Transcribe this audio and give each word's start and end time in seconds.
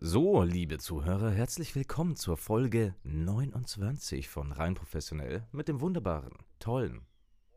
So, 0.00 0.44
liebe 0.44 0.78
Zuhörer, 0.78 1.32
herzlich 1.32 1.74
willkommen 1.74 2.14
zur 2.14 2.36
Folge 2.36 2.94
29 3.02 4.28
von 4.28 4.52
Rein 4.52 4.74
Professionell 4.76 5.42
mit 5.50 5.66
dem 5.66 5.80
wunderbaren, 5.80 6.34
tollen, 6.60 7.00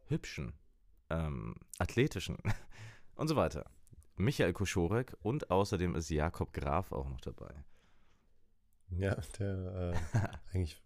hübschen, 0.07 0.53
ähm, 1.11 1.53
athletischen 1.77 2.39
und 3.15 3.27
so 3.27 3.35
weiter. 3.35 3.69
Michael 4.15 4.53
Koschorek 4.53 5.15
und 5.21 5.51
außerdem 5.51 5.93
ist 5.93 6.09
Jakob 6.09 6.51
Graf 6.51 6.91
auch 6.91 7.07
noch 7.07 7.21
dabei. 7.21 7.53
Ja, 8.89 9.15
der 9.37 9.93
äh, 9.93 10.17
eigentlich 10.51 10.81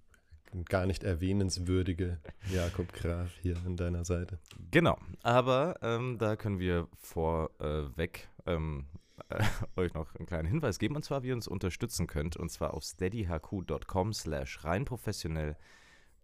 gar 0.67 0.85
nicht 0.85 1.05
erwähnenswürdige 1.05 2.19
Jakob 2.51 2.91
Graf 2.91 3.31
hier 3.41 3.55
an 3.65 3.77
deiner 3.77 4.03
Seite. 4.03 4.39
Genau, 4.71 4.99
aber 5.23 5.77
ähm, 5.81 6.17
da 6.17 6.35
können 6.35 6.59
wir 6.59 6.89
vorweg 6.97 8.27
ähm, 8.45 8.87
äh, 8.93 9.04
euch 9.75 9.93
noch 9.93 10.13
einen 10.15 10.25
kleinen 10.25 10.47
Hinweis 10.47 10.79
geben, 10.79 10.95
und 10.95 11.03
zwar, 11.03 11.23
wie 11.23 11.29
ihr 11.29 11.33
uns 11.33 11.47
unterstützen 11.47 12.07
könnt, 12.07 12.37
und 12.37 12.49
zwar 12.49 12.73
auf 12.73 12.83
steadyhq.com 12.83 14.13
slash 14.13 14.63
reinprofessionell. 14.63 15.55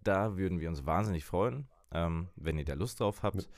Da 0.03 0.37
würden 0.37 0.59
wir 0.59 0.69
uns 0.69 0.85
wahnsinnig 0.85 1.25
freuen, 1.25 1.67
ähm, 1.91 2.29
wenn 2.35 2.57
ihr 2.57 2.65
da 2.65 2.73
Lust 2.73 2.99
drauf 2.99 3.23
habt, 3.23 3.49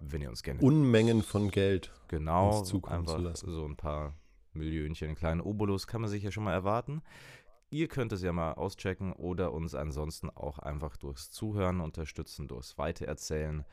wenn 0.00 0.22
ihr 0.22 0.30
uns 0.30 0.42
gerne... 0.42 0.60
Unmengen 0.60 1.22
von 1.22 1.50
Geld 1.50 1.92
genau, 2.08 2.58
uns 2.58 2.68
zukommen 2.68 3.06
zu 3.06 3.18
lassen. 3.18 3.52
so 3.52 3.64
ein 3.64 3.76
paar 3.76 4.14
Millionchen, 4.52 5.08
einen 5.08 5.16
kleinen 5.16 5.40
Obolus 5.40 5.86
kann 5.86 6.00
man 6.00 6.10
sich 6.10 6.22
ja 6.22 6.30
schon 6.30 6.44
mal 6.44 6.52
erwarten. 6.52 7.02
Ihr 7.70 7.88
könnt 7.88 8.12
es 8.12 8.22
ja 8.22 8.32
mal 8.32 8.52
auschecken 8.52 9.12
oder 9.14 9.52
uns 9.52 9.74
ansonsten 9.74 10.28
auch 10.28 10.58
einfach 10.58 10.96
durchs 10.96 11.30
Zuhören 11.30 11.80
unterstützen, 11.80 12.48
durchs 12.48 12.76
Weitererzählen 12.76 13.64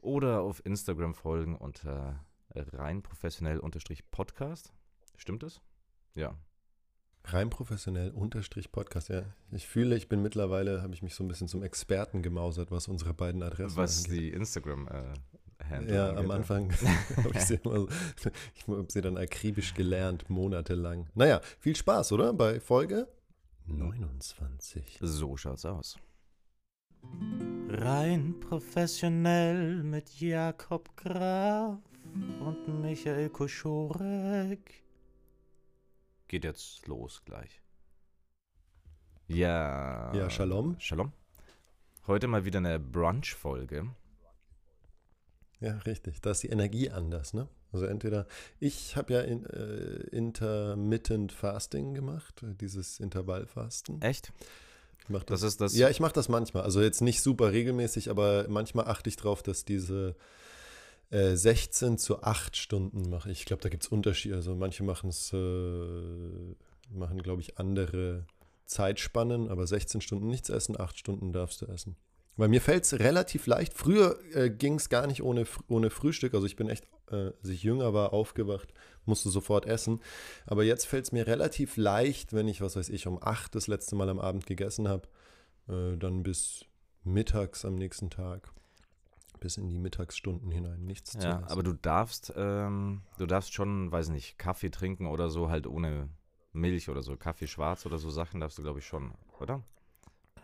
oder 0.00 0.40
auf 0.40 0.64
Instagram 0.64 1.14
folgen 1.14 1.56
unter 1.56 2.24
rein 2.54 3.02
professionell 3.02 3.58
unterstrich 3.58 4.10
Podcast. 4.10 4.72
Stimmt 5.16 5.42
es? 5.42 5.60
Ja. 6.14 6.34
Rein 7.24 7.50
professionell 7.50 8.10
unterstrich 8.10 8.72
Podcast, 8.72 9.08
ja. 9.10 9.22
Ich 9.50 9.66
fühle, 9.66 9.96
ich 9.96 10.08
bin 10.08 10.22
mittlerweile, 10.22 10.82
habe 10.82 10.94
ich 10.94 11.02
mich 11.02 11.14
so 11.14 11.24
ein 11.24 11.28
bisschen 11.28 11.48
zum 11.48 11.62
Experten 11.62 12.22
gemausert, 12.22 12.70
was 12.70 12.88
unsere 12.88 13.12
beiden 13.12 13.42
Adressen 13.42 13.76
Was 13.76 14.04
angeht. 14.04 14.20
die 14.20 14.30
Instagram 14.30 14.88
äh, 14.88 15.64
Handle 15.68 15.94
Ja, 15.94 16.16
am 16.16 16.30
Anfang 16.30 16.72
habe 17.16 17.30
ich, 17.34 17.40
sie 17.42 17.54
immer 17.56 17.80
so- 18.16 18.30
ich 18.54 18.66
hab 18.66 18.90
sie 18.90 19.00
dann 19.02 19.18
akribisch 19.18 19.74
gelernt, 19.74 20.30
monatelang. 20.30 21.08
Naja, 21.14 21.40
viel 21.58 21.76
Spaß, 21.76 22.12
oder? 22.12 22.32
Bei 22.32 22.60
Folge 22.60 23.08
29. 23.66 24.98
So 25.02 25.36
schaut's 25.36 25.66
aus. 25.66 25.98
Rein 27.68 28.40
professionell 28.40 29.82
mit 29.82 30.18
Jakob 30.20 30.96
Graf 30.96 31.78
und 32.40 32.80
Michael 32.80 33.28
Koschorek. 33.30 34.82
Geht 36.26 36.44
jetzt 36.44 36.86
los 36.86 37.22
gleich. 37.24 37.62
Ja. 39.28 40.14
Ja, 40.14 40.30
Shalom. 40.30 40.76
Shalom. 40.78 41.12
Heute 42.06 42.26
mal 42.26 42.44
wieder 42.44 42.58
eine 42.58 42.78
Brunch-Folge. 42.78 43.90
Ja, 45.60 45.76
richtig. 45.78 46.20
Da 46.20 46.30
ist 46.30 46.42
die 46.42 46.48
Energie 46.48 46.90
anders, 46.90 47.34
ne? 47.34 47.48
Also 47.72 47.84
entweder, 47.84 48.26
ich 48.60 48.96
habe 48.96 49.12
ja 49.12 49.20
in, 49.20 49.44
äh, 49.44 50.16
Intermittent 50.16 51.32
Fasting 51.32 51.94
gemacht, 51.94 52.42
dieses 52.60 53.00
Intervallfasten. 53.00 54.00
Echt? 54.00 54.32
Ich 55.02 55.08
mach 55.10 55.24
Das 55.24 55.42
ist 55.42 55.60
das. 55.60 55.76
Ja, 55.76 55.90
ich 55.90 56.00
mache 56.00 56.14
das 56.14 56.28
manchmal. 56.28 56.62
Also 56.62 56.80
jetzt 56.80 57.02
nicht 57.02 57.20
super 57.22 57.52
regelmäßig, 57.52 58.08
aber 58.10 58.46
manchmal 58.48 58.86
achte 58.86 59.08
ich 59.10 59.16
drauf, 59.16 59.42
dass 59.42 59.64
diese 59.64 60.16
äh, 61.10 61.34
16 61.34 61.98
zu 61.98 62.22
8 62.22 62.56
Stunden 62.56 63.08
mache. 63.08 63.30
Ich 63.30 63.44
glaube, 63.44 63.62
da 63.62 63.68
gibt 63.68 63.84
es 63.84 63.88
Unterschiede. 63.88 64.36
Also 64.36 64.54
manche 64.54 64.84
machen 64.84 65.10
es, 65.10 65.32
äh, 65.32 66.54
machen, 66.90 67.22
glaube 67.22 67.40
ich, 67.40 67.58
andere 67.58 68.26
Zeitspannen, 68.66 69.48
aber 69.48 69.66
16 69.66 70.00
Stunden 70.00 70.28
nichts 70.28 70.50
essen, 70.50 70.78
8 70.78 70.98
Stunden 70.98 71.32
darfst 71.32 71.62
du 71.62 71.66
essen. 71.66 71.96
Weil 72.36 72.48
mir 72.48 72.60
fällt 72.60 72.84
es 72.84 72.98
relativ 73.00 73.46
leicht. 73.48 73.74
Früher 73.74 74.16
äh, 74.32 74.48
ging 74.48 74.74
es 74.74 74.88
gar 74.88 75.08
nicht 75.08 75.22
ohne, 75.22 75.44
ohne 75.66 75.90
Frühstück. 75.90 76.34
Also 76.34 76.46
ich 76.46 76.54
bin 76.54 76.68
echt, 76.68 76.86
äh, 77.10 77.32
als 77.40 77.48
ich 77.48 77.64
jünger 77.64 77.94
war, 77.94 78.12
aufgewacht, 78.12 78.72
musste 79.06 79.28
sofort 79.28 79.66
essen. 79.66 80.00
Aber 80.46 80.62
jetzt 80.62 80.86
fällt 80.86 81.06
es 81.06 81.12
mir 81.12 81.26
relativ 81.26 81.76
leicht, 81.76 82.32
wenn 82.32 82.46
ich, 82.46 82.60
was 82.60 82.76
weiß 82.76 82.90
ich, 82.90 83.08
um 83.08 83.20
8 83.20 83.56
das 83.56 83.66
letzte 83.66 83.96
Mal 83.96 84.08
am 84.08 84.20
Abend 84.20 84.46
gegessen 84.46 84.86
habe, 84.86 85.08
äh, 85.68 85.96
dann 85.96 86.22
bis 86.22 86.64
mittags 87.02 87.64
am 87.64 87.74
nächsten 87.74 88.08
Tag, 88.08 88.52
bis 89.40 89.56
in 89.56 89.68
die 89.68 89.78
Mittagsstunden 89.78 90.50
hinein 90.50 90.84
nichts 90.84 91.12
zu 91.12 91.18
Ja, 91.18 91.38
essen. 91.38 91.44
aber 91.48 91.62
du 91.62 91.72
darfst, 91.72 92.32
ähm, 92.36 93.02
du 93.18 93.26
darfst 93.26 93.52
schon, 93.54 93.90
weiß 93.92 94.08
nicht, 94.10 94.38
Kaffee 94.38 94.70
trinken 94.70 95.06
oder 95.06 95.30
so, 95.30 95.48
halt 95.50 95.66
ohne 95.66 96.08
Milch 96.52 96.88
oder 96.88 97.02
so. 97.02 97.16
Kaffee 97.16 97.46
schwarz 97.46 97.86
oder 97.86 97.98
so 97.98 98.10
Sachen 98.10 98.40
darfst 98.40 98.58
du, 98.58 98.62
glaube 98.62 98.78
ich, 98.80 98.86
schon, 98.86 99.12
oder? 99.40 99.62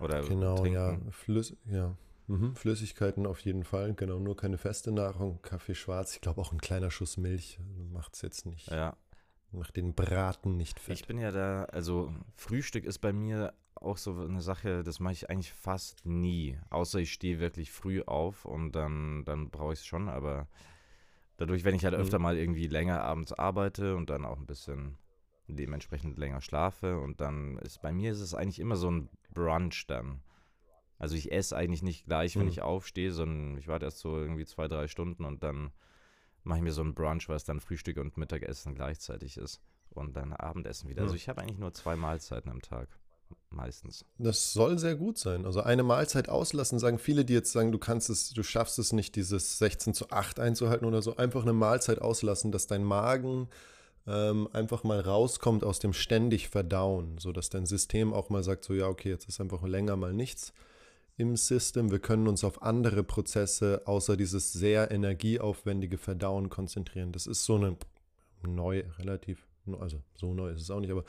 Oder 0.00 0.22
Genau, 0.22 0.56
trinken. 0.56 0.74
ja. 1.06 1.10
Flüss, 1.10 1.56
ja. 1.66 1.96
Mhm. 2.26 2.54
Flüssigkeiten 2.56 3.26
auf 3.26 3.40
jeden 3.40 3.64
Fall, 3.64 3.94
genau. 3.94 4.18
Nur 4.18 4.36
keine 4.36 4.56
feste 4.58 4.90
Nahrung. 4.92 5.40
Kaffee 5.42 5.74
schwarz, 5.74 6.14
ich 6.14 6.20
glaube 6.20 6.40
auch 6.40 6.52
ein 6.52 6.60
kleiner 6.60 6.90
Schuss 6.90 7.16
Milch 7.16 7.58
macht 7.92 8.14
es 8.14 8.22
jetzt 8.22 8.46
nicht. 8.46 8.70
Ja, 8.70 8.96
Macht 9.52 9.76
den 9.76 9.94
Braten 9.94 10.56
nicht 10.56 10.80
fett. 10.80 10.98
ich 10.98 11.06
bin 11.06 11.18
ja 11.18 11.30
da, 11.30 11.64
also 11.66 12.12
Frühstück 12.34 12.84
ist 12.84 12.98
bei 12.98 13.12
mir 13.12 13.52
auch 13.84 13.96
so 13.96 14.12
eine 14.20 14.40
Sache, 14.40 14.82
das 14.82 15.00
mache 15.00 15.12
ich 15.14 15.30
eigentlich 15.30 15.52
fast 15.52 16.04
nie. 16.06 16.58
Außer 16.70 16.98
ich 16.98 17.12
stehe 17.12 17.40
wirklich 17.40 17.70
früh 17.70 18.02
auf 18.02 18.44
und 18.44 18.72
dann, 18.72 19.24
dann 19.24 19.50
brauche 19.50 19.72
ich 19.72 19.80
es 19.80 19.86
schon, 19.86 20.08
aber 20.08 20.48
dadurch, 21.36 21.64
wenn 21.64 21.74
ich 21.74 21.84
halt 21.84 21.94
Mhm. 21.94 22.00
öfter 22.00 22.18
mal 22.18 22.36
irgendwie 22.36 22.66
länger 22.66 23.02
abends 23.02 23.32
arbeite 23.32 23.96
und 23.96 24.10
dann 24.10 24.24
auch 24.24 24.38
ein 24.38 24.46
bisschen 24.46 24.96
dementsprechend 25.46 26.16
länger 26.18 26.40
schlafe 26.40 26.98
und 26.98 27.20
dann 27.20 27.58
ist 27.58 27.82
bei 27.82 27.92
mir 27.92 28.12
ist 28.12 28.20
es 28.20 28.34
eigentlich 28.34 28.60
immer 28.60 28.76
so 28.76 28.90
ein 28.90 29.08
Brunch 29.34 29.86
dann. 29.86 30.22
Also 30.98 31.16
ich 31.16 31.32
esse 31.32 31.56
eigentlich 31.56 31.82
nicht 31.82 32.06
gleich, 32.06 32.36
wenn 32.36 32.44
Mhm. 32.44 32.48
ich 32.52 32.62
aufstehe, 32.62 33.12
sondern 33.12 33.58
ich 33.58 33.68
warte 33.68 33.84
erst 33.86 33.98
so 33.98 34.16
irgendwie 34.16 34.46
zwei, 34.46 34.68
drei 34.68 34.88
Stunden 34.88 35.24
und 35.24 35.42
dann 35.42 35.72
mache 36.44 36.58
ich 36.58 36.64
mir 36.64 36.72
so 36.72 36.82
ein 36.82 36.94
Brunch, 36.94 37.28
was 37.28 37.44
dann 37.44 37.60
Frühstück 37.60 37.96
und 37.98 38.16
Mittagessen 38.16 38.74
gleichzeitig 38.74 39.36
ist. 39.36 39.60
Und 39.90 40.16
dann 40.16 40.32
Abendessen 40.32 40.88
wieder. 40.88 41.02
Mhm. 41.02 41.04
Also 41.04 41.14
ich 41.16 41.28
habe 41.28 41.40
eigentlich 41.42 41.58
nur 41.58 41.72
zwei 41.72 41.94
Mahlzeiten 41.94 42.50
am 42.50 42.62
Tag. 42.62 42.88
Meistens. 43.50 44.04
Das 44.18 44.52
soll 44.52 44.78
sehr 44.78 44.96
gut 44.96 45.18
sein. 45.18 45.46
Also 45.46 45.60
eine 45.60 45.82
Mahlzeit 45.82 46.28
auslassen, 46.28 46.78
sagen 46.78 46.98
viele, 46.98 47.24
die 47.24 47.34
jetzt 47.34 47.52
sagen, 47.52 47.70
du 47.70 47.78
kannst 47.78 48.10
es, 48.10 48.30
du 48.30 48.42
schaffst 48.42 48.78
es 48.78 48.92
nicht, 48.92 49.14
dieses 49.14 49.58
16 49.58 49.94
zu 49.94 50.10
8 50.10 50.40
einzuhalten 50.40 50.86
oder 50.86 51.02
so. 51.02 51.16
Einfach 51.16 51.42
eine 51.42 51.52
Mahlzeit 51.52 52.00
auslassen, 52.00 52.50
dass 52.50 52.66
dein 52.66 52.82
Magen 52.82 53.48
ähm, 54.06 54.48
einfach 54.52 54.84
mal 54.84 55.00
rauskommt 55.00 55.64
aus 55.64 55.78
dem 55.78 55.92
ständig 55.92 56.48
Verdauen, 56.48 57.18
sodass 57.18 57.48
dein 57.48 57.66
System 57.66 58.12
auch 58.12 58.28
mal 58.28 58.42
sagt, 58.42 58.64
so 58.64 58.74
ja, 58.74 58.88
okay, 58.88 59.10
jetzt 59.10 59.28
ist 59.28 59.40
einfach 59.40 59.62
länger 59.62 59.96
mal 59.96 60.12
nichts 60.12 60.52
im 61.16 61.36
System. 61.36 61.90
Wir 61.90 62.00
können 62.00 62.26
uns 62.26 62.44
auf 62.44 62.62
andere 62.62 63.04
Prozesse 63.04 63.82
außer 63.86 64.16
dieses 64.16 64.52
sehr 64.52 64.90
energieaufwendige 64.90 65.98
Verdauen 65.98 66.50
konzentrieren. 66.50 67.12
Das 67.12 67.26
ist 67.26 67.44
so 67.44 67.54
eine 67.54 67.76
neu, 68.42 68.84
relativ, 68.98 69.46
also 69.80 70.02
so 70.14 70.34
neu 70.34 70.50
ist 70.50 70.62
es 70.62 70.70
auch 70.70 70.80
nicht, 70.80 70.90
aber 70.90 71.04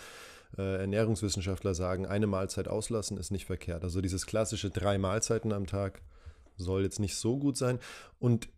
äh, 0.57 0.77
Ernährungswissenschaftler 0.81 1.73
sagen, 1.73 2.05
eine 2.05 2.27
Mahlzeit 2.27 2.67
auslassen 2.67 3.17
ist 3.17 3.31
nicht 3.31 3.45
verkehrt. 3.45 3.83
Also 3.83 4.01
dieses 4.01 4.25
klassische 4.25 4.69
drei 4.69 4.97
Mahlzeiten 4.97 5.51
am 5.51 5.67
Tag 5.67 6.01
soll 6.57 6.83
jetzt 6.83 6.99
nicht 6.99 7.15
so 7.15 7.37
gut 7.37 7.57
sein. 7.57 7.79
Und 8.19 8.49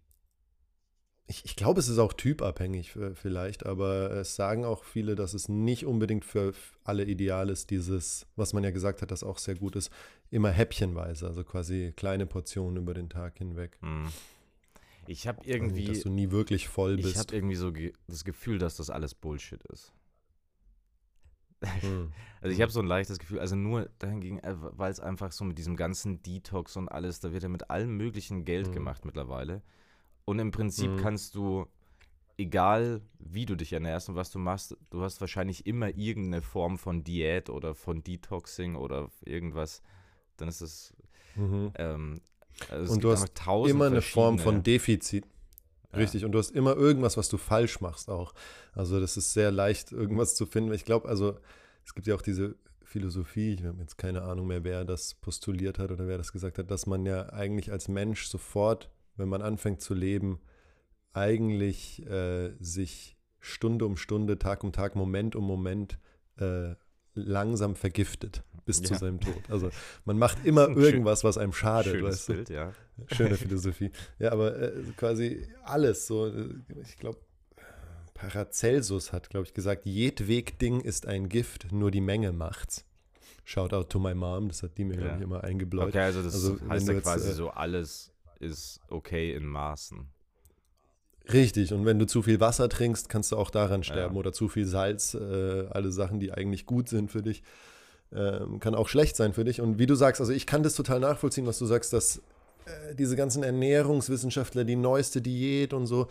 ich, 1.28 1.44
ich 1.44 1.56
glaube, 1.56 1.80
es 1.80 1.90
ist 1.90 1.98
auch 1.98 2.14
typabhängig 2.14 2.98
vielleicht, 3.14 3.66
aber 3.66 4.12
es 4.12 4.36
sagen 4.36 4.64
auch 4.64 4.86
viele, 4.86 5.16
dass 5.16 5.34
es 5.34 5.50
nicht 5.50 5.86
unbedingt 5.86 6.24
für 6.24 6.54
alle 6.86 7.04
ideal 7.04 7.50
ist, 7.50 7.70
dieses, 7.70 8.26
was 8.38 8.54
man 8.54 8.64
ja 8.64 8.72
gesagt 8.72 9.02
hat, 9.02 9.12
das 9.12 9.24
auch 9.24 9.38
sehr 9.38 9.56
gut 9.56 9.76
ist, 9.76 9.92
immer 10.30 10.52
häppchenweise, 10.52 11.28
also 11.28 11.44
quasi 11.44 11.94
kleine 11.98 12.26
Portionen 12.26 12.78
über 12.78 12.94
den 12.94 13.10
Tag 13.10 13.38
hinweg. 13.38 13.78
Hm. 13.82 14.08
Ich 15.08 15.28
habe 15.28 15.42
irgendwie, 15.46 15.86
dass 15.86 16.02
du 16.02 16.10
nie 16.10 16.32
wirklich 16.32 16.68
voll 16.68 17.00
ich 17.00 17.06
bist. 17.06 17.18
habe 17.18 17.36
irgendwie 17.36 17.56
so 17.56 17.72
ge 17.72 17.94
das 18.08 18.24
Gefühl, 18.24 18.58
dass 18.58 18.76
das 18.76 18.90
alles 18.90 19.14
Bullshit 19.14 19.64
ist. 19.72 19.94
Hm. 21.82 22.12
Also 22.40 22.54
ich 22.56 22.62
habe 22.62 22.72
so 22.72 22.80
ein 22.80 22.86
leichtes 22.86 23.18
Gefühl, 23.18 23.40
also 23.40 23.56
nur 23.56 23.90
dahingegen, 23.98 24.38
äh, 24.44 24.54
weil 24.60 24.92
es 24.92 25.00
einfach 25.00 25.32
so 25.32 25.44
mit 25.44 25.58
diesem 25.58 25.76
ganzen 25.76 26.22
Detox 26.22 26.78
und 26.78 26.88
alles, 26.88 27.20
da 27.20 27.34
wird 27.34 27.42
ja 27.42 27.50
mit 27.50 27.72
allem 27.72 27.98
möglichen 27.98 28.46
Geld 28.46 28.68
Mhm. 28.68 28.74
gemacht 28.74 29.06
mittlerweile. 29.06 29.64
Und 30.26 30.38
im 30.38 30.52
Prinzip 30.52 30.92
Mhm. 30.92 30.98
kannst 30.98 31.34
du, 31.34 31.66
egal 32.38 33.02
wie 33.18 33.48
du 33.48 33.56
dich 33.56 33.74
ernährst 33.74 34.08
und 34.10 34.16
was 34.16 34.30
du 34.30 34.38
machst, 34.38 34.78
du 34.92 35.02
hast 35.02 35.20
wahrscheinlich 35.20 35.66
immer 35.66 35.90
irgendeine 35.98 36.44
Form 36.44 36.78
von 36.78 37.04
Diät 37.04 37.50
oder 37.50 37.74
von 37.74 38.04
Detoxing 38.04 38.76
oder 38.76 39.10
irgendwas. 39.26 39.82
Dann 40.38 40.48
ist 40.48 40.62
es, 40.62 40.94
Mhm. 41.36 41.72
ähm, 41.76 42.22
also 42.70 42.94
Und 42.94 43.04
du 43.04 43.12
hast 43.12 43.32
immer 43.66 43.88
eine 43.88 44.04
Form 44.04 44.38
von 44.38 44.62
Defizit. 44.62 45.26
Richtig, 45.98 46.26
und 46.26 46.32
du 46.32 46.40
hast 46.40 46.52
immer 46.52 46.76
irgendwas, 46.76 47.18
was 47.18 47.30
du 47.30 47.38
falsch 47.38 47.82
machst 47.82 48.10
auch. 48.10 48.34
Also 48.74 49.00
das 49.00 49.18
ist 49.18 49.34
sehr 49.34 49.52
leicht, 49.52 49.92
irgendwas 49.92 50.36
zu 50.36 50.46
finden. 50.46 50.74
Ich 50.74 50.86
glaube, 50.86 51.08
also 51.08 51.38
es 51.86 51.94
gibt 51.94 52.08
ja 52.08 52.16
auch 52.16 52.22
diese 52.22 52.56
Philosophie, 52.84 53.54
ich 53.54 53.66
habe 53.66 53.80
jetzt 53.82 53.98
keine 53.98 54.22
Ahnung 54.22 54.48
mehr, 54.48 54.64
wer 54.64 54.86
das 54.86 55.14
postuliert 55.14 55.78
hat 55.78 55.92
oder 55.92 56.08
wer 56.08 56.18
das 56.18 56.32
gesagt 56.32 56.58
hat, 56.58 56.72
dass 56.72 56.88
man 56.88 57.06
ja 57.06 57.30
eigentlich 57.34 57.72
als 57.72 57.88
Mensch 57.90 58.28
sofort, 58.28 58.90
wenn 59.18 59.28
man 59.30 59.42
anfängt 59.42 59.82
zu 59.82 59.94
leben, 59.94 60.40
eigentlich 61.14 62.06
äh, 62.08 62.54
sich 62.60 63.18
Stunde 63.40 63.86
um 63.86 63.98
Stunde, 63.98 64.40
Tag 64.40 64.64
um 64.64 64.72
Tag, 64.72 64.96
Moment 64.96 65.36
um 65.36 65.46
Moment 65.46 66.00
äh, 66.38 66.76
langsam 67.18 67.76
vergiftet 67.76 68.44
bis 68.66 68.80
ja. 68.82 68.86
zu 68.86 68.96
seinem 68.96 69.20
Tod. 69.20 69.42
Also 69.50 69.70
man 70.06 70.18
macht 70.18 70.46
immer 70.46 70.70
irgendwas, 70.78 71.24
was 71.24 71.38
einem 71.38 71.54
schadet. 71.54 71.94
Schönes 71.94 72.14
weißt 72.14 72.30
du? 72.30 72.34
Bild, 72.34 72.50
ja. 72.50 72.74
Schöne 73.12 73.36
Philosophie. 73.38 73.92
Ja, 74.20 74.32
aber 74.32 74.60
äh, 74.60 74.74
quasi 74.96 75.48
alles 75.64 76.06
so. 76.06 76.28
Äh, 76.28 76.50
ich 76.84 76.98
glaube, 76.98 77.20
Paracelsus 78.14 79.14
hat, 79.14 79.30
glaube 79.30 79.46
ich, 79.46 79.54
gesagt, 79.54 79.86
jedweg 79.86 80.60
Ding 80.60 80.82
ist 80.82 81.06
ein 81.06 81.30
Gift, 81.30 81.72
nur 81.72 81.92
die 81.92 82.02
Menge 82.02 82.32
macht's. 82.32 82.86
Shout 83.46 83.74
out 83.74 83.90
to 83.90 84.00
my 84.00 84.14
mom, 84.14 84.50
das 84.50 84.64
hat 84.64 84.78
die 84.78 84.84
mir, 84.84 84.96
ja. 84.96 85.02
glaube 85.02 85.18
ich, 85.18 85.24
immer 85.24 85.44
eingebläut. 85.44 85.90
Okay, 85.90 86.00
also 86.00 86.22
das 86.22 86.34
also, 86.34 86.60
heißt 86.68 86.88
ja 86.88 86.94
jetzt, 86.96 87.04
quasi 87.04 87.30
äh, 87.30 87.34
so, 87.34 87.50
alles 87.52 88.12
ist 88.40 88.82
okay 88.90 89.34
in 89.34 89.46
Maßen. 89.46 90.10
Richtig, 91.34 91.74
und 91.74 91.86
wenn 91.86 92.00
du 92.00 92.06
zu 92.06 92.22
viel 92.22 92.40
Wasser 92.40 92.70
trinkst, 92.70 93.10
kannst 93.10 93.32
du 93.32 93.38
auch 93.38 93.50
daran 93.50 93.84
sterben. 93.84 94.16
Ja. 94.16 94.20
Oder 94.20 94.34
zu 94.34 94.48
viel 94.48 94.66
Salz, 94.66 95.14
äh, 95.14 95.66
alle 95.70 95.92
Sachen, 95.92 96.20
die 96.20 96.32
eigentlich 96.32 96.66
gut 96.66 96.90
sind 96.90 97.12
für 97.12 97.22
dich, 97.22 97.44
äh, 98.12 98.40
kann 98.60 98.76
auch 98.76 98.88
schlecht 98.88 99.16
sein 99.16 99.34
für 99.34 99.44
dich. 99.44 99.60
Und 99.62 99.80
wie 99.80 99.86
du 99.86 99.96
sagst, 99.96 100.22
also 100.22 100.32
ich 100.32 100.46
kann 100.46 100.64
das 100.64 100.76
total 100.76 101.00
nachvollziehen, 101.00 101.46
was 101.46 101.60
du 101.60 101.66
sagst, 101.66 101.92
dass 101.92 102.22
äh, 102.66 102.96
diese 102.96 103.16
ganzen 103.16 103.44
Ernährungswissenschaftler, 103.44 104.64
die 104.64 104.76
neueste 104.76 105.22
Diät 105.22 105.74
und 105.74 105.88
so, 105.88 106.08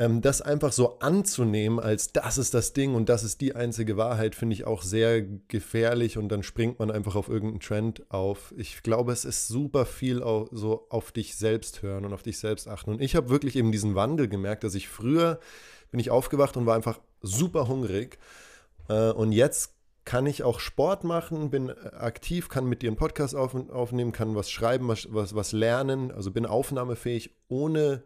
ähm, 0.00 0.22
das 0.22 0.40
einfach 0.40 0.72
so 0.72 0.98
anzunehmen, 0.98 1.78
als 1.78 2.12
das 2.12 2.38
ist 2.38 2.54
das 2.54 2.72
Ding 2.72 2.94
und 2.94 3.10
das 3.10 3.22
ist 3.22 3.42
die 3.42 3.54
einzige 3.54 3.98
Wahrheit, 3.98 4.34
finde 4.34 4.54
ich 4.54 4.64
auch 4.64 4.82
sehr 4.82 5.20
gefährlich 5.22 6.16
und 6.16 6.30
dann 6.30 6.42
springt 6.42 6.78
man 6.78 6.90
einfach 6.90 7.16
auf 7.16 7.28
irgendeinen 7.28 7.60
Trend 7.60 8.10
auf. 8.10 8.54
Ich 8.56 8.82
glaube, 8.82 9.12
es 9.12 9.26
ist 9.26 9.46
super 9.46 9.84
viel 9.84 10.22
auch 10.22 10.48
so 10.50 10.86
auf 10.88 11.12
dich 11.12 11.36
selbst 11.36 11.82
hören 11.82 12.06
und 12.06 12.14
auf 12.14 12.22
dich 12.22 12.38
selbst 12.38 12.66
achten. 12.66 12.92
Und 12.92 13.02
ich 13.02 13.14
habe 13.14 13.28
wirklich 13.28 13.56
eben 13.56 13.72
diesen 13.72 13.94
Wandel 13.94 14.26
gemerkt, 14.26 14.64
dass 14.64 14.74
ich 14.74 14.88
früher 14.88 15.38
bin 15.90 16.00
ich 16.00 16.10
aufgewacht 16.10 16.56
und 16.56 16.64
war 16.64 16.76
einfach 16.76 16.98
super 17.20 17.68
hungrig. 17.68 18.18
Äh, 18.88 19.10
und 19.10 19.32
jetzt 19.32 19.74
kann 20.06 20.24
ich 20.24 20.44
auch 20.44 20.60
Sport 20.60 21.04
machen, 21.04 21.50
bin 21.50 21.70
aktiv, 21.70 22.48
kann 22.48 22.64
mit 22.64 22.80
dir 22.80 22.88
einen 22.88 22.96
Podcast 22.96 23.36
auf, 23.36 23.54
aufnehmen, 23.70 24.12
kann 24.12 24.34
was 24.34 24.50
schreiben, 24.50 24.88
was, 24.88 25.12
was, 25.12 25.34
was 25.34 25.52
lernen, 25.52 26.10
also 26.10 26.30
bin 26.30 26.46
aufnahmefähig, 26.46 27.36
ohne 27.48 28.02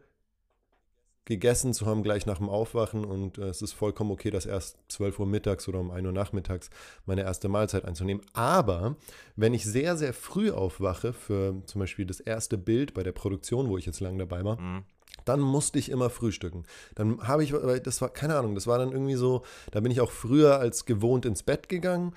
gegessen 1.25 1.73
zu 1.73 1.87
haben 1.87 2.03
gleich 2.03 2.27
nach 2.27 2.39
dem 2.39 2.49
Aufwachen 2.49 3.05
und 3.05 3.39
äh, 3.39 3.49
es 3.49 3.63
ist 3.63 3.73
vollkommen 3.73 4.11
okay, 4.11 4.31
das 4.31 4.47
erst 4.47 4.77
12 4.89 5.21
Uhr 5.21 5.27
mittags 5.27 5.67
oder 5.69 5.81
um 5.81 5.91
1 5.91 6.07
Uhr 6.07 6.13
nachmittags 6.13 6.71
meine 7.07 7.23
erste 7.23 7.49
Mahlzeit 7.49 7.85
einzunehmen. 7.85 8.25
Aber 8.35 8.97
wenn 9.37 9.55
ich 9.55 9.65
sehr, 9.65 9.97
sehr 9.97 10.13
früh 10.13 10.51
aufwache 10.51 11.13
für 11.13 11.63
zum 11.67 11.81
Beispiel 11.81 12.07
das 12.07 12.21
erste 12.21 12.59
Bild 12.59 12.95
bei 12.95 13.03
der 13.03 13.13
Produktion, 13.13 13.69
wo 13.69 13.79
ich 13.79 13.87
jetzt 13.87 14.01
lang 14.01 14.19
dabei 14.19 14.45
war, 14.45 14.61
mhm. 14.61 14.83
dann 15.25 15.41
musste 15.41 15.79
ich 15.79 15.91
immer 15.91 16.11
frühstücken. 16.11 16.65
Dann 16.95 17.27
habe 17.27 17.43
ich, 17.43 17.55
das 17.83 18.03
war, 18.03 18.11
keine 18.11 18.37
Ahnung, 18.37 18.55
das 18.55 18.67
war 18.67 18.79
dann 18.79 18.93
irgendwie 18.93 19.15
so, 19.15 19.43
da 19.71 19.81
bin 19.81 19.93
ich 19.93 20.01
auch 20.03 20.11
früher 20.11 20.59
als 20.59 20.85
gewohnt 20.85 21.25
ins 21.25 21.43
Bett 21.43 21.71
gegangen, 21.71 22.13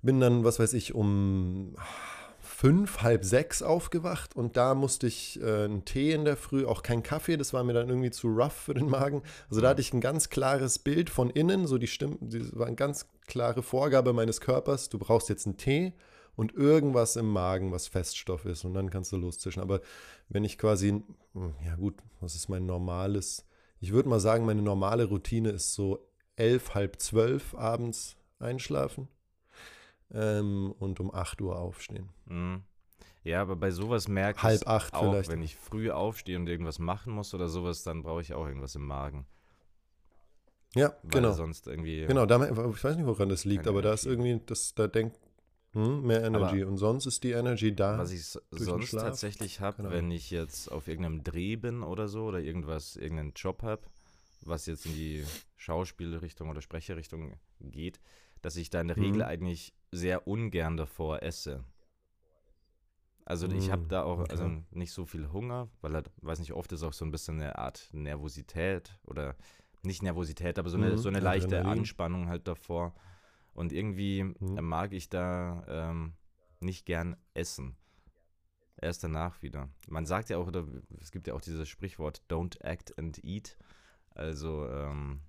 bin 0.00 0.18
dann, 0.20 0.44
was 0.44 0.58
weiß 0.58 0.72
ich, 0.72 0.94
um 0.94 1.76
fünf, 2.56 3.02
halb 3.02 3.22
sechs 3.22 3.60
aufgewacht 3.60 4.34
und 4.34 4.56
da 4.56 4.74
musste 4.74 5.06
ich 5.06 5.38
äh, 5.42 5.64
einen 5.64 5.84
Tee 5.84 6.12
in 6.12 6.24
der 6.24 6.38
Früh, 6.38 6.64
auch 6.64 6.82
kein 6.82 7.02
Kaffee, 7.02 7.36
das 7.36 7.52
war 7.52 7.62
mir 7.64 7.74
dann 7.74 7.90
irgendwie 7.90 8.10
zu 8.10 8.28
rough 8.28 8.54
für 8.54 8.72
den 8.72 8.88
Magen. 8.88 9.22
Also 9.50 9.60
da 9.60 9.68
hatte 9.68 9.82
ich 9.82 9.92
ein 9.92 10.00
ganz 10.00 10.30
klares 10.30 10.78
Bild 10.78 11.10
von 11.10 11.28
innen, 11.28 11.66
so 11.66 11.76
die 11.76 11.86
Stimme, 11.86 12.16
das 12.22 12.56
war 12.56 12.66
eine 12.66 12.74
ganz 12.74 13.08
klare 13.26 13.62
Vorgabe 13.62 14.14
meines 14.14 14.40
Körpers, 14.40 14.88
du 14.88 14.98
brauchst 14.98 15.28
jetzt 15.28 15.44
einen 15.44 15.58
Tee 15.58 15.92
und 16.34 16.54
irgendwas 16.54 17.16
im 17.16 17.30
Magen, 17.30 17.72
was 17.72 17.88
Feststoff 17.88 18.46
ist 18.46 18.64
und 18.64 18.72
dann 18.72 18.88
kannst 18.88 19.12
du 19.12 19.18
loszischen. 19.18 19.60
Aber 19.60 19.82
wenn 20.30 20.42
ich 20.42 20.56
quasi, 20.56 21.02
hm, 21.34 21.54
ja 21.62 21.76
gut, 21.76 21.96
was 22.20 22.34
ist 22.34 22.48
mein 22.48 22.64
normales, 22.64 23.44
ich 23.80 23.92
würde 23.92 24.08
mal 24.08 24.20
sagen, 24.20 24.46
meine 24.46 24.62
normale 24.62 25.04
Routine 25.04 25.50
ist 25.50 25.74
so 25.74 26.08
elf, 26.36 26.74
halb 26.74 27.02
zwölf 27.02 27.54
abends 27.54 28.16
einschlafen 28.38 29.08
ähm, 30.12 30.74
und 30.78 31.00
um 31.00 31.14
8 31.14 31.40
Uhr 31.40 31.58
aufstehen. 31.58 32.10
Mhm. 32.26 32.62
Ja, 33.24 33.42
aber 33.42 33.56
bei 33.56 33.72
sowas 33.72 34.06
merke 34.06 34.42
Halb 34.42 34.62
ich 34.62 34.68
acht 34.68 34.94
auch, 34.94 35.10
vielleicht. 35.10 35.30
wenn 35.30 35.42
ich 35.42 35.56
früh 35.56 35.90
aufstehe 35.90 36.38
und 36.38 36.48
irgendwas 36.48 36.78
machen 36.78 37.12
muss 37.12 37.34
oder 37.34 37.48
sowas, 37.48 37.82
dann 37.82 38.02
brauche 38.04 38.20
ich 38.20 38.34
auch 38.34 38.46
irgendwas 38.46 38.76
im 38.76 38.86
Magen. 38.86 39.26
Ja, 40.76 40.94
Weil 41.02 41.22
genau. 41.22 41.32
sonst 41.32 41.66
irgendwie. 41.66 42.06
Genau, 42.06 42.26
da, 42.26 42.36
ich 42.48 42.84
weiß 42.84 42.96
nicht, 42.96 43.06
woran 43.06 43.28
das 43.28 43.44
liegt, 43.44 43.66
aber 43.66 43.80
Energy. 43.80 43.88
da 43.88 43.94
ist 43.94 44.06
irgendwie, 44.06 44.40
das, 44.46 44.74
da 44.74 44.86
denkt, 44.86 45.18
hm, 45.72 46.06
mehr 46.06 46.22
Energy. 46.22 46.62
Aber 46.62 46.70
und 46.70 46.76
sonst 46.76 47.06
ist 47.06 47.24
die 47.24 47.32
Energy 47.32 47.74
da. 47.74 47.98
Was 47.98 48.12
ich 48.12 48.26
sonst 48.50 48.92
tatsächlich 48.92 49.60
habe, 49.60 49.78
genau. 49.78 49.90
wenn 49.90 50.10
ich 50.10 50.30
jetzt 50.30 50.70
auf 50.70 50.86
irgendeinem 50.86 51.24
Dreh 51.24 51.56
bin 51.56 51.82
oder 51.82 52.08
so 52.08 52.24
oder 52.26 52.38
irgendwas, 52.38 52.94
irgendeinen 52.96 53.32
Job 53.34 53.62
habe, 53.62 53.82
was 54.42 54.66
jetzt 54.66 54.86
in 54.86 54.94
die 54.94 55.24
Schauspielrichtung 55.56 56.48
oder 56.48 56.62
Sprecherrichtung 56.62 57.34
geht, 57.60 58.00
dass 58.42 58.56
ich 58.56 58.70
da 58.70 58.80
in 58.80 58.88
der 58.88 58.98
mhm. 58.98 59.04
Regel 59.04 59.22
eigentlich 59.22 59.74
sehr 59.92 60.26
ungern 60.26 60.76
davor 60.76 61.22
esse. 61.22 61.64
Also 63.24 63.48
ich 63.48 63.72
habe 63.72 63.82
mm, 63.82 63.88
da 63.88 64.04
auch 64.04 64.20
okay. 64.20 64.30
also 64.30 64.48
nicht 64.70 64.92
so 64.92 65.04
viel 65.04 65.32
Hunger, 65.32 65.68
weil 65.80 65.94
halt, 65.94 66.12
weiß 66.22 66.38
nicht, 66.38 66.52
oft 66.52 66.70
ist 66.70 66.84
auch 66.84 66.92
so 66.92 67.04
ein 67.04 67.10
bisschen 67.10 67.40
eine 67.40 67.58
Art 67.58 67.88
Nervosität 67.92 69.00
oder 69.04 69.34
nicht 69.82 70.00
Nervosität, 70.00 70.60
aber 70.60 70.70
so 70.70 70.76
eine, 70.76 70.92
mhm, 70.92 70.98
so 70.98 71.08
eine 71.08 71.18
leichte 71.18 71.58
Adrenalin. 71.58 71.80
Anspannung 71.80 72.28
halt 72.28 72.46
davor. 72.46 72.94
Und 73.52 73.72
irgendwie 73.72 74.22
mhm. 74.22 74.36
mag 74.62 74.92
ich 74.92 75.08
da 75.08 75.64
ähm, 75.66 76.12
nicht 76.60 76.86
gern 76.86 77.16
essen. 77.34 77.76
Erst 78.76 79.02
danach 79.02 79.42
wieder. 79.42 79.70
Man 79.88 80.06
sagt 80.06 80.28
ja 80.28 80.38
auch, 80.38 80.46
oder 80.46 80.64
es 81.00 81.10
gibt 81.10 81.26
ja 81.26 81.34
auch 81.34 81.40
dieses 81.40 81.68
Sprichwort, 81.68 82.22
don't 82.28 82.60
act 82.62 82.96
and 82.96 83.24
eat. 83.24 83.56
Also 84.10 84.68
ähm, 84.68 85.20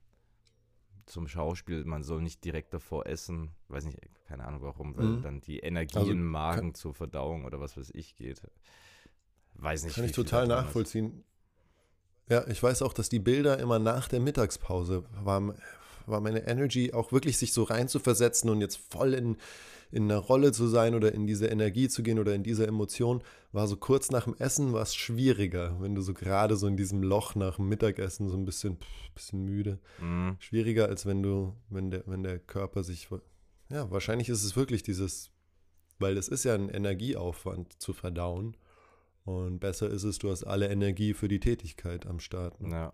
zum 1.07 1.27
Schauspiel, 1.27 1.83
man 1.85 2.03
soll 2.03 2.21
nicht 2.21 2.43
direkt 2.43 2.73
davor 2.73 3.07
essen, 3.07 3.51
weiß 3.69 3.85
nicht, 3.85 3.99
keine 4.27 4.45
Ahnung 4.45 4.61
warum, 4.61 4.95
weil 4.97 5.05
mhm. 5.05 5.21
dann 5.21 5.41
die 5.41 5.59
Energie 5.59 5.97
also, 5.97 6.11
im 6.11 6.25
Magen 6.25 6.73
zur 6.73 6.93
Verdauung 6.93 7.45
oder 7.45 7.59
was 7.59 7.77
weiß 7.77 7.91
ich 7.93 8.15
geht. 8.15 8.41
Weiß 9.55 9.83
nicht. 9.83 9.95
Kann 9.95 10.05
ich 10.05 10.11
total 10.11 10.47
nachvollziehen. 10.47 11.23
Ja, 12.29 12.45
ich 12.47 12.61
weiß 12.61 12.81
auch, 12.81 12.93
dass 12.93 13.09
die 13.09 13.19
Bilder 13.19 13.57
immer 13.57 13.79
nach 13.79 14.07
der 14.09 14.19
Mittagspause 14.19 15.05
waren, 15.23 15.53
war 16.05 16.19
meine 16.19 16.45
Energy 16.45 16.93
auch 16.93 17.11
wirklich 17.11 17.37
sich 17.37 17.53
so 17.53 17.63
rein 17.63 17.87
zu 17.87 17.99
versetzen 17.99 18.49
und 18.49 18.61
jetzt 18.61 18.77
voll 18.77 19.13
in, 19.13 19.37
in 19.91 20.03
einer 20.03 20.19
Rolle 20.19 20.51
zu 20.51 20.67
sein 20.67 20.95
oder 20.95 21.13
in 21.13 21.27
diese 21.27 21.47
Energie 21.47 21.87
zu 21.87 22.03
gehen 22.03 22.19
oder 22.19 22.35
in 22.35 22.43
diese 22.43 22.67
Emotion, 22.67 23.23
war 23.51 23.67
so 23.67 23.77
kurz 23.77 24.11
nach 24.11 24.25
dem 24.25 24.35
Essen 24.37 24.73
war 24.73 24.81
es 24.81 24.95
schwieriger, 24.95 25.77
wenn 25.79 25.95
du 25.95 26.01
so 26.01 26.13
gerade 26.13 26.57
so 26.57 26.67
in 26.67 26.77
diesem 26.77 27.03
Loch 27.03 27.35
nach 27.35 27.55
dem 27.55 27.69
Mittagessen 27.69 28.29
so 28.29 28.37
ein 28.37 28.45
bisschen, 28.45 28.77
bisschen 29.15 29.43
müde. 29.45 29.79
Mhm. 29.99 30.35
Schwieriger, 30.39 30.87
als 30.87 31.05
wenn 31.05 31.23
du, 31.23 31.55
wenn 31.69 31.91
der, 31.91 32.03
wenn 32.05 32.23
der 32.23 32.39
Körper 32.39 32.83
sich, 32.83 33.07
ja, 33.69 33.89
wahrscheinlich 33.89 34.29
ist 34.29 34.43
es 34.43 34.55
wirklich 34.55 34.83
dieses, 34.83 35.31
weil 35.99 36.17
es 36.17 36.27
ist 36.27 36.43
ja 36.43 36.53
ein 36.53 36.69
Energieaufwand 36.69 37.81
zu 37.81 37.93
verdauen. 37.93 38.57
Und 39.23 39.59
besser 39.59 39.89
ist 39.89 40.03
es, 40.03 40.19
du 40.19 40.31
hast 40.31 40.45
alle 40.45 40.69
Energie 40.69 41.13
für 41.13 41.27
die 41.27 41.41
Tätigkeit 41.41 42.05
am 42.07 42.21
Start. 42.21 42.61
Ne? 42.61 42.69
Ja. 42.71 42.93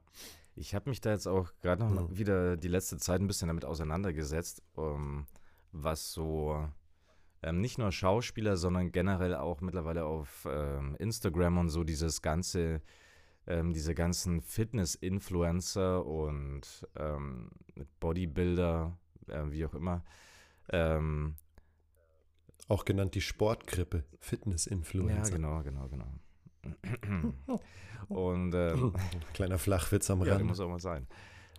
Ich 0.56 0.74
habe 0.74 0.90
mich 0.90 1.02
da 1.02 1.12
jetzt 1.12 1.28
auch 1.28 1.52
gerade 1.62 1.84
noch 1.84 2.10
ja. 2.10 2.18
wieder 2.18 2.58
die 2.58 2.68
letzte 2.68 2.98
Zeit 2.98 3.22
ein 3.22 3.28
bisschen 3.28 3.48
damit 3.48 3.66
auseinandergesetzt, 3.66 4.62
um, 4.76 4.86
ähm, 4.86 5.26
was 5.72 6.14
so 6.14 6.68
ähm, 7.44 7.60
nicht 7.60 7.78
nur 7.78 7.92
Schauspieler, 7.92 8.58
sondern 8.58 8.92
generell 8.92 9.36
auch 9.36 9.62
mittlerweile 9.62 10.06
auf 10.06 10.48
ähm, 10.50 10.96
Instagram 10.98 11.58
und 11.58 11.70
so 11.70 11.84
dieses 11.84 12.22
ganze, 12.22 12.82
ähm, 13.48 13.74
diese 13.74 13.94
ganzen 13.94 14.42
Fitness-Influencer 14.42 16.06
und 16.06 16.88
ähm, 16.96 17.52
Bodybuilder, 18.00 18.98
äh, 19.28 19.44
wie 19.50 19.66
auch 19.66 19.74
immer. 19.74 20.04
Ähm, 20.70 21.36
auch 22.70 22.86
genannt 22.86 23.14
die 23.16 23.22
Sportgrippe, 23.22 24.06
Fitness-Influencer. 24.20 25.32
Ja, 25.32 25.36
genau, 25.36 25.64
genau, 25.64 25.88
genau. 25.90 27.60
und 28.08 28.54
ähm, 28.56 28.94
kleiner 29.34 29.58
Flachwitz 29.58 30.10
am 30.10 30.22
Rand. 30.22 30.40
Ja, 30.40 30.46
muss 30.46 30.62
auch 30.62 30.70
mal 30.70 30.80
sein. 30.80 31.08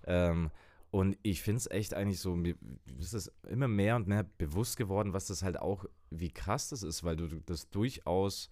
Ähm, 0.06 0.50
und 0.94 1.18
ich 1.24 1.42
finde 1.42 1.56
es 1.56 1.68
echt 1.72 1.92
eigentlich 1.92 2.20
so, 2.20 2.36
mir 2.36 2.54
ist 3.00 3.14
es 3.14 3.28
immer 3.48 3.66
mehr 3.66 3.96
und 3.96 4.06
mehr 4.06 4.22
bewusst 4.38 4.76
geworden, 4.76 5.12
was 5.12 5.26
das 5.26 5.42
halt 5.42 5.58
auch, 5.58 5.86
wie 6.10 6.30
krass 6.30 6.68
das 6.68 6.84
ist, 6.84 7.02
weil 7.02 7.16
du 7.16 7.26
das 7.46 7.68
durchaus 7.68 8.48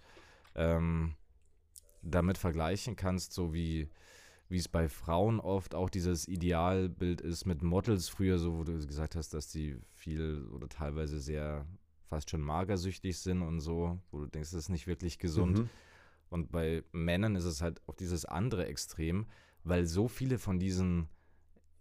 ähm, 0.57 1.15
damit 2.03 2.39
vergleichen 2.39 2.97
kannst, 2.97 3.33
so 3.33 3.55
wie 3.55 3.89
wie 4.49 4.57
es 4.57 4.67
bei 4.67 4.89
Frauen 4.89 5.39
oft 5.39 5.77
auch 5.77 5.89
dieses 5.89 6.27
Idealbild 6.27 7.21
ist 7.21 7.47
mit 7.47 7.63
Models 7.63 8.09
früher, 8.09 8.41
so 8.41 8.59
wo 8.59 8.65
du 8.65 8.73
gesagt 8.75 9.15
hast, 9.15 9.35
dass 9.35 9.47
die 9.47 9.77
viel 9.95 10.45
oder 10.51 10.69
teilweise 10.69 11.21
sehr 11.21 11.65
fast 12.09 12.29
schon 12.29 12.41
magersüchtig 12.41 13.21
sind 13.21 13.43
und 13.43 13.61
so, 13.61 14.01
wo 14.11 14.19
du 14.19 14.27
denkst, 14.27 14.51
das 14.51 14.65
ist 14.65 14.69
nicht 14.69 14.89
wirklich 14.89 15.21
gesund. 15.21 15.61
Mhm. 15.61 15.71
Und 16.29 16.51
bei 16.51 16.83
Männern 16.91 17.37
ist 17.37 17.45
es 17.45 17.63
halt 17.63 17.81
auch 17.87 17.95
dieses 17.95 18.25
andere 18.25 18.67
Extrem, 18.67 19.27
weil 19.63 19.87
so 19.87 20.09
viele 20.09 20.41
von 20.41 20.59
diesen 20.59 21.09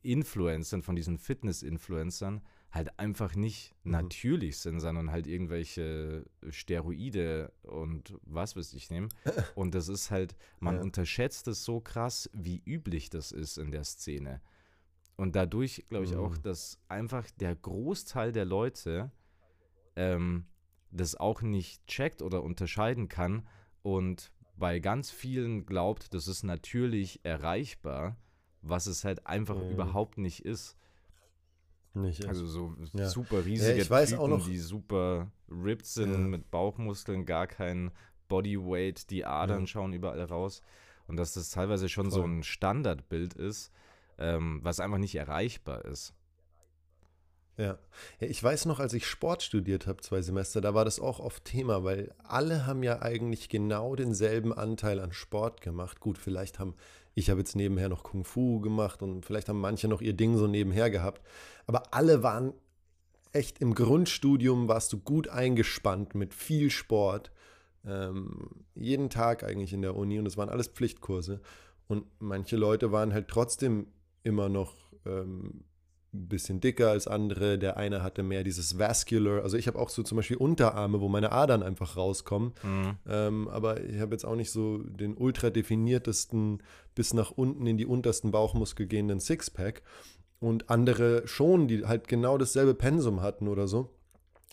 Influencern, 0.03 0.81
von 0.84 0.96
diesen 0.96 1.17
Fitness-Influencern 1.17 2.41
halt 2.72 2.98
einfach 3.00 3.36
nicht 3.36 3.75
mhm. 3.84 3.91
natürlich 3.91 4.58
sind, 4.60 4.79
sondern 4.79 5.12
halt 5.12 5.27
irgendwelche 5.27 6.25
Steroide 6.50 7.51
und 7.63 8.15
was 8.24 8.55
weiß 8.55 8.74
ich 8.74 8.89
nehmen. 8.89 9.10
Und 9.55 9.75
das 9.75 9.89
ist 9.89 10.10
halt, 10.10 10.36
man 10.60 10.75
ja. 10.75 10.81
unterschätzt 10.81 11.48
es 11.48 11.65
so 11.65 11.81
krass, 11.81 12.29
wie 12.34 12.62
üblich 12.65 13.10
das 13.10 13.31
ist 13.31 13.58
in 13.58 13.72
der 13.72 13.84
Szene. 13.84 14.41
und 15.17 15.36
dadurch 15.36 15.86
glaube 15.89 16.05
ich 16.05 16.15
auch, 16.15 16.38
Mhm. 16.38 16.41
dass 16.43 16.79
einfach 16.88 17.29
der 17.31 17.55
Großteil 17.55 18.31
der 18.31 18.46
Leute 18.46 19.12
ähm, 19.96 20.46
das 20.89 21.15
auch 21.15 21.41
nicht 21.41 21.86
checkt 21.88 22.22
oder 22.22 22.41
unterscheiden 22.41 23.08
kann 23.08 23.48
und 23.84 24.31
bei 24.58 24.79
ganz 24.79 25.12
vielen 25.12 25.65
glaubt, 25.65 26.13
das 26.13 26.27
ist 26.27 26.43
natürlich 26.43 27.24
erreichbar, 27.24 28.15
was 28.62 28.88
es 28.88 29.03
halt 29.03 29.25
einfach 29.27 29.56
Mhm. 29.58 29.72
überhaupt 29.72 30.18
nicht 30.18 30.46
ist. 30.46 30.77
Nicht, 31.94 32.25
Also 32.25 32.46
so 32.48 32.74
Ja. 32.94 33.10
super 33.10 33.44
riesige 33.44 33.89
weiß 33.89 34.12
Typen, 34.12 34.30
noch- 34.30 34.46
die 34.48 34.58
super 34.58 35.30
ripped 35.50 35.86
sind, 35.86 36.12
Ja. 36.12 36.18
mit 36.20 36.50
Bauchmuskeln, 36.50 37.25
gar 37.25 37.48
kein 37.48 37.91
Bodyweight, 38.30 39.10
die 39.10 39.25
Adern 39.25 39.62
Ja. 39.62 39.68
schauen 39.68 39.91
überall 39.94 40.24
raus. 40.24 40.62
Und 41.08 41.18
dass 41.18 41.34
das 41.34 41.50
teilweise 41.50 41.89
schon 41.89 42.10
so 42.10 42.22
Voll. 42.22 42.30
ein 42.30 42.44
Standardbild 42.44 43.34
ist, 43.34 43.72
ähm, 44.18 44.62
was 44.63 44.80
einfach 44.80 45.00
nicht 45.00 45.15
erreichbar 45.15 45.84
ist. 45.84 46.13
Ja. 47.58 47.77
ja, 48.20 48.27
ich 48.27 48.41
weiß 48.41 48.65
noch, 48.65 48.80
als 48.80 48.94
ich 48.94 49.06
Sport 49.06 49.44
studiert 49.44 49.86
habe, 49.86 50.01
zwei 50.01 50.22
Semester, 50.22 50.62
da 50.62 50.74
war 50.74 50.86
das 50.86 51.00
auch 51.01 51.20
oft 51.20 51.44
Thema, 51.44 51.84
weil 51.84 52.12
alle 52.24 52.65
haben 52.65 52.82
ja 52.82 53.01
eigentlich 53.01 53.50
genau 53.50 53.96
denselben 53.96 54.53
Anteil 54.53 55.00
an 55.00 55.12
Sport 55.12 55.60
gemacht. 55.62 56.00
Gut, 56.00 56.18
vielleicht 56.18 56.58
haben, 56.60 56.75
ich 57.15 57.30
habe 57.30 57.39
jetzt 57.39 57.56
nebenher 57.56 57.89
noch 57.89 58.03
Kung 58.03 58.24
Fu 58.24 58.60
gemacht 58.60 59.01
und 59.01 59.25
vielleicht 59.25 59.50
haben 59.50 59.60
manche 59.60 59.88
noch 59.88 60.01
ihr 60.01 60.13
Ding 60.13 60.38
so 60.38 60.48
nebenher 60.48 60.89
gehabt, 60.89 61.22
aber 61.68 61.94
alle 61.94 62.24
waren 62.24 62.53
echt 63.34 63.60
im 63.60 63.75
Grundstudium, 63.75 64.68
warst 64.68 64.91
du 64.94 64.98
gut 65.00 65.30
eingespannt 65.30 66.15
mit 66.15 66.34
viel 66.34 66.70
Sport, 66.70 67.32
ähm, 67.86 68.65
jeden 68.75 69.10
Tag 69.10 69.44
eigentlich 69.44 69.74
in 69.74 69.82
der 69.82 69.96
Uni 69.96 70.20
und 70.20 70.25
es 70.25 70.38
waren 70.38 70.50
alles 70.50 70.68
Pflichtkurse. 70.68 71.41
Und 71.88 72.06
manche 72.20 72.56
Leute 72.56 72.91
waren 72.91 73.13
halt 73.13 73.27
trotzdem 73.27 73.88
immer 74.24 74.50
noch 74.50 74.75
ähm, 75.06 75.63
ein 76.13 76.27
bisschen 76.27 76.60
dicker 76.60 76.89
als 76.89 77.08
andere. 77.08 77.58
Der 77.58 77.77
eine 77.77 78.03
hatte 78.03 78.22
mehr 78.24 78.44
dieses 78.44 78.77
Vascular. 78.77 79.44
Also 79.44 79.56
ich 79.58 79.68
habe 79.68 79.80
auch 79.80 79.89
so 79.89 80.03
zum 80.03 80.18
Beispiel 80.18 80.38
Unterarme, 80.38 81.00
wo 81.00 81.08
meine 81.08 81.32
Adern 81.32 81.63
einfach 81.63 81.96
rauskommen. 81.96 82.53
Mhm. 82.63 82.96
Ähm, 83.08 83.48
aber 83.48 83.82
ich 83.82 84.00
habe 84.00 84.13
jetzt 84.13 84.25
auch 84.25 84.36
nicht 84.36 84.51
so 84.51 84.80
den 84.80 85.15
ultra 85.15 85.50
definiertesten 85.50 86.62
bis 86.96 87.13
nach 87.13 87.32
unten 87.32 87.65
in 87.65 87.77
die 87.77 87.86
untersten 87.86 88.32
Bauchmuskel 88.32 88.88
gehenden 88.88 89.20
Sixpack. 89.20 89.82
Und 90.39 90.70
andere 90.70 91.27
schon, 91.27 91.68
die 91.68 91.86
halt 91.86 92.08
genau 92.08 92.38
dasselbe 92.38 92.74
Pensum 92.74 93.22
hatten 93.22 93.48
oder 93.48 93.68
so. 93.68 93.91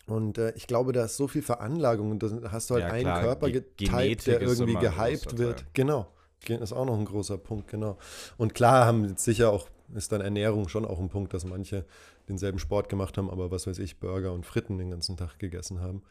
Und 0.05 0.37
äh, 0.37 0.53
ich 0.55 0.65
glaube, 0.67 0.91
da 0.91 1.05
ist 1.05 1.17
so 1.17 1.27
viel 1.27 1.41
Veranlagung 1.41 2.11
und 2.11 2.23
da 2.23 2.51
hast 2.51 2.69
du 2.69 2.75
halt 2.75 2.83
Ja, 2.85 2.91
einen 2.91 3.03
klar, 3.03 3.21
Körper 3.21 3.47
Ge- 3.47 3.61
getypt, 3.61 3.77
Genetik 3.91 4.23
der 4.25 4.41
irgendwie 4.41 4.75
gehypt 4.75 5.37
wird. 5.37 5.65
Genau. 5.73 6.07
Ge- 6.45 6.57
Ist 6.61 6.73
auch 6.73 6.85
noch 6.85 6.97
ein 6.97 7.05
großer 7.05 7.37
Punkt, 7.37 7.67
genau. 7.67 7.97
Und 8.37 8.53
klar 8.53 8.85
haben 8.85 9.03
jetzt 9.05 9.23
sicher 9.23 9.51
auch, 9.51 9.67
ist 9.95 10.11
dann 10.11 10.21
Ernährung 10.21 10.67
schon 10.69 10.85
auch 10.85 10.99
ein 10.99 11.09
Punkt, 11.09 11.33
dass 11.33 11.45
manche 11.45 11.85
denselben 12.27 12.59
Sport 12.59 12.89
gemacht 12.89 13.17
haben, 13.17 13.29
aber 13.29 13.51
was 13.51 13.67
weiß 13.67 13.79
ich, 13.79 13.99
Burger 13.99 14.33
und 14.33 14.45
Fritten 14.45 14.77
den 14.77 14.91
ganzen 14.91 15.17
Tag 15.17 15.39
gegessen 15.39 15.81
haben. 15.81 16.03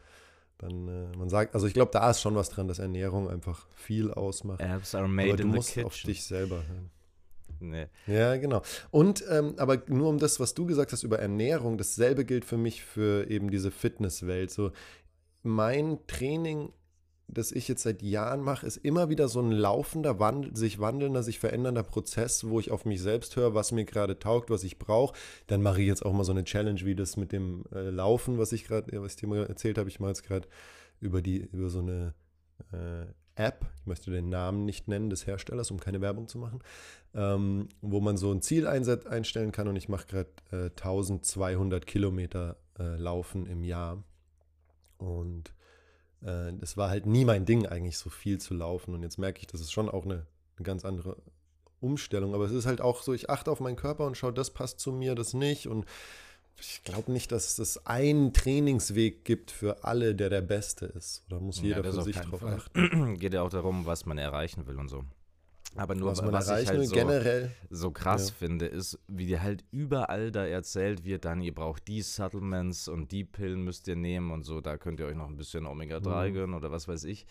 Dann, 0.57 0.87
äh, 0.87 1.17
man 1.17 1.29
sagt, 1.29 1.55
also 1.55 1.67
ich 1.67 1.73
glaube, 1.73 1.91
da 1.91 2.09
ist 2.09 2.21
schon 2.21 2.35
was 2.35 2.49
dran, 2.49 2.67
dass 2.67 2.79
Ernährung 2.79 3.29
einfach 3.29 3.67
viel 3.73 4.11
ausmacht. 4.11 4.59
Apps 4.59 4.93
are 4.93 5.05
aber 5.05 5.13
made 5.13 5.37
du 5.37 5.43
in 5.43 5.51
the 5.51 5.55
musst 5.57 5.69
kitchen. 5.69 5.85
auf 5.85 6.01
dich 6.01 6.23
selber 6.23 6.57
hören. 6.67 6.91
Nee. 7.61 7.87
Ja, 8.07 8.37
genau. 8.37 8.61
Und 8.91 9.23
ähm, 9.29 9.55
aber 9.57 9.81
nur 9.87 10.09
um 10.09 10.17
das, 10.17 10.39
was 10.39 10.53
du 10.53 10.65
gesagt 10.65 10.91
hast 10.91 11.03
über 11.03 11.19
Ernährung, 11.19 11.77
dasselbe 11.77 12.25
gilt 12.25 12.45
für 12.45 12.57
mich 12.57 12.83
für 12.83 13.29
eben 13.29 13.49
diese 13.51 13.71
Fitnesswelt. 13.71 14.51
So 14.51 14.71
mein 15.43 15.99
Training, 16.07 16.71
das 17.31 17.51
ich 17.51 17.67
jetzt 17.67 17.83
seit 17.83 18.01
Jahren 18.01 18.41
mache, 18.41 18.65
ist 18.65 18.77
immer 18.77 19.09
wieder 19.09 19.27
so 19.27 19.39
ein 19.41 19.51
laufender, 19.51 20.19
wandel, 20.19 20.55
sich 20.55 20.79
wandelnder, 20.79 21.23
sich 21.23 21.39
verändernder 21.39 21.83
Prozess, 21.83 22.47
wo 22.47 22.59
ich 22.59 22.71
auf 22.71 22.85
mich 22.85 23.01
selbst 23.01 23.35
höre, 23.35 23.53
was 23.53 23.71
mir 23.71 23.85
gerade 23.85 24.19
taugt, 24.19 24.49
was 24.49 24.63
ich 24.63 24.79
brauche. 24.79 25.15
Dann 25.47 25.61
mache 25.61 25.81
ich 25.81 25.87
jetzt 25.87 26.05
auch 26.05 26.13
mal 26.13 26.23
so 26.23 26.31
eine 26.31 26.43
Challenge 26.43 26.81
wie 26.81 26.95
das 26.95 27.17
mit 27.17 27.31
dem 27.31 27.63
äh, 27.73 27.89
Laufen, 27.89 28.37
was 28.37 28.51
ich 28.51 28.65
gerade, 28.65 29.01
was 29.01 29.13
ich 29.13 29.17
dir 29.17 29.27
mal 29.27 29.45
erzählt 29.45 29.77
habe. 29.77 29.89
Ich 29.89 29.99
mache 29.99 30.11
jetzt 30.11 30.23
gerade 30.23 30.47
über 30.99 31.21
die 31.21 31.37
über 31.37 31.69
so 31.69 31.79
eine 31.79 32.13
äh, 32.73 33.05
App, 33.35 33.65
ich 33.79 33.85
möchte 33.85 34.11
den 34.11 34.27
Namen 34.29 34.65
nicht 34.65 34.87
nennen 34.87 35.09
des 35.09 35.25
Herstellers, 35.25 35.71
um 35.71 35.79
keine 35.79 36.01
Werbung 36.01 36.27
zu 36.27 36.37
machen, 36.37 36.59
ähm, 37.13 37.69
wo 37.81 38.01
man 38.01 38.17
so 38.17 38.31
ein 38.33 38.41
Ziel 38.41 38.67
einstellen 38.67 39.53
kann 39.53 39.69
und 39.69 39.77
ich 39.77 39.87
mache 39.87 40.07
gerade 40.07 40.29
äh, 40.51 40.69
1200 40.71 41.87
Kilometer 41.87 42.57
äh, 42.77 42.97
Laufen 42.97 43.45
im 43.45 43.63
Jahr 43.63 44.03
und 44.97 45.53
äh, 46.21 46.53
das 46.53 46.77
war 46.77 46.89
halt 46.89 47.05
nie 47.05 47.25
mein 47.25 47.45
Ding 47.45 47.65
eigentlich 47.65 47.97
so 47.97 48.09
viel 48.09 48.39
zu 48.39 48.53
laufen 48.53 48.93
und 48.93 49.03
jetzt 49.03 49.17
merke 49.17 49.39
ich, 49.39 49.47
das 49.47 49.61
ist 49.61 49.71
schon 49.71 49.89
auch 49.89 50.05
eine, 50.05 50.25
eine 50.57 50.63
ganz 50.63 50.85
andere 50.85 51.17
Umstellung, 51.81 52.33
aber 52.33 52.45
es 52.45 52.51
ist 52.51 52.65
halt 52.65 52.81
auch 52.81 53.01
so, 53.01 53.13
ich 53.13 53.29
achte 53.29 53.51
auf 53.51 53.59
meinen 53.59 53.77
Körper 53.77 54.05
und 54.05 54.17
schaue, 54.17 54.33
das 54.33 54.51
passt 54.51 54.79
zu 54.79 54.91
mir, 54.91 55.15
das 55.15 55.33
nicht 55.33 55.67
und 55.67 55.85
ich 56.61 56.83
glaube 56.83 57.11
nicht, 57.11 57.31
dass 57.31 57.57
es 57.57 57.85
einen 57.85 58.33
Trainingsweg 58.33 59.23
gibt 59.23 59.49
für 59.49 59.83
alle, 59.83 60.13
der 60.13 60.29
der 60.29 60.41
beste 60.41 60.87
ist. 60.87 61.23
Da 61.29 61.39
muss 61.39 61.61
jeder 61.61 61.81
das 61.81 61.95
für 61.95 62.01
sich 62.03 62.17
drauf 62.17 62.41
Fall. 62.41 62.55
achten. 62.55 63.15
Geht 63.19 63.33
ja 63.33 63.43
auch 63.43 63.49
darum, 63.49 63.85
was 63.85 64.05
man 64.05 64.17
erreichen 64.17 64.67
will 64.67 64.77
und 64.77 64.89
so. 64.89 65.05
Aber 65.75 65.93
nur, 65.95 66.09
was 66.11 66.21
man 66.21 66.33
was 66.33 66.49
ich 66.49 66.67
halt 66.67 66.85
so, 66.87 66.93
generell. 66.95 67.51
so 67.69 67.91
krass 67.91 68.29
Ja. 68.29 68.35
finde, 68.35 68.65
ist, 68.65 68.97
wie 69.07 69.27
dir 69.27 69.41
halt 69.43 69.63
überall 69.71 70.31
da 70.31 70.45
erzählt 70.45 71.05
wird, 71.05 71.25
dann 71.25 71.41
ihr 71.41 71.53
braucht 71.53 71.87
die 71.87 72.01
Supplements 72.01 72.87
und 72.87 73.11
die 73.11 73.23
Pillen 73.23 73.63
müsst 73.63 73.87
ihr 73.87 73.95
nehmen 73.95 74.31
und 74.31 74.43
so, 74.43 74.61
da 74.61 74.77
könnt 74.77 74.99
ihr 74.99 75.05
euch 75.05 75.15
noch 75.15 75.27
ein 75.27 75.37
bisschen 75.37 75.65
Omega-3 75.67 76.29
Mhm. 76.29 76.33
gönnen 76.33 76.53
oder 76.55 76.71
was 76.71 76.87
weiß 76.87 77.03
ich. 77.03 77.25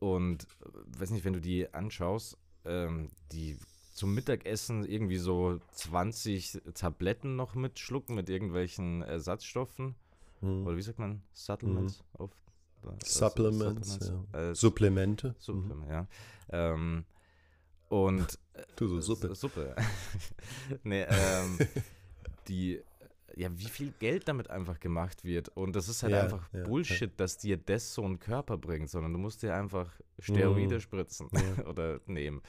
Und 0.00 0.44
äh, 0.64 0.98
weiß 1.00 1.10
nicht, 1.10 1.24
wenn 1.24 1.32
du 1.32 1.40
die 1.40 1.72
anschaust, 1.72 2.36
ähm, 2.64 3.08
die 3.32 3.56
zum 3.92 4.12
Mittagessen 4.14 4.84
irgendwie 4.84 5.18
so 5.18 5.60
20 5.72 6.60
Tabletten 6.74 7.36
noch 7.36 7.54
mitschlucken 7.54 8.16
mit 8.16 8.28
irgendwelchen 8.28 9.02
Ersatzstoffen. 9.02 9.94
Hm. 10.40 10.66
Oder 10.66 10.76
wie 10.76 10.82
sagt 10.82 10.98
man? 10.98 11.22
Supplements? 11.32 12.02
Auf, 12.18 12.30
äh, 12.82 12.88
Supplements, 13.04 13.94
Supplements? 13.94 14.34
Äh, 14.34 14.54
Supplemente. 14.56 15.28
Mhm. 15.28 15.34
Suppe, 15.38 15.76
ja. 15.88 16.06
Ähm, 16.50 17.04
und 17.88 18.38
Du 18.76 18.88
so 18.88 19.00
Suppe. 19.00 19.32
S- 19.32 19.40
Suppe. 19.40 19.76
nee, 20.84 21.02
ähm, 21.08 21.58
die, 22.48 22.80
ja, 23.36 23.48
wie 23.58 23.68
viel 23.68 23.92
Geld 23.92 24.28
damit 24.28 24.50
einfach 24.50 24.78
gemacht 24.80 25.24
wird. 25.24 25.48
Und 25.50 25.74
das 25.76 25.88
ist 25.88 26.02
halt 26.02 26.12
Ja, 26.12 26.22
einfach 26.22 26.48
ja, 26.52 26.62
Bullshit, 26.64 27.12
dass 27.18 27.38
dir 27.38 27.56
das 27.56 27.94
so 27.94 28.04
einen 28.04 28.18
Körper 28.18 28.56
bringt, 28.58 28.90
sondern 28.90 29.12
du 29.12 29.18
musst 29.18 29.42
dir 29.42 29.54
einfach 29.54 29.90
Steroide 30.18 30.76
Mhm. 30.76 30.80
spritzen 30.80 31.28
Ja. 31.32 31.64
oder 31.66 32.00
nehmen. 32.06 32.42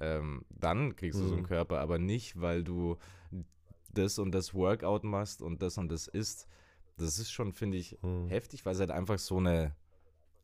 Ähm, 0.00 0.44
dann 0.50 0.96
kriegst 0.96 1.20
du 1.20 1.26
so 1.26 1.34
einen 1.34 1.42
Mhm. 1.42 1.46
Körper, 1.46 1.80
aber 1.80 1.98
nicht, 1.98 2.40
weil 2.40 2.64
du 2.64 2.96
das 3.92 4.18
und 4.18 4.32
das 4.32 4.54
Workout 4.54 5.04
machst 5.04 5.42
und 5.42 5.60
das 5.62 5.76
und 5.78 5.90
das 5.90 6.06
isst. 6.08 6.46
Das 6.96 7.18
ist 7.18 7.30
schon, 7.32 7.52
finde 7.52 7.76
ich, 7.78 7.98
Hm. 8.02 8.28
heftig, 8.28 8.64
weil 8.64 8.74
es 8.74 8.80
halt 8.80 8.90
einfach 8.90 9.18
so 9.18 9.38
eine 9.38 9.74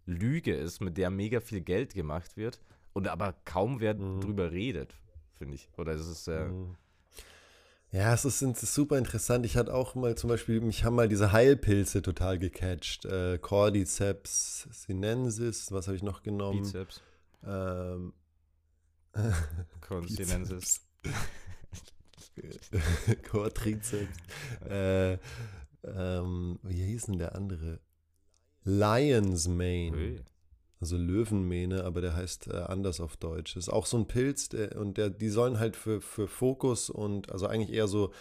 Lüge 0.05 0.55
ist, 0.55 0.81
mit 0.81 0.97
der 0.99 1.11
mega 1.11 1.41
viel 1.41 1.61
Geld 1.61 1.95
gemacht 1.95 2.37
wird 2.37 2.61
und 2.97 3.09
aber 3.09 3.35
kaum 3.45 3.81
wer 3.81 3.95
Mhm. 3.95 4.21
drüber 4.21 4.51
redet, 4.51 4.95
finde 5.39 5.55
ich. 5.55 5.69
Oder 5.77 5.93
es 5.93 6.07
ist 6.07 6.29
äh, 6.29 6.47
Mhm. 6.47 6.77
Ja, 7.93 8.13
es 8.13 8.25
ist, 8.25 8.43
es 8.43 8.63
ist 8.65 8.75
super 8.75 8.99
interessant. 8.99 9.47
Ich 9.47 9.57
hatte 9.57 9.73
auch 9.73 9.95
mal 9.95 10.17
zum 10.17 10.29
Beispiel, 10.29 10.61
mich 10.61 10.83
haben 10.85 10.97
mal 10.97 11.09
diese 11.09 11.31
Heilpilze 11.33 12.03
total 12.03 12.39
gecatcht. 12.39 13.05
Äh, 13.05 13.39
Cordyceps 13.39 14.69
sinensis, 14.73 15.71
was 15.73 15.87
habe 15.87 15.97
ich 15.97 16.03
noch 16.03 16.23
genommen? 16.23 16.63
Bizeps, 16.63 17.01
Ähm, 17.47 18.13
Continensis. 19.81 20.81
Quadrizeps. 23.23 24.17
äh, 24.69 25.19
ähm, 25.85 26.59
wie 26.63 26.83
hieß 26.85 27.07
denn 27.07 27.19
der 27.19 27.35
andere? 27.35 27.79
Lion's 28.65 29.47
Mane. 29.49 29.93
Ui. 29.97 30.25
Also 30.81 30.97
Löwenmähne, 30.97 31.85
aber 31.85 32.01
der 32.03 32.15
heißt 32.15 32.49
äh, 32.49 32.57
anders 32.57 33.01
auf 33.01 33.17
Deutsch. 33.17 33.57
Ist 33.57 33.71
auch 33.71 33.87
so 33.87 33.97
ein 33.97 34.07
Pilz 34.07 34.51
der, 34.51 34.77
und 34.77 34.99
der, 34.99 35.09
die 35.11 35.31
sollen 35.31 35.59
halt 35.59 35.75
für, 35.75 36.01
für 36.01 36.29
Fokus 36.29 36.91
und 36.91 37.33
also 37.33 37.47
eigentlich 37.47 37.75
eher 37.75 37.89
so 37.89 38.13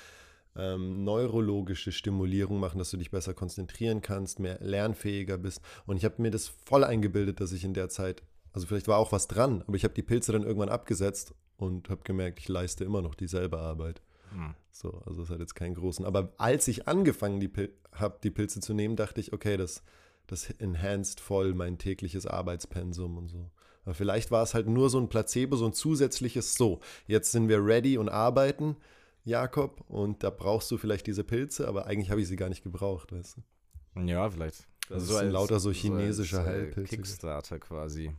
ähm, 0.56 1.04
neurologische 1.04 1.92
Stimulierung 1.92 2.60
machen, 2.60 2.78
dass 2.78 2.92
du 2.92 2.98
dich 2.98 3.12
besser 3.12 3.34
konzentrieren 3.34 4.02
kannst, 4.02 4.40
mehr 4.40 4.58
lernfähiger 4.62 5.38
bist. 5.38 5.62
Und 5.86 5.98
ich 5.98 6.06
habe 6.06 6.22
mir 6.22 6.32
das 6.32 6.48
voll 6.48 6.84
eingebildet, 6.84 7.42
dass 7.42 7.52
ich 7.52 7.66
in 7.66 7.74
der 7.74 7.90
Zeit, 7.90 8.24
also 8.54 8.68
vielleicht 8.68 8.88
war 8.88 9.00
auch 9.00 9.12
was 9.12 9.28
dran, 9.28 9.64
aber 9.68 9.76
ich 9.76 9.84
habe 9.84 9.94
die 9.94 10.02
Pilze 10.02 10.32
dann 10.32 10.44
irgendwann 10.44 10.70
abgesetzt 10.70 11.36
und 11.58 11.90
habe 11.90 12.04
gemerkt, 12.04 12.40
ich 12.40 12.48
leiste 12.48 12.86
immer 12.86 13.02
noch 13.02 13.16
dieselbe 13.16 13.60
Arbeit. 13.60 14.02
Hm. 14.32 14.56
So, 14.72 15.02
also 15.06 15.24
es 15.24 15.30
hat 15.30 15.40
jetzt 15.40 15.56
keinen 15.56 15.76
großen. 15.76 16.06
Aber 16.06 16.34
als 16.38 16.68
ich 16.68 16.88
angefangen 16.88 17.50
habe, 17.94 18.20
die 18.24 18.32
Pilze 18.32 18.60
zu 18.60 18.74
nehmen, 18.74 18.96
dachte 18.96 19.20
ich, 19.20 19.34
okay, 19.34 19.58
das, 19.58 19.84
das 20.28 20.50
enhanced 20.50 21.20
voll 21.20 21.54
mein 21.54 21.78
tägliches 21.78 22.26
Arbeitspensum 22.26 23.18
und 23.18 23.28
so. 23.30 23.50
Aber 23.84 23.94
vielleicht 23.94 24.32
war 24.32 24.42
es 24.44 24.54
halt 24.54 24.68
nur 24.68 24.90
so 24.90 25.00
ein 25.00 25.10
Placebo, 25.10 25.56
so 25.58 25.66
ein 25.66 25.74
zusätzliches 25.74 26.56
So. 26.56 26.80
Jetzt 27.06 27.32
sind 27.32 27.48
wir 27.50 27.64
ready 27.64 27.98
und 27.98 28.10
arbeiten, 28.10 28.78
Jakob, 29.24 29.84
und 29.90 30.24
da 30.24 30.30
brauchst 30.30 30.70
du 30.72 30.78
vielleicht 30.78 31.08
diese 31.08 31.24
Pilze, 31.24 31.68
aber 31.68 31.86
eigentlich 31.88 32.10
habe 32.12 32.22
ich 32.22 32.28
sie 32.28 32.36
gar 32.36 32.50
nicht 32.50 32.64
gebraucht, 32.64 33.12
weißt 33.12 33.38
du? 33.38 34.02
Ja, 34.06 34.30
vielleicht. 34.30 34.68
Also 34.90 35.14
es 35.14 35.20
sind 35.20 35.32
lauter 35.32 35.60
so 35.60 35.72
chinesische 35.72 36.38
als, 36.40 36.48
äh, 36.48 36.50
Heilpilze. 36.52 36.96
Kickstarter 36.96 37.60
quasi. 37.60 38.12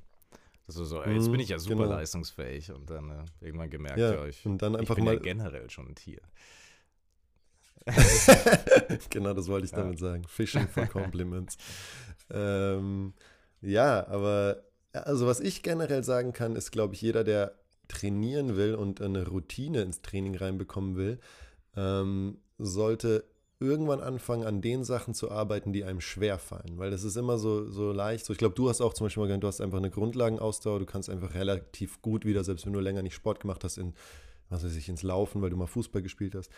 Das 0.66 0.76
ist 0.76 0.88
so, 0.88 1.00
ey, 1.00 1.14
jetzt 1.14 1.28
Mhm, 1.28 1.32
bin 1.32 1.40
ich 1.40 1.48
ja 1.50 1.58
super 1.60 1.84
genau. 1.84 1.90
leistungsfähig 1.96 2.72
und 2.72 2.90
dann 2.90 3.10
äh, 3.10 3.24
irgendwann 3.40 3.70
gemerkt, 3.70 3.98
Ja, 3.98 4.14
ja, 4.14 4.26
ich, 4.26 4.44
und 4.46 4.60
dann 4.62 4.74
ich 4.74 4.80
einfach 4.80 4.96
bin 4.96 5.04
mal. 5.04 5.14
ja 5.14 5.20
generell 5.20 5.70
schon 5.70 5.88
ein 5.88 5.94
Tier. 5.94 6.20
genau, 9.10 9.32
das 9.34 9.48
wollte 9.48 9.66
ich 9.66 9.72
Ja. 9.72 9.78
damit 9.78 9.98
sagen. 9.98 10.24
Fishing 10.28 10.68
for 10.68 10.86
Compliments. 10.86 11.56
ähm, 12.30 13.12
ja, 13.60 14.06
aber 14.08 14.62
also 14.92 15.26
was 15.26 15.40
ich 15.40 15.62
generell 15.62 16.02
sagen 16.04 16.32
kann, 16.32 16.56
ist, 16.56 16.70
glaube 16.72 16.94
ich, 16.94 17.02
jeder, 17.02 17.24
der 17.24 17.54
trainieren 17.88 18.56
will 18.56 18.74
und 18.74 19.00
eine 19.00 19.28
Routine 19.28 19.82
ins 19.82 20.02
Training 20.02 20.36
reinbekommen 20.36 20.96
will, 20.96 21.18
ähm, 21.76 22.38
sollte 22.58 23.24
irgendwann 23.60 24.00
anfangen, 24.00 24.44
an 24.44 24.60
den 24.60 24.84
Sachen 24.84 25.14
zu 25.14 25.30
arbeiten, 25.30 25.72
die 25.72 25.84
einem 25.84 26.00
schwer 26.00 26.38
fallen. 26.38 26.76
Weil 26.76 26.90
das 26.90 27.04
ist 27.04 27.16
immer 27.16 27.38
so, 27.38 27.70
so 27.70 27.92
leicht. 27.92 28.26
So, 28.26 28.32
ich 28.32 28.38
glaube, 28.38 28.54
du 28.54 28.68
hast 28.68 28.80
auch 28.82 28.92
zum 28.92 29.06
Beispiel 29.06 29.22
mal 29.22 29.26
gesagt, 29.28 29.44
du 29.44 29.48
hast 29.48 29.60
einfach 29.60 29.78
eine 29.78 29.90
Grundlagenausdauer, 29.90 30.78
du 30.80 30.86
kannst 30.86 31.08
einfach 31.08 31.34
relativ 31.34 32.02
gut 32.02 32.24
wieder, 32.26 32.44
selbst 32.44 32.66
wenn 32.66 32.72
du 32.74 32.80
länger 32.80 33.02
nicht 33.02 33.14
Sport 33.14 33.40
gemacht 33.40 33.64
hast, 33.64 33.78
in, 33.78 33.94
was 34.50 34.62
weiß 34.64 34.76
ich, 34.76 34.88
ins 34.88 35.02
Laufen, 35.02 35.40
weil 35.40 35.50
du 35.50 35.56
mal 35.56 35.66
Fußball 35.66 36.02
gespielt 36.02 36.34
hast. 36.34 36.50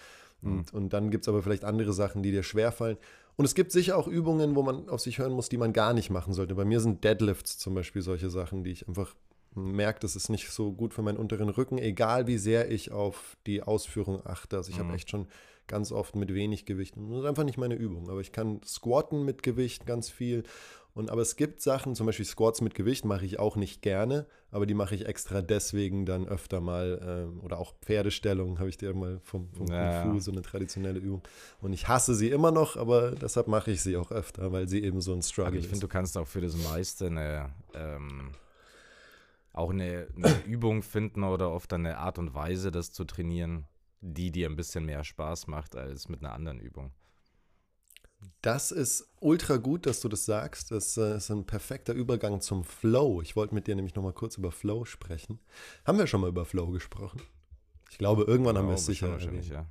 Und, 0.42 0.72
und 0.72 0.92
dann 0.92 1.10
gibt 1.10 1.24
es 1.24 1.28
aber 1.28 1.42
vielleicht 1.42 1.64
andere 1.64 1.92
Sachen, 1.92 2.22
die 2.22 2.30
dir 2.30 2.42
schwerfallen. 2.44 2.96
Und 3.36 3.44
es 3.44 3.54
gibt 3.54 3.72
sicher 3.72 3.96
auch 3.96 4.06
Übungen, 4.08 4.54
wo 4.56 4.62
man 4.62 4.88
auf 4.88 5.00
sich 5.00 5.18
hören 5.18 5.32
muss, 5.32 5.48
die 5.48 5.58
man 5.58 5.72
gar 5.72 5.94
nicht 5.94 6.10
machen 6.10 6.32
sollte. 6.32 6.54
Bei 6.54 6.64
mir 6.64 6.80
sind 6.80 7.02
Deadlifts 7.04 7.58
zum 7.58 7.74
Beispiel 7.74 8.02
solche 8.02 8.30
Sachen, 8.30 8.64
die 8.64 8.70
ich 8.72 8.86
einfach 8.88 9.14
merke, 9.54 10.00
das 10.00 10.14
ist 10.16 10.28
nicht 10.28 10.50
so 10.50 10.72
gut 10.72 10.94
für 10.94 11.02
meinen 11.02 11.16
unteren 11.18 11.48
Rücken, 11.48 11.78
egal 11.78 12.26
wie 12.26 12.38
sehr 12.38 12.70
ich 12.70 12.92
auf 12.92 13.36
die 13.46 13.62
Ausführung 13.62 14.24
achte. 14.24 14.56
Also 14.56 14.70
ich 14.70 14.78
Mhm. 14.78 14.84
habe 14.84 14.94
echt 14.94 15.10
schon 15.10 15.26
ganz 15.66 15.92
oft 15.92 16.16
mit 16.16 16.32
wenig 16.34 16.64
Gewicht. 16.66 16.94
Das 16.96 17.18
ist 17.20 17.24
einfach 17.26 17.44
nicht 17.44 17.58
meine 17.58 17.74
Übung. 17.74 18.08
Aber 18.10 18.20
ich 18.20 18.32
kann 18.32 18.60
squatten 18.64 19.24
mit 19.24 19.42
Gewicht 19.42 19.86
ganz 19.86 20.08
viel. 20.08 20.44
Und 20.98 21.12
aber 21.12 21.22
es 21.22 21.36
gibt 21.36 21.62
Sachen, 21.62 21.94
zum 21.94 22.06
Beispiel 22.06 22.24
Squats 22.24 22.60
mit 22.60 22.74
Gewicht 22.74 23.04
mache 23.04 23.24
ich 23.24 23.38
auch 23.38 23.54
nicht 23.54 23.82
gerne, 23.82 24.26
aber 24.50 24.66
die 24.66 24.74
mache 24.74 24.96
ich 24.96 25.06
extra 25.06 25.42
deswegen 25.42 26.06
dann 26.06 26.26
öfter 26.26 26.60
mal. 26.60 27.00
Ähm, 27.00 27.40
oder 27.40 27.60
auch 27.60 27.72
Pferdestellung 27.82 28.58
habe 28.58 28.68
ich 28.68 28.78
dir 28.78 28.92
mal 28.94 29.20
vom, 29.22 29.48
vom 29.52 29.68
Ja. 29.68 30.02
Kung 30.02 30.14
Fu, 30.14 30.18
so 30.18 30.32
eine 30.32 30.42
traditionelle 30.42 30.98
Übung. 30.98 31.22
Und 31.60 31.72
ich 31.72 31.86
hasse 31.86 32.16
sie 32.16 32.30
immer 32.30 32.50
noch, 32.50 32.76
aber 32.76 33.12
deshalb 33.12 33.46
mache 33.46 33.70
ich 33.70 33.80
sie 33.80 33.96
auch 33.96 34.10
öfter, 34.10 34.50
weil 34.50 34.66
sie 34.66 34.82
eben 34.82 35.00
so 35.00 35.12
ein 35.14 35.22
Struggle 35.22 35.46
Aber 35.46 35.56
ich 35.56 35.66
ist. 35.66 35.70
finde, 35.70 35.86
du 35.86 35.88
kannst 35.88 36.18
auch 36.18 36.26
für 36.26 36.40
das 36.40 36.56
meiste 36.56 37.06
eine, 37.06 37.50
ähm, 37.74 38.32
auch 39.52 39.70
eine, 39.70 40.08
eine 40.16 40.34
Übung 40.46 40.82
finden 40.82 41.22
oder 41.22 41.52
oft 41.52 41.72
eine 41.74 41.98
Art 41.98 42.18
und 42.18 42.34
Weise, 42.34 42.72
das 42.72 42.90
zu 42.90 43.04
trainieren, 43.04 43.68
die 44.00 44.32
dir 44.32 44.48
ein 44.48 44.56
bisschen 44.56 44.84
mehr 44.84 45.04
Spaß 45.04 45.46
macht 45.46 45.76
als 45.76 46.08
mit 46.08 46.24
einer 46.24 46.32
anderen 46.32 46.58
Übung. 46.58 46.90
Das 48.42 48.70
ist 48.72 49.08
ultra 49.20 49.56
gut, 49.56 49.86
dass 49.86 50.00
du 50.00 50.08
das 50.08 50.24
sagst. 50.24 50.70
Das 50.70 50.96
äh, 50.96 51.16
ist 51.16 51.30
ein 51.30 51.44
perfekter 51.44 51.92
Übergang 51.92 52.40
zum 52.40 52.64
Flow. 52.64 53.20
Ich 53.22 53.36
wollte 53.36 53.54
mit 53.54 53.66
dir 53.66 53.76
nämlich 53.76 53.94
noch 53.94 54.02
mal 54.02 54.12
kurz 54.12 54.36
über 54.38 54.52
Flow 54.52 54.84
sprechen. 54.84 55.40
Haben 55.84 55.98
wir 55.98 56.06
schon 56.06 56.20
mal 56.20 56.28
über 56.28 56.44
Flow 56.44 56.68
gesprochen? 56.68 57.20
Ich 57.90 57.98
glaube, 57.98 58.24
irgendwann 58.24 58.56
haben 58.58 58.68
wir 58.68 58.74
es 58.74 58.86
sicher. 58.86 59.10
wahrscheinlich, 59.10 59.48
ja. 59.48 59.66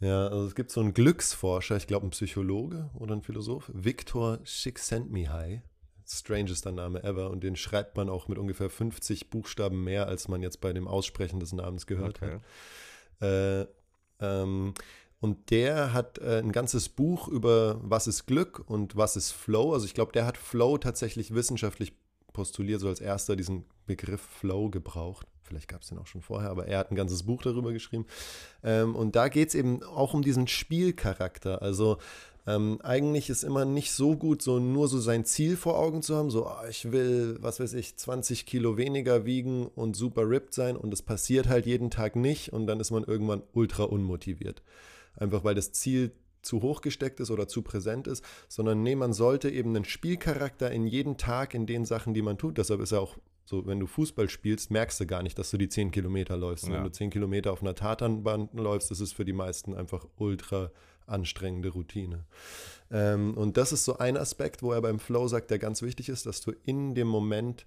Ja, 0.00 0.26
also 0.28 0.46
es 0.46 0.54
gibt 0.56 0.70
so 0.72 0.80
einen 0.80 0.94
Glücksforscher, 0.94 1.76
ich 1.76 1.86
glaube 1.86 2.06
ein 2.06 2.10
Psychologe 2.10 2.90
oder 2.94 3.14
ein 3.14 3.22
Philosoph, 3.22 3.70
Viktor 3.72 4.42
Csikszentmihalyi. 4.44 5.62
Strangester 6.04 6.72
Name 6.72 7.02
ever. 7.04 7.30
Und 7.30 7.42
den 7.44 7.56
schreibt 7.56 7.96
man 7.96 8.08
auch 8.10 8.28
mit 8.28 8.36
ungefähr 8.38 8.68
50 8.68 9.30
Buchstaben 9.30 9.84
mehr, 9.84 10.08
als 10.08 10.28
man 10.28 10.42
jetzt 10.42 10.60
bei 10.60 10.72
dem 10.72 10.88
Aussprechen 10.88 11.40
des 11.40 11.52
Namens 11.52 11.86
gehört 11.86 12.20
Okay. 12.20 12.40
hat. 13.20 13.22
Äh, 13.22 13.66
ähm, 14.20 14.74
und 15.22 15.52
der 15.52 15.92
hat 15.92 16.18
äh, 16.18 16.40
ein 16.40 16.50
ganzes 16.50 16.88
Buch 16.88 17.28
über 17.28 17.78
was 17.80 18.08
ist 18.08 18.26
Glück 18.26 18.60
und 18.66 18.96
was 18.96 19.14
ist 19.14 19.30
Flow. 19.30 19.72
Also 19.72 19.86
ich 19.86 19.94
glaube, 19.94 20.10
der 20.10 20.26
hat 20.26 20.36
Flow 20.36 20.78
tatsächlich 20.78 21.32
wissenschaftlich 21.32 21.92
postuliert, 22.32 22.80
so 22.80 22.88
als 22.88 23.00
erster 23.00 23.36
diesen 23.36 23.64
Begriff 23.86 24.20
Flow 24.20 24.68
gebraucht. 24.68 25.28
Vielleicht 25.44 25.68
gab 25.68 25.82
es 25.82 25.90
den 25.90 25.98
auch 25.98 26.08
schon 26.08 26.22
vorher, 26.22 26.50
aber 26.50 26.66
er 26.66 26.80
hat 26.80 26.90
ein 26.90 26.96
ganzes 26.96 27.22
Buch 27.22 27.40
darüber 27.40 27.72
geschrieben. 27.72 28.04
Ähm, 28.64 28.96
und 28.96 29.14
da 29.14 29.28
geht 29.28 29.50
es 29.50 29.54
eben 29.54 29.84
auch 29.84 30.12
um 30.12 30.22
diesen 30.22 30.48
Spielcharakter. 30.48 31.62
Also 31.62 31.98
ähm, 32.44 32.80
eigentlich 32.82 33.30
ist 33.30 33.44
immer 33.44 33.64
nicht 33.64 33.92
so 33.92 34.16
gut, 34.16 34.42
so 34.42 34.58
nur 34.58 34.88
so 34.88 34.98
sein 34.98 35.24
Ziel 35.24 35.56
vor 35.56 35.78
Augen 35.78 36.02
zu 36.02 36.16
haben, 36.16 36.30
so 36.30 36.48
ah, 36.48 36.64
ich 36.68 36.90
will, 36.90 37.36
was 37.40 37.60
weiß 37.60 37.74
ich, 37.74 37.96
20 37.96 38.44
Kilo 38.44 38.76
weniger 38.76 39.24
wiegen 39.24 39.68
und 39.68 39.94
super 39.94 40.28
ripped 40.28 40.52
sein 40.52 40.76
und 40.76 40.90
das 40.90 41.02
passiert 41.02 41.48
halt 41.48 41.66
jeden 41.66 41.92
Tag 41.92 42.16
nicht 42.16 42.52
und 42.52 42.66
dann 42.66 42.80
ist 42.80 42.90
man 42.90 43.04
irgendwann 43.04 43.44
ultra 43.52 43.84
unmotiviert. 43.84 44.64
Einfach 45.16 45.44
weil 45.44 45.54
das 45.54 45.72
Ziel 45.72 46.12
zu 46.42 46.60
hoch 46.62 46.80
gesteckt 46.80 47.20
ist 47.20 47.30
oder 47.30 47.46
zu 47.46 47.62
präsent 47.62 48.06
ist, 48.06 48.24
sondern 48.48 48.82
nee, 48.82 48.96
man 48.96 49.12
sollte 49.12 49.48
eben 49.48 49.74
einen 49.76 49.84
Spielcharakter 49.84 50.70
in 50.70 50.86
jeden 50.86 51.16
Tag 51.16 51.54
in 51.54 51.66
den 51.66 51.84
Sachen, 51.84 52.14
die 52.14 52.22
man 52.22 52.38
tut. 52.38 52.58
Deshalb 52.58 52.80
ist 52.80 52.92
ja 52.92 52.98
auch 52.98 53.16
so, 53.44 53.66
wenn 53.66 53.80
du 53.80 53.86
Fußball 53.86 54.28
spielst, 54.28 54.70
merkst 54.70 55.00
du 55.00 55.06
gar 55.06 55.22
nicht, 55.22 55.38
dass 55.38 55.50
du 55.50 55.58
die 55.58 55.68
10 55.68 55.90
Kilometer 55.90 56.36
läufst. 56.36 56.66
Ja. 56.66 56.74
Wenn 56.74 56.84
du 56.84 56.90
10 56.90 57.10
Kilometer 57.10 57.52
auf 57.52 57.62
einer 57.62 57.74
Tatanbahn 57.74 58.48
läufst, 58.54 58.90
das 58.90 59.00
ist 59.00 59.12
für 59.12 59.24
die 59.24 59.32
meisten 59.32 59.74
einfach 59.74 60.06
ultra 60.16 60.70
anstrengende 61.06 61.70
Routine. 61.70 62.24
Ähm, 62.90 63.34
und 63.36 63.56
das 63.56 63.72
ist 63.72 63.84
so 63.84 63.98
ein 63.98 64.16
Aspekt, 64.16 64.62
wo 64.62 64.72
er 64.72 64.80
beim 64.80 64.98
Flow 64.98 65.26
sagt, 65.28 65.50
der 65.50 65.58
ganz 65.58 65.82
wichtig 65.82 66.08
ist, 66.08 66.26
dass 66.26 66.40
du 66.40 66.52
in 66.64 66.94
dem 66.94 67.08
Moment 67.08 67.66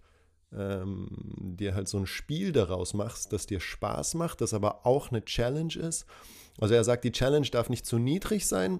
ähm, 0.54 1.10
dir 1.58 1.76
halt 1.76 1.88
so 1.88 1.98
ein 1.98 2.08
Spiel 2.08 2.52
daraus 2.52 2.94
machst, 2.94 3.34
das 3.34 3.46
dir 3.46 3.60
Spaß 3.60 4.14
macht, 4.16 4.42
das 4.42 4.54
aber 4.54 4.86
auch 4.86 5.12
eine 5.12 5.26
Challenge 5.26 5.76
ist. 5.76 6.06
Also 6.60 6.74
er 6.74 6.84
sagt, 6.84 7.04
die 7.04 7.12
Challenge 7.12 7.48
darf 7.48 7.70
nicht 7.70 7.86
zu 7.86 7.98
niedrig 7.98 8.48
sein, 8.48 8.80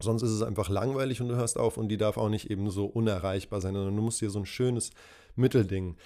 sonst 0.00 0.22
ist 0.22 0.30
es 0.30 0.42
einfach 0.42 0.68
langweilig 0.68 1.20
und 1.20 1.28
du 1.28 1.36
hörst 1.36 1.58
auf 1.58 1.76
und 1.76 1.88
die 1.88 1.96
darf 1.96 2.16
auch 2.16 2.28
nicht 2.28 2.50
eben 2.50 2.70
so 2.70 2.86
unerreichbar 2.86 3.60
sein, 3.60 3.74
sondern 3.74 3.96
du 3.96 4.02
musst 4.02 4.20
dir 4.20 4.30
so 4.30 4.38
ein 4.38 4.46
schönes 4.46 4.90
Mittelding 5.34 5.96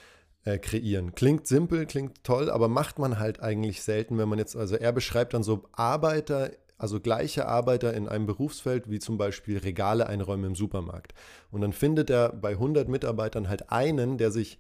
äh, 0.45 0.59
kreieren. 0.59 1.15
Klingt 1.15 1.47
simpel, 1.47 1.87
klingt 1.87 2.25
toll, 2.25 2.51
aber 2.51 2.69
macht 2.69 2.99
man 2.99 3.19
halt 3.19 3.41
eigentlich 3.41 3.83
selten, 3.83 4.17
wenn 4.19 4.29
man 4.29 4.39
jetzt, 4.39 4.57
also 4.57 4.77
er 4.77 4.93
beschreibt 4.93 5.35
dann 5.35 5.43
so 5.43 5.65
Arbeiter, 5.73 6.51
also 6.79 6.99
gleiche 6.99 7.47
Arbeiter 7.47 7.95
in 7.95 8.09
einem 8.09 8.27
Berufsfeld, 8.27 8.91
wie 8.91 8.99
zum 8.99 9.19
Beispiel 9.19 9.59
Regale 9.59 10.07
einräumen 10.07 10.47
im 10.47 10.55
Supermarkt. 10.57 11.13
Und 11.51 11.61
dann 11.61 11.73
findet 11.73 12.11
er 12.11 12.31
bei 12.31 12.53
100 12.53 12.89
Mitarbeitern 12.89 13.49
halt 13.49 13.71
einen, 13.71 14.19
der 14.19 14.31
sich 14.33 14.59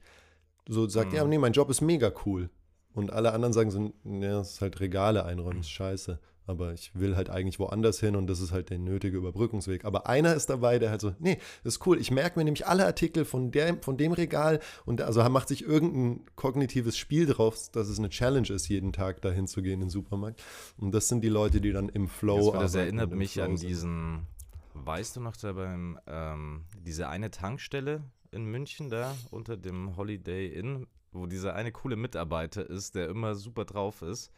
so 0.68 0.86
sagt, 0.88 1.10
Mhm. 1.12 1.16
ja, 1.16 1.24
nee, 1.24 1.38
mein 1.38 1.52
Job 1.52 1.68
ist 1.70 1.80
mega 1.80 2.12
cool. 2.26 2.50
Und 2.94 3.10
alle 3.12 3.32
anderen 3.32 3.52
sagen 3.54 3.70
so, 3.70 3.92
nee, 4.04 4.28
das 4.28 4.52
ist 4.52 4.60
halt 4.60 4.78
Regale 4.78 5.24
einräumen, 5.24 5.60
ist 5.60 5.70
scheiße. 5.70 6.20
Aber 6.46 6.72
ich 6.72 6.90
will 6.94 7.14
halt 7.14 7.30
eigentlich 7.30 7.60
woanders 7.60 8.00
hin 8.00 8.16
und 8.16 8.26
das 8.26 8.40
ist 8.40 8.50
halt 8.50 8.70
der 8.70 8.78
nötige 8.78 9.16
Überbrückungsweg. 9.16 9.84
Aber 9.84 10.08
einer 10.08 10.34
ist 10.34 10.50
dabei, 10.50 10.78
der 10.78 10.90
halt 10.90 11.00
so, 11.00 11.14
nee, 11.20 11.38
das 11.62 11.74
ist 11.74 11.86
cool. 11.86 12.00
Ich 12.00 12.10
merke 12.10 12.38
mir 12.38 12.44
nämlich 12.44 12.66
alle 12.66 12.84
Artikel 12.84 13.24
von, 13.24 13.52
der, 13.52 13.80
von 13.80 13.96
dem 13.96 14.12
Regal 14.12 14.58
und 14.84 15.00
also 15.00 15.22
macht 15.28 15.48
sich 15.48 15.64
irgendein 15.64 16.26
kognitives 16.34 16.96
Spiel 16.96 17.26
drauf, 17.26 17.70
dass 17.70 17.88
es 17.88 17.98
eine 17.98 18.10
Challenge 18.10 18.48
ist, 18.48 18.68
jeden 18.68 18.92
Tag 18.92 19.22
dahin 19.22 19.46
zu 19.46 19.62
gehen 19.62 19.74
in 19.74 19.80
den 19.80 19.90
Supermarkt. 19.90 20.42
Und 20.78 20.92
das 20.92 21.08
sind 21.08 21.22
die 21.22 21.28
Leute, 21.28 21.60
die 21.60 21.72
dann 21.72 21.88
im 21.88 22.08
Flow 22.08 22.50
Das, 22.52 22.60
das 22.60 22.74
erinnert 22.74 23.12
mich 23.12 23.34
Flow 23.34 23.44
an 23.44 23.56
sind. 23.56 23.68
diesen, 23.68 24.26
weißt 24.74 25.16
du 25.16 25.20
noch, 25.20 25.36
da 25.36 25.52
beim, 25.52 25.98
ähm, 26.08 26.64
diese 26.74 27.08
eine 27.08 27.30
Tankstelle 27.30 28.02
in 28.32 28.46
München 28.46 28.90
da 28.90 29.14
unter 29.30 29.56
dem 29.56 29.96
Holiday 29.96 30.48
Inn, 30.48 30.86
wo 31.12 31.26
dieser 31.26 31.54
eine 31.54 31.70
coole 31.70 31.96
Mitarbeiter 31.96 32.68
ist, 32.68 32.96
der 32.96 33.08
immer 33.08 33.36
super 33.36 33.64
drauf 33.64 34.02
ist 34.02 34.32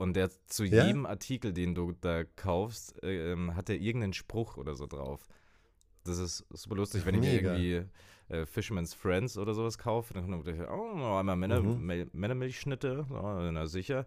und 0.00 0.14
der 0.14 0.30
zu 0.46 0.64
Ja? 0.64 0.86
jedem 0.86 1.06
Artikel, 1.06 1.52
den 1.52 1.74
du 1.74 1.92
da 1.92 2.24
kaufst, 2.24 2.94
ähm, 3.02 3.54
hat 3.54 3.68
er 3.68 3.76
irgendeinen 3.76 4.12
Spruch 4.14 4.56
oder 4.56 4.74
so 4.74 4.86
drauf. 4.86 5.26
Das 6.04 6.18
ist 6.18 6.44
super 6.50 6.76
lustig, 6.76 7.04
wenn 7.06 7.14
ich 7.14 7.20
mir 7.20 7.34
irgendwie 7.34 7.84
äh, 8.28 8.46
Fisherman's 8.46 8.94
Friends 8.94 9.36
oder 9.36 9.52
sowas 9.54 9.76
kaufe, 9.76 10.14
dann 10.14 10.30
denke 10.30 10.62
ich, 10.64 10.68
oh, 10.70 11.16
einmal 11.18 11.36
Männer, 11.36 11.60
Mhm. 11.60 12.08
Männermilchschnitte, 12.12 13.06
ja, 13.10 13.52
na 13.52 13.66
sicher. 13.66 14.06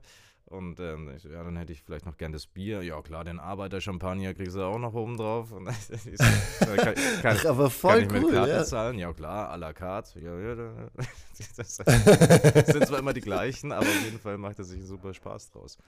Und 0.54 0.80
ähm, 0.80 1.12
ich 1.16 1.24
ja, 1.24 1.44
dann 1.44 1.58
hätte 1.58 1.74
ich 1.74 1.82
vielleicht 1.82 2.06
noch 2.06 2.16
gern 2.16 2.32
das 2.32 2.46
Bier. 2.46 2.84
Ja, 2.84 3.02
klar, 3.02 3.24
den 3.24 3.40
Arbeiter-Champagner 3.40 4.36
kriegst 4.36 4.56
du 4.56 4.62
auch 4.62 4.78
noch 4.78 4.94
oben 4.94 5.18
drauf. 5.18 5.52
Und 5.52 5.68
ich 5.90 6.06
äh, 6.20 6.76
kann, 6.78 6.96
kann, 7.22 7.38
Ach, 7.40 7.46
aber 7.46 7.64
kann 7.64 7.72
voll 7.72 8.02
ich 8.04 8.12
mit 8.12 8.24
cool, 8.24 8.32
Karte 8.34 8.52
ja. 8.52 8.64
zahlen? 8.64 9.00
Ja, 9.00 9.12
klar, 9.14 9.52
à 9.52 9.58
la 9.58 9.74
carte. 9.74 10.20
Ja, 10.20 10.38
ja, 10.40 10.56
da- 10.56 10.90
das 11.58 11.78
sind 12.72 12.88
zwar 12.88 13.00
immer 13.00 13.14
die 13.14 13.22
gleichen, 13.22 13.72
aber 13.72 13.88
auf 13.88 14.04
jeden 14.06 14.20
Fall 14.20 14.38
macht 14.38 14.60
er 14.60 14.66
sich 14.66 14.86
super 14.86 15.14
Spaß 15.14 15.52
draus. 15.52 15.80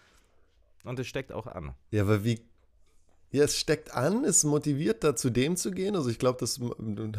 Und 0.84 1.00
es 1.00 1.06
steckt 1.08 1.32
auch 1.32 1.46
an. 1.48 1.74
Ja, 1.92 2.02
aber 2.02 2.24
wie. 2.24 2.42
Ja, 3.32 3.44
es 3.44 3.58
steckt 3.58 3.94
an, 3.94 4.24
es 4.24 4.44
motiviert 4.46 5.04
da 5.04 5.16
zu 5.16 5.30
dem 5.30 5.58
zu 5.58 5.72
gehen. 5.72 5.96
Also 5.96 6.10
ich 6.10 6.20
glaube, 6.20 6.40
das 6.40 6.60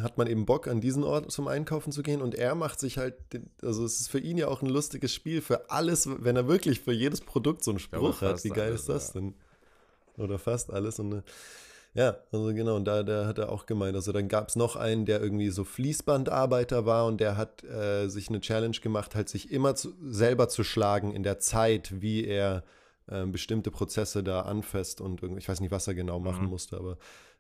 hat 0.01 0.17
man 0.17 0.27
eben 0.27 0.47
Bock, 0.47 0.67
an 0.67 0.81
diesen 0.81 1.05
Ort 1.05 1.31
zum 1.31 1.47
Einkaufen 1.47 1.93
zu 1.93 2.03
gehen. 2.03 2.23
Und 2.23 2.35
er 2.35 2.55
macht 2.55 2.81
sich 2.81 2.97
halt, 2.97 3.17
also 3.63 3.85
es 3.85 4.01
ist 4.01 4.09
für 4.09 4.21
ihn 4.21 4.39
ja 4.39 4.49
auch 4.49 4.63
ein 4.63 4.69
lustiges 4.69 5.13
Spiel 5.13 5.43
für 5.43 5.71
alles, 5.71 6.09
wenn 6.09 6.37
er 6.37 6.49
wirklich 6.49 6.81
für 6.81 6.93
jedes 6.93 7.21
Produkt 7.21 7.65
so 7.65 7.73
einen 7.73 7.81
Spruch 7.81 8.23
hat. 8.23 8.43
Wie 8.45 8.49
geil 8.49 8.69
alles, 8.69 8.81
ist 8.81 8.89
das 8.89 9.09
ja. 9.09 9.21
denn? 9.21 9.35
Oder 10.17 10.39
fast 10.39 10.73
alles. 10.73 10.99
Und 10.99 11.13
äh, 11.13 11.23
ja, 11.97 12.19
also 12.31 12.53
genau, 12.53 12.77
und 12.77 12.85
da 12.85 13.03
der 13.03 13.27
hat 13.27 13.39
er 13.39 13.51
auch 13.51 13.65
gemeint. 13.65 13.97
Also 13.97 14.13
dann 14.13 14.29
gab 14.29 14.49
es 14.49 14.57
noch 14.57 14.77
einen, 14.77 15.07
der 15.07 15.23
irgendwie 15.23 15.49
so 15.49 15.65
Fließbandarbeiter 15.65 16.85
war 16.85 17.07
und 17.07 17.21
der 17.23 17.39
hat 17.39 17.65
äh, 17.65 18.09
sich 18.09 18.29
eine 18.29 18.41
Challenge 18.41 18.77
gemacht, 18.83 19.15
halt 19.15 19.31
sich 19.31 19.51
immer 19.51 19.75
zu, 19.75 19.95
selber 20.03 20.51
zu 20.51 20.63
schlagen 20.63 21.15
in 21.15 21.23
der 21.23 21.39
Zeit, 21.39 22.03
wie 22.03 22.27
er 22.27 22.65
ähm, 23.11 23.33
bestimmte 23.33 23.71
Prozesse 23.71 24.23
da 24.23 24.43
anfasst 24.43 25.01
und 25.01 25.23
ich 25.39 25.49
weiß 25.49 25.61
nicht, 25.61 25.71
was 25.71 25.87
er 25.87 25.95
genau 25.95 26.19
machen 26.19 26.45
Mhm. 26.45 26.51
musste, 26.51 26.77
aber 26.77 26.99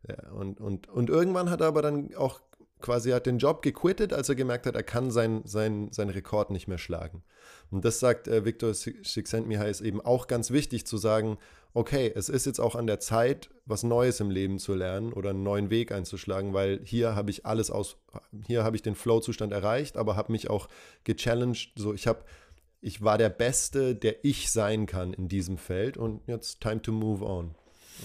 ja, 0.08 0.30
und, 0.30 0.60
und, 0.60 0.88
und 0.88 1.10
irgendwann 1.10 1.50
hat 1.50 1.60
er 1.60 1.66
aber 1.68 1.82
dann 1.82 2.14
auch 2.14 2.40
quasi 2.80 3.10
hat 3.10 3.26
den 3.26 3.38
Job 3.38 3.62
gequittet, 3.62 4.12
als 4.12 4.28
er 4.28 4.34
gemerkt 4.34 4.66
hat, 4.66 4.74
er 4.74 4.82
kann 4.82 5.10
seinen 5.10 5.46
sein, 5.46 5.88
sein 5.92 6.10
Rekord 6.10 6.50
nicht 6.50 6.68
mehr 6.68 6.78
schlagen. 6.78 7.22
Und 7.70 7.84
das 7.84 8.00
sagt 8.00 8.28
äh, 8.28 8.44
Victor 8.44 8.72
Csikszentmihalyi 8.72 9.70
ist 9.70 9.80
eben 9.80 10.00
auch 10.00 10.26
ganz 10.26 10.50
wichtig 10.50 10.86
zu 10.86 10.98
sagen, 10.98 11.38
okay, 11.72 12.12
es 12.14 12.28
ist 12.28 12.46
jetzt 12.46 12.60
auch 12.60 12.74
an 12.74 12.86
der 12.86 13.00
Zeit, 13.00 13.50
was 13.64 13.82
Neues 13.82 14.20
im 14.20 14.30
Leben 14.30 14.58
zu 14.58 14.74
lernen 14.74 15.12
oder 15.12 15.30
einen 15.30 15.42
neuen 15.42 15.68
Weg 15.68 15.92
einzuschlagen, 15.92 16.54
weil 16.54 16.80
hier 16.84 17.14
habe 17.14 17.30
ich 17.30 17.44
alles 17.44 17.70
aus, 17.70 17.96
hier 18.46 18.64
habe 18.64 18.76
ich 18.76 18.82
den 18.82 18.94
Flow-Zustand 18.94 19.52
erreicht, 19.52 19.96
aber 19.96 20.16
habe 20.16 20.32
mich 20.32 20.48
auch 20.48 20.68
gechallenged. 21.04 21.72
So, 21.76 21.92
ich 21.92 22.06
habe, 22.06 22.20
ich 22.86 23.02
war 23.02 23.18
der 23.18 23.30
Beste, 23.30 23.96
der 23.96 24.24
ich 24.24 24.52
sein 24.52 24.86
kann 24.86 25.12
in 25.12 25.26
diesem 25.26 25.58
Feld 25.58 25.96
und 25.96 26.20
jetzt 26.28 26.60
time 26.60 26.80
to 26.80 26.92
move 26.92 27.24
on. 27.24 27.56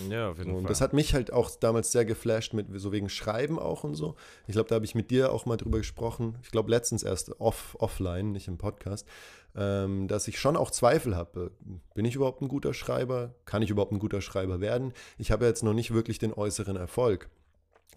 Ja, 0.09 0.31
auf 0.31 0.39
jeden 0.39 0.55
und 0.55 0.61
Fall. 0.61 0.69
das 0.69 0.81
hat 0.81 0.93
mich 0.93 1.13
halt 1.13 1.31
auch 1.31 1.51
damals 1.51 1.91
sehr 1.91 2.03
geflasht, 2.03 2.53
mit 2.53 2.65
so 2.73 2.91
wegen 2.91 3.07
Schreiben 3.07 3.59
auch 3.59 3.83
und 3.83 3.93
so. 3.93 4.15
Ich 4.47 4.53
glaube, 4.53 4.69
da 4.69 4.75
habe 4.75 4.85
ich 4.85 4.95
mit 4.95 5.11
dir 5.11 5.33
auch 5.33 5.45
mal 5.45 5.57
drüber 5.57 5.77
gesprochen. 5.77 6.39
Ich 6.41 6.49
glaube, 6.49 6.71
letztens 6.71 7.03
erst 7.03 7.39
off, 7.39 7.77
offline, 7.79 8.31
nicht 8.31 8.47
im 8.47 8.57
Podcast, 8.57 9.07
ähm, 9.55 10.07
dass 10.07 10.27
ich 10.27 10.39
schon 10.39 10.57
auch 10.57 10.71
Zweifel 10.71 11.15
habe. 11.15 11.51
Bin 11.93 12.05
ich 12.05 12.15
überhaupt 12.15 12.41
ein 12.41 12.47
guter 12.47 12.73
Schreiber? 12.73 13.35
Kann 13.45 13.61
ich 13.61 13.69
überhaupt 13.69 13.91
ein 13.91 13.99
guter 13.99 14.21
Schreiber 14.21 14.61
werden? 14.61 14.93
Ich 15.19 15.31
habe 15.31 15.45
jetzt 15.45 15.61
noch 15.61 15.73
nicht 15.73 15.93
wirklich 15.93 16.17
den 16.17 16.33
äußeren 16.33 16.75
Erfolg. 16.75 17.29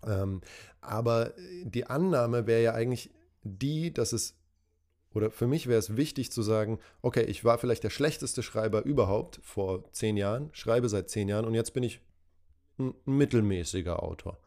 Ähm, 0.07 0.42
aber 0.83 1.33
die 1.62 1.87
Annahme 1.87 2.47
wäre 2.47 2.62
ja 2.62 2.75
eigentlich 2.75 3.11
die, 3.42 3.94
dass 3.94 4.12
es 4.12 4.35
oder 5.14 5.31
für 5.31 5.46
mich 5.46 5.68
wäre 5.68 5.79
es 5.79 5.96
wichtig 5.96 6.31
zu 6.33 6.42
sagen, 6.42 6.79
okay, 7.00 7.22
ich 7.22 7.44
war 7.44 7.59
vielleicht 7.59 7.85
der 7.85 7.90
schlechteste 7.90 8.42
Schreiber 8.42 8.85
überhaupt 8.85 9.40
vor 9.42 9.90
zehn 9.92 10.16
Jahren, 10.16 10.50
schreibe 10.53 10.88
seit 10.88 11.09
zehn 11.09 11.29
Jahren 11.29 11.44
und 11.44 11.55
jetzt 11.55 11.72
bin 11.72 11.83
ich 11.83 12.00
ein 12.79 12.94
mittelmäßiger 13.05 14.03
Autor. 14.03 14.38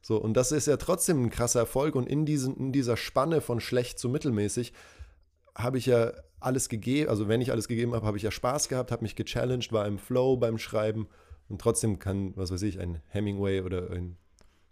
So, 0.00 0.16
und 0.16 0.34
das 0.34 0.52
ist 0.52 0.66
ja 0.66 0.76
trotzdem 0.76 1.24
ein 1.24 1.30
krasser 1.30 1.60
Erfolg 1.60 1.94
und 1.94 2.08
in, 2.08 2.24
diesen, 2.24 2.56
in 2.56 2.72
dieser 2.72 2.96
Spanne 2.96 3.40
von 3.40 3.60
schlecht 3.60 3.98
zu 3.98 4.08
mittelmäßig 4.08 4.72
habe 5.56 5.78
ich 5.78 5.86
ja 5.86 6.12
alles 6.40 6.68
gegeben, 6.68 7.10
also 7.10 7.28
wenn 7.28 7.40
ich 7.40 7.52
alles 7.52 7.68
gegeben 7.68 7.94
habe, 7.94 8.06
habe 8.06 8.16
ich 8.16 8.22
ja 8.22 8.30
Spaß 8.30 8.68
gehabt, 8.68 8.90
habe 8.90 9.02
mich 9.02 9.16
gechallenged, 9.16 9.72
war 9.72 9.86
im 9.86 9.98
Flow 9.98 10.36
beim 10.36 10.58
Schreiben 10.58 11.08
und 11.48 11.60
trotzdem 11.60 11.98
kann, 11.98 12.32
was 12.36 12.50
weiß 12.50 12.62
ich, 12.62 12.80
ein 12.80 13.00
Hemingway 13.08 13.60
oder 13.60 13.90
ein 13.90 14.16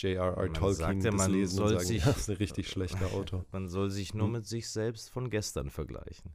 J.R.R. 0.03 0.53
Tolkien 0.53 1.01
ja, 1.01 1.11
das 1.11 1.29
lesen 1.29 1.57
soll 1.57 1.67
und 1.73 1.73
sagen, 1.75 1.87
sich, 1.87 2.03
das 2.05 2.17
ist 2.19 2.31
ein 2.31 2.37
richtig 2.37 2.69
schlechter 2.71 3.07
Autor. 3.15 3.45
Man 3.53 3.69
soll 3.69 3.91
sich 3.91 4.15
nur 4.15 4.27
Hm. 4.27 4.33
mit 4.33 4.47
sich 4.47 4.69
selbst 4.69 5.11
von 5.11 5.31
gestern 5.31 5.71
vergleichen. 5.71 6.33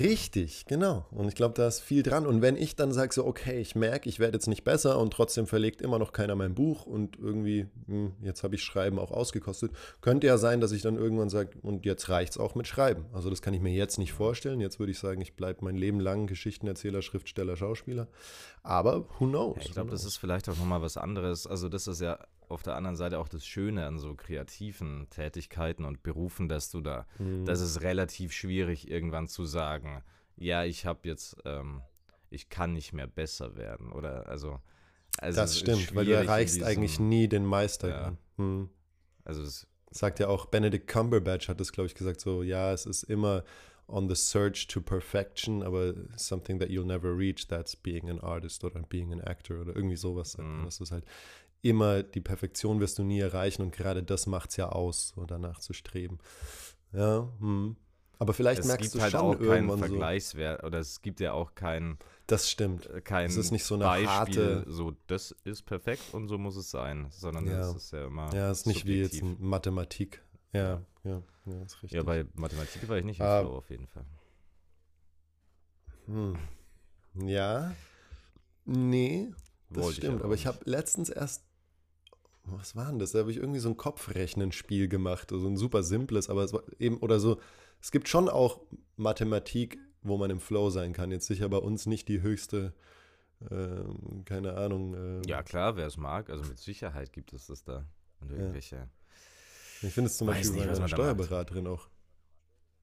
Richtig, 0.00 0.66
genau. 0.66 1.06
Und 1.10 1.28
ich 1.28 1.34
glaube, 1.34 1.54
da 1.54 1.66
ist 1.66 1.80
viel 1.80 2.02
dran. 2.02 2.26
Und 2.26 2.42
wenn 2.42 2.56
ich 2.56 2.76
dann 2.76 2.92
sage, 2.92 3.14
so, 3.14 3.24
okay, 3.26 3.60
ich 3.60 3.74
merke, 3.74 4.08
ich 4.08 4.18
werde 4.18 4.36
jetzt 4.36 4.46
nicht 4.46 4.64
besser 4.64 4.98
und 4.98 5.12
trotzdem 5.12 5.46
verlegt 5.46 5.82
immer 5.82 5.98
noch 5.98 6.12
keiner 6.12 6.34
mein 6.34 6.54
Buch 6.54 6.86
und 6.86 7.18
irgendwie, 7.18 7.66
hm, 7.86 8.12
jetzt 8.22 8.42
habe 8.42 8.54
ich 8.54 8.62
Schreiben 8.62 8.98
auch 8.98 9.10
ausgekostet, 9.10 9.72
könnte 10.00 10.26
ja 10.26 10.38
sein, 10.38 10.60
dass 10.60 10.72
ich 10.72 10.82
dann 10.82 10.96
irgendwann 10.96 11.28
sage, 11.28 11.50
und 11.62 11.84
jetzt 11.84 12.08
reicht 12.08 12.32
es 12.32 12.38
auch 12.38 12.54
mit 12.54 12.66
Schreiben. 12.66 13.06
Also 13.12 13.30
das 13.30 13.42
kann 13.42 13.54
ich 13.54 13.60
mir 13.60 13.72
jetzt 13.72 13.98
nicht 13.98 14.12
vorstellen. 14.12 14.60
Jetzt 14.60 14.78
würde 14.78 14.92
ich 14.92 14.98
sagen, 14.98 15.20
ich 15.20 15.34
bleibe 15.34 15.64
mein 15.64 15.76
Leben 15.76 16.00
lang 16.00 16.26
Geschichtenerzähler, 16.26 17.02
Schriftsteller, 17.02 17.56
Schauspieler. 17.56 18.08
Aber 18.62 19.08
who 19.18 19.26
knows? 19.26 19.56
Ja, 19.56 19.62
ich 19.62 19.72
glaube, 19.72 19.90
das 19.90 20.04
ist 20.04 20.16
vielleicht 20.16 20.48
auch 20.48 20.56
nochmal 20.56 20.82
was 20.82 20.96
anderes. 20.96 21.46
Also 21.46 21.68
das 21.68 21.86
ist 21.86 22.00
ja 22.00 22.18
auf 22.48 22.62
der 22.62 22.74
anderen 22.76 22.96
Seite 22.96 23.18
auch 23.18 23.28
das 23.28 23.46
Schöne 23.46 23.86
an 23.86 23.98
so 23.98 24.14
kreativen 24.14 25.08
Tätigkeiten 25.10 25.84
und 25.84 26.02
Berufen, 26.02 26.48
dass 26.48 26.70
du 26.70 26.80
da, 26.80 27.06
Mhm. 27.18 27.44
das 27.44 27.60
ist 27.60 27.82
relativ 27.82 28.32
schwierig 28.32 28.90
irgendwann 28.90 29.26
zu 29.28 29.44
sagen, 29.44 30.02
ja, 30.36 30.64
ich 30.64 30.86
habe 30.86 31.00
jetzt, 31.08 31.36
ähm, 31.44 31.82
ich 32.30 32.48
kann 32.48 32.72
nicht 32.72 32.92
mehr 32.92 33.06
besser 33.06 33.56
werden 33.56 33.90
oder 33.92 34.28
also. 34.28 34.60
also 35.18 35.40
das 35.40 35.58
stimmt, 35.58 35.94
weil 35.94 36.04
du 36.04 36.12
erreichst 36.12 36.56
diesem- 36.56 36.68
eigentlich 36.68 37.00
nie 37.00 37.28
den 37.28 37.44
Meister. 37.46 37.88
Ja. 37.88 38.16
Hm. 38.36 38.68
Also 39.24 39.42
es, 39.42 39.66
sagt 39.90 40.18
ja 40.20 40.28
auch 40.28 40.46
Benedict 40.46 40.86
Cumberbatch 40.88 41.48
hat 41.48 41.58
das 41.58 41.72
glaube 41.72 41.86
ich 41.86 41.94
gesagt 41.94 42.20
so 42.20 42.42
ja 42.42 42.72
es 42.72 42.84
ist 42.86 43.04
immer 43.04 43.44
on 43.88 44.08
the 44.10 44.14
search 44.14 44.66
to 44.66 44.80
perfection 44.82 45.62
aber 45.62 45.94
something 46.16 46.58
that 46.58 46.68
you'll 46.68 46.84
never 46.84 47.16
reach 47.16 47.46
that's 47.48 47.74
being 47.76 48.10
an 48.10 48.20
artist 48.20 48.62
oder 48.64 48.80
being 48.82 49.10
an 49.12 49.20
actor 49.22 49.60
oder 49.62 49.74
irgendwie 49.74 49.96
sowas 49.96 50.36
Mhm. 50.36 50.56
man. 50.56 50.64
das 50.66 50.80
ist 50.80 50.90
halt 50.92 51.04
immer 51.68 52.02
die 52.02 52.20
Perfektion 52.20 52.80
wirst 52.80 52.98
du 52.98 53.02
nie 53.04 53.20
erreichen 53.20 53.62
und 53.62 53.72
gerade 53.72 54.02
das 54.02 54.26
macht 54.26 54.50
es 54.50 54.56
ja 54.56 54.68
aus 54.68 55.12
so 55.14 55.24
danach 55.26 55.58
zu 55.60 55.72
streben 55.72 56.18
ja 56.92 57.28
hm. 57.40 57.76
aber 58.18 58.32
vielleicht 58.34 58.60
es 58.62 58.66
merkst 58.66 58.94
du 58.94 59.00
halt 59.00 59.12
schon 59.12 59.20
auch 59.20 59.32
keinen 59.38 59.42
irgendwann 59.44 59.78
so 59.78 59.84
Vergleichswert 59.86 60.64
oder 60.64 60.78
es 60.78 61.02
gibt 61.02 61.20
ja 61.20 61.32
auch 61.32 61.54
kein, 61.54 61.98
das 62.26 62.50
stimmt 62.50 62.86
äh, 62.90 63.00
kein 63.00 63.26
Es 63.26 63.36
ist 63.36 63.50
nicht 63.50 63.64
so 63.64 63.74
eine 63.74 63.84
Beispiel, 63.84 64.08
harte- 64.08 64.64
so 64.68 64.92
das 65.06 65.32
ist 65.44 65.62
perfekt 65.62 66.02
und 66.12 66.28
so 66.28 66.38
muss 66.38 66.56
es 66.56 66.70
sein, 66.70 67.08
sondern 67.10 67.46
Ja. 67.46 67.70
es 67.70 67.74
ist 67.76 67.92
ja 67.92 68.06
immer 68.06 68.32
ja 68.34 68.50
es 68.50 68.60
ist 68.60 68.66
nicht 68.66 68.86
wie 68.86 69.00
jetzt 69.00 69.14
subjektiv. 69.16 69.38
Mathematik 69.40 70.22
ja 70.52 70.82
ja 71.04 71.22
ja 71.46 71.62
ist 71.62 71.74
richtig 71.82 71.92
Ja, 71.92 72.02
bei 72.02 72.26
Mathematik 72.34 72.88
war 72.88 72.96
ich 72.98 73.04
nicht 73.04 73.20
im 73.20 73.26
Ah. 73.26 73.40
Flow 73.40 73.56
auf 73.58 73.70
jeden 73.70 73.86
Fall. 73.86 74.04
hm. 76.06 76.36
ja 77.26 77.74
nee 78.64 79.32
Das 79.70 79.84
Wollte 79.84 79.96
stimmt, 80.00 80.22
aber 80.22 80.34
ich 80.34 80.46
habe 80.46 80.58
letztens 80.64 81.08
erst, 81.10 81.44
was 82.46 82.76
war 82.76 82.86
denn 82.86 82.98
das? 82.98 83.12
Da 83.12 83.20
habe 83.20 83.30
ich 83.30 83.38
irgendwie 83.38 83.58
so 83.60 83.68
ein 83.68 83.76
Kopfrechnen-Spiel 83.76 84.88
gemacht, 84.88 85.30
so 85.30 85.46
ein 85.46 85.56
super 85.56 85.82
simples, 85.82 86.30
aber 86.30 86.44
es 86.44 86.52
war 86.52 86.62
eben, 86.78 86.98
oder 86.98 87.18
so, 87.18 87.40
es 87.80 87.90
gibt 87.90 88.08
schon 88.08 88.28
auch 88.28 88.60
Mathematik, 88.96 89.78
wo 90.02 90.16
man 90.16 90.30
im 90.30 90.40
Flow 90.40 90.70
sein 90.70 90.92
kann. 90.92 91.10
Jetzt 91.10 91.26
sicher 91.26 91.48
bei 91.48 91.58
uns 91.58 91.86
nicht 91.86 92.08
die 92.08 92.22
höchste, 92.22 92.72
ähm, 93.50 94.24
keine 94.24 94.54
Ahnung. 94.54 94.94
ähm, 94.94 95.22
Ja, 95.26 95.42
klar, 95.42 95.76
wer 95.76 95.86
es 95.86 95.96
mag, 95.96 96.30
also 96.30 96.44
mit 96.44 96.58
Sicherheit 96.58 97.12
gibt 97.12 97.32
es 97.32 97.46
das 97.46 97.64
da. 97.64 97.86
Und 98.20 98.30
irgendwelche. 98.32 98.88
Ich 99.82 99.92
finde 99.92 100.08
es 100.08 100.16
zum 100.16 100.28
Weiß 100.28 100.50
Beispiel 100.50 100.66
bei 100.66 100.74
einer. 100.74 100.88
Steuerberaterin 100.88 101.66
auch, 101.66 101.88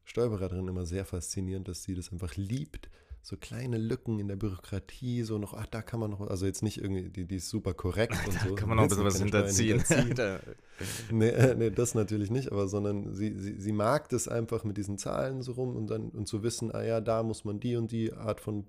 Steuerberaterin 0.03 0.67
immer 0.67 0.85
sehr 0.85 1.05
faszinierend, 1.05 1.67
dass 1.67 1.83
sie 1.83 1.95
das 1.95 2.11
einfach 2.11 2.35
liebt. 2.35 2.89
So 3.25 3.37
kleine 3.37 3.77
Lücken 3.77 4.19
in 4.19 4.27
der 4.27 4.35
Bürokratie, 4.35 5.23
so 5.23 5.37
noch, 5.37 5.53
ach, 5.53 5.65
da 5.65 5.81
kann 5.81 6.01
man 6.01 6.11
noch, 6.11 6.19
also 6.19 6.45
jetzt 6.45 6.61
nicht 6.61 6.81
irgendwie, 6.81 7.09
die, 7.09 7.25
die 7.25 7.37
ist 7.37 7.47
super 7.47 7.73
korrekt 7.73 8.17
und 8.27 8.33
so. 8.33 8.55
Kann 8.55 8.67
man 8.67 8.75
noch 8.75 8.83
ein 8.83 8.89
bisschen 8.89 9.05
was 9.05 9.17
hinterziehen. 9.17 9.79
hinterziehen? 9.79 10.39
Nee, 11.11 11.29
äh, 11.29 11.55
nee, 11.55 11.69
das 11.69 11.95
natürlich 11.95 12.31
nicht, 12.31 12.51
aber 12.51 12.67
sondern 12.67 13.13
sie, 13.13 13.33
sie, 13.37 13.61
sie 13.61 13.71
mag 13.71 14.09
das 14.09 14.27
einfach 14.27 14.63
mit 14.65 14.75
diesen 14.75 14.97
Zahlen 14.97 15.41
so 15.41 15.53
rum 15.53 15.77
und 15.77 15.87
dann 15.87 16.09
und 16.09 16.27
zu 16.27 16.43
wissen, 16.43 16.73
ah 16.73 16.83
ja, 16.83 16.99
da 16.99 17.23
muss 17.23 17.45
man 17.45 17.59
die 17.59 17.77
und 17.77 17.91
die 17.91 18.11
Art 18.11 18.41
von 18.41 18.65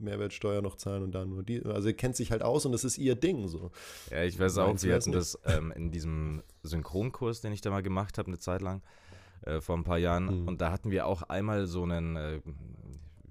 Mehrwertsteuer 0.00 0.62
noch 0.62 0.76
zahlen 0.76 1.04
und 1.04 1.14
da 1.14 1.24
nur 1.24 1.42
die. 1.42 1.64
Also 1.64 1.82
sie 1.82 1.92
kennt 1.92 2.16
sich 2.16 2.32
halt 2.32 2.42
aus 2.42 2.66
und 2.66 2.72
das 2.72 2.84
ist 2.84 2.98
ihr 2.98 3.14
Ding 3.14 3.46
so. 3.46 3.70
ja, 4.10 4.24
ich 4.24 4.38
weiß 4.38 4.58
auch, 4.58 4.82
wir 4.82 4.94
hatten 4.94 5.12
das 5.12 5.38
ähm, 5.44 5.72
in 5.76 5.92
diesem 5.92 6.42
Synchronkurs, 6.64 7.40
den 7.40 7.52
ich 7.52 7.60
da 7.60 7.70
mal 7.70 7.82
gemacht 7.82 8.18
habe, 8.18 8.28
eine 8.28 8.38
Zeit 8.38 8.62
lang, 8.62 8.82
äh, 9.42 9.60
vor 9.60 9.76
ein 9.76 9.84
paar 9.84 9.98
Jahren. 9.98 10.42
Mhm. 10.42 10.48
Und 10.48 10.60
da 10.60 10.72
hatten 10.72 10.90
wir 10.90 11.06
auch 11.06 11.22
einmal 11.22 11.66
so 11.66 11.84
einen 11.84 12.16
äh, 12.16 12.40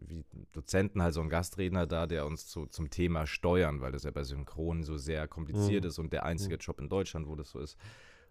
wie 0.09 0.25
Dozenten, 0.51 1.01
halt 1.01 1.13
so 1.13 1.21
einen 1.21 1.29
Gastredner 1.29 1.87
da, 1.87 2.07
der 2.07 2.25
uns 2.25 2.47
zu, 2.47 2.65
zum 2.65 2.89
Thema 2.89 3.27
Steuern, 3.27 3.81
weil 3.81 3.91
das 3.91 4.03
ja 4.03 4.11
bei 4.11 4.23
Synchron 4.23 4.83
so 4.83 4.97
sehr 4.97 5.27
kompliziert 5.27 5.83
Mhm. 5.83 5.89
ist 5.89 5.99
und 5.99 6.11
der 6.13 6.25
einzige 6.25 6.55
Mhm. 6.55 6.59
Job 6.59 6.79
in 6.81 6.89
Deutschland, 6.89 7.27
wo 7.27 7.35
das 7.35 7.51
so 7.51 7.59
ist. 7.59 7.77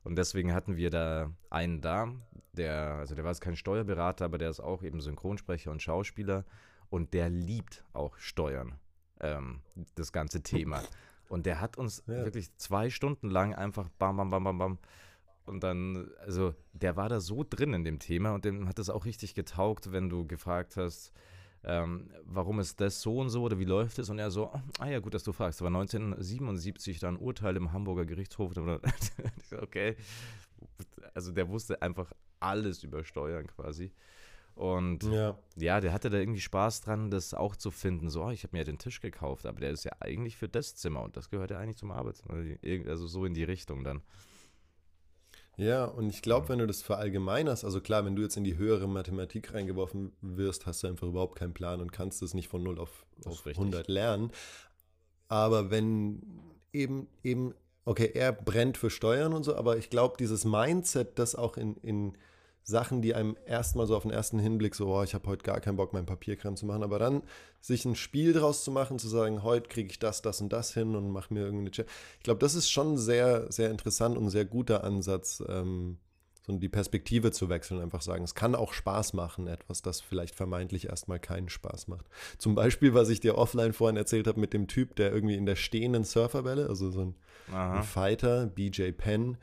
Und 0.05 0.17
deswegen 0.17 0.53
hatten 0.55 0.77
wir 0.77 0.91
da 0.91 1.31
einen 1.51 1.81
da, 1.81 2.09
der, 2.53 2.95
also 2.95 3.15
der 3.15 3.25
war 3.25 3.33
jetzt 3.33 3.41
kein 3.41 3.57
Steuerberater, 3.57 4.25
aber 4.25 4.39
der 4.39 4.51
ist 4.51 4.61
auch 4.61 4.83
eben 4.83 5.01
Synchronsprecher 5.01 5.71
und 5.71 5.83
Schauspieler 5.83 6.45
und 6.91 7.15
der 7.15 7.29
liebt 7.29 7.85
auch 7.93 8.17
Steuern, 8.17 8.79
ähm, 9.21 9.61
das 9.95 10.13
ganze 10.13 10.43
Thema. 10.43 10.83
Und 11.29 11.45
der 11.45 11.61
hat 11.61 11.77
uns 11.77 12.03
Ja. 12.07 12.25
wirklich 12.25 12.57
zwei 12.57 12.89
Stunden 12.89 13.29
lang 13.29 13.55
einfach 13.55 13.91
bam, 13.99 14.17
bam, 14.17 14.31
bam, 14.31 14.45
bam, 14.45 14.57
bam. 14.59 14.79
Und 15.45 15.63
dann, 15.63 16.11
also 16.21 16.55
der 16.73 16.97
war 16.97 17.11
da 17.11 17.21
so 17.21 17.45
drin 17.45 17.75
in 17.75 17.85
dem 17.85 17.99
Thema 17.99 18.33
und 18.33 18.47
dem 18.47 18.67
hat 18.67 18.79
es 18.79 18.89
auch 18.89 19.05
richtig 19.05 19.35
getaugt, 19.35 19.93
wenn 19.93 20.09
du 20.09 20.27
gefragt 20.27 20.79
hast, 20.79 21.13
ähm, 21.65 22.11
warum 22.25 22.61
ist 22.61 22.81
das 22.81 23.01
so 23.01 23.19
und 23.19 23.31
so 23.31 23.43
oder 23.43 23.59
wie 23.59 23.65
läuft 23.65 23.99
es? 23.99 24.11
Und 24.11 24.19
er 24.19 24.31
so, 24.31 24.51
ah 24.79 24.89
ja, 24.89 25.01
gut, 25.01 25.15
dass 25.15 25.25
du 25.25 25.33
fragst. 25.33 25.61
Da 25.61 25.65
war 25.65 25.71
1977 25.71 26.99
dann 27.01 27.17
Urteil 27.17 27.57
im 27.57 27.73
Hamburger 27.73 28.07
Gerichtshof. 28.07 28.53
Okay. 29.63 29.97
Also 31.15 31.33
der 31.33 31.49
wusste 31.49 31.81
einfach 31.83 32.13
alles 32.41 32.83
über 32.85 33.05
Steuern 33.05 33.47
quasi. 33.47 33.93
Und 34.55 35.05
Ja. 35.05 35.39
ja, 35.57 35.81
der 35.81 35.93
hatte 35.93 36.11
da 36.11 36.19
irgendwie 36.19 36.41
Spaß 36.41 36.81
dran, 36.81 37.11
das 37.11 37.33
auch 37.33 37.55
zu 37.55 37.71
finden. 37.71 38.11
So, 38.11 38.25
oh, 38.25 38.31
ich 38.31 38.43
habe 38.43 38.57
mir 38.57 38.59
ja 38.61 38.65
den 38.65 38.79
Tisch 38.79 39.01
gekauft, 39.01 39.47
aber 39.47 39.61
der 39.61 39.71
ist 39.71 39.85
ja 39.85 39.93
eigentlich 40.01 40.37
für 40.37 40.49
das 40.49 40.75
Zimmer 40.75 41.03
und 41.03 41.17
das 41.17 41.31
gehört 41.31 41.51
ja 41.53 41.59
eigentlich 41.59 41.77
zum 41.77 41.93
Arbeitszimmer. 41.93 42.57
Also 42.89 43.07
so 43.07 43.25
in 43.25 43.35
die 43.35 43.45
Richtung 43.45 43.85
dann. 43.85 44.03
Ja, 45.59 45.87
und 45.87 46.09
ich 46.09 46.23
glaube, 46.23 46.49
wenn 46.51 46.61
du 46.61 46.69
das 46.69 46.83
verallgemeinerst, 46.83 47.65
also 47.65 47.81
klar, 47.81 48.05
wenn 48.05 48.15
du 48.15 48.23
jetzt 48.23 48.37
in 48.37 48.45
die 48.45 48.57
höhere 48.57 48.87
Mathematik 48.87 49.53
reingeworfen 49.53 50.13
wirst, 50.21 50.67
hast 50.67 50.85
du 50.85 50.87
einfach 50.87 51.09
überhaupt 51.09 51.37
keinen 51.37 51.53
Plan 51.53 51.81
und 51.81 51.93
kannst 51.93 52.23
es 52.23 52.33
nicht 52.33 52.47
von 52.47 52.63
0 52.63 52.79
auf, 52.79 53.05
auf 53.25 53.45
richtig. 53.45 53.59
100 53.59 53.89
lernen. 53.89 54.31
Aber 55.27 55.73
wenn 55.73 56.23
eben, 56.73 57.09
eben, 57.25 57.55
okay, 57.85 58.13
er 58.15 58.33
brennt 58.33 58.79
für 58.79 58.89
Steuern 58.89 59.33
und 59.33 59.43
so, 59.43 59.57
aber 59.57 59.77
ich 59.77 59.91
glaube, 59.91 60.15
dieses 60.17 60.45
Mindset, 60.45 61.19
das 61.19 61.35
auch 61.35 61.57
in, 61.57 61.75
in 61.79 62.17
Sachen, 62.69 63.01
die 63.01 63.15
einem 63.15 63.35
erstmal 63.47 63.87
so 63.87 63.97
auf 63.97 64.03
den 64.03 64.13
ersten 64.13 64.39
Hinblick 64.39 64.75
so, 64.75 64.95
oh, 64.95 65.03
ich 65.03 65.15
habe 65.15 65.27
heute 65.27 65.43
gar 65.43 65.59
keinen 65.59 65.77
Bock, 65.77 65.95
meinen 65.95 66.05
Papierkram 66.05 66.55
zu 66.55 66.67
machen, 66.67 66.83
aber 66.83 66.99
dann 66.99 67.23
sich 67.63 67.87
ein 67.87 67.97
Spiel 67.97 68.35
draus 68.35 68.63
zu 68.63 68.71
machen, 68.71 68.99
zu 68.99 69.09
sagen, 69.09 69.43
heute 69.43 69.71
kriege 69.71 69.89
ich 69.91 69.99
das, 69.99 70.21
das 70.21 70.43
und 70.43 70.53
das 70.53 70.75
hin 70.75 70.95
und 70.95 71.09
mache 71.11 71.33
mir 71.33 71.41
irgendeine 71.41 71.71
Chat. 71.71 71.87
Ich 72.19 72.25
glaube, 72.25 72.41
das 72.41 72.55
ist 72.55 72.71
schon 72.71 72.99
sehr, 72.99 73.51
sehr 73.51 73.71
interessant 73.71 74.19
und 74.19 74.25
ein 74.25 74.31
sehr 74.31 74.45
guter 74.45 74.85
Ansatz, 74.85 75.43
ähm, 75.49 75.97
so 76.47 76.59
die 76.59 76.69
Perspektive 76.69 77.33
zu 77.33 77.49
wechseln, 77.49 77.81
einfach 77.81 78.03
sagen, 78.03 78.23
es 78.23 78.35
kann 78.35 78.55
auch 78.55 78.75
Spaß 78.75 79.15
machen, 79.15 79.47
etwas, 79.47 79.81
das 79.81 80.03
vielleicht 80.03 80.35
vermeintlich 80.35 80.91
erstmal 80.91 81.21
keinen 81.21 81.49
Spaß 81.49 81.89
macht. 81.89 82.05
Zum 82.37 82.55
Beispiel, 82.55 82.93
was 82.93 83.09
ich 83.09 83.21
dir 83.21 83.39
offline 83.39 83.73
vorhin 83.73 83.97
erzählt 83.97 84.27
habe 84.27 84.41
mit 84.41 84.53
dem 84.53 84.67
Typ, 84.67 84.95
der 84.97 85.11
irgendwie 85.11 85.37
in 85.37 85.47
der 85.47 85.57
stehenden 85.57 86.05
Surferwelle, 86.05 86.69
also 86.69 86.91
so 86.91 87.01
ein, 87.01 87.15
ein 87.51 87.83
Fighter, 87.83 88.47
BJ 88.47 88.91
Penn, 88.91 89.39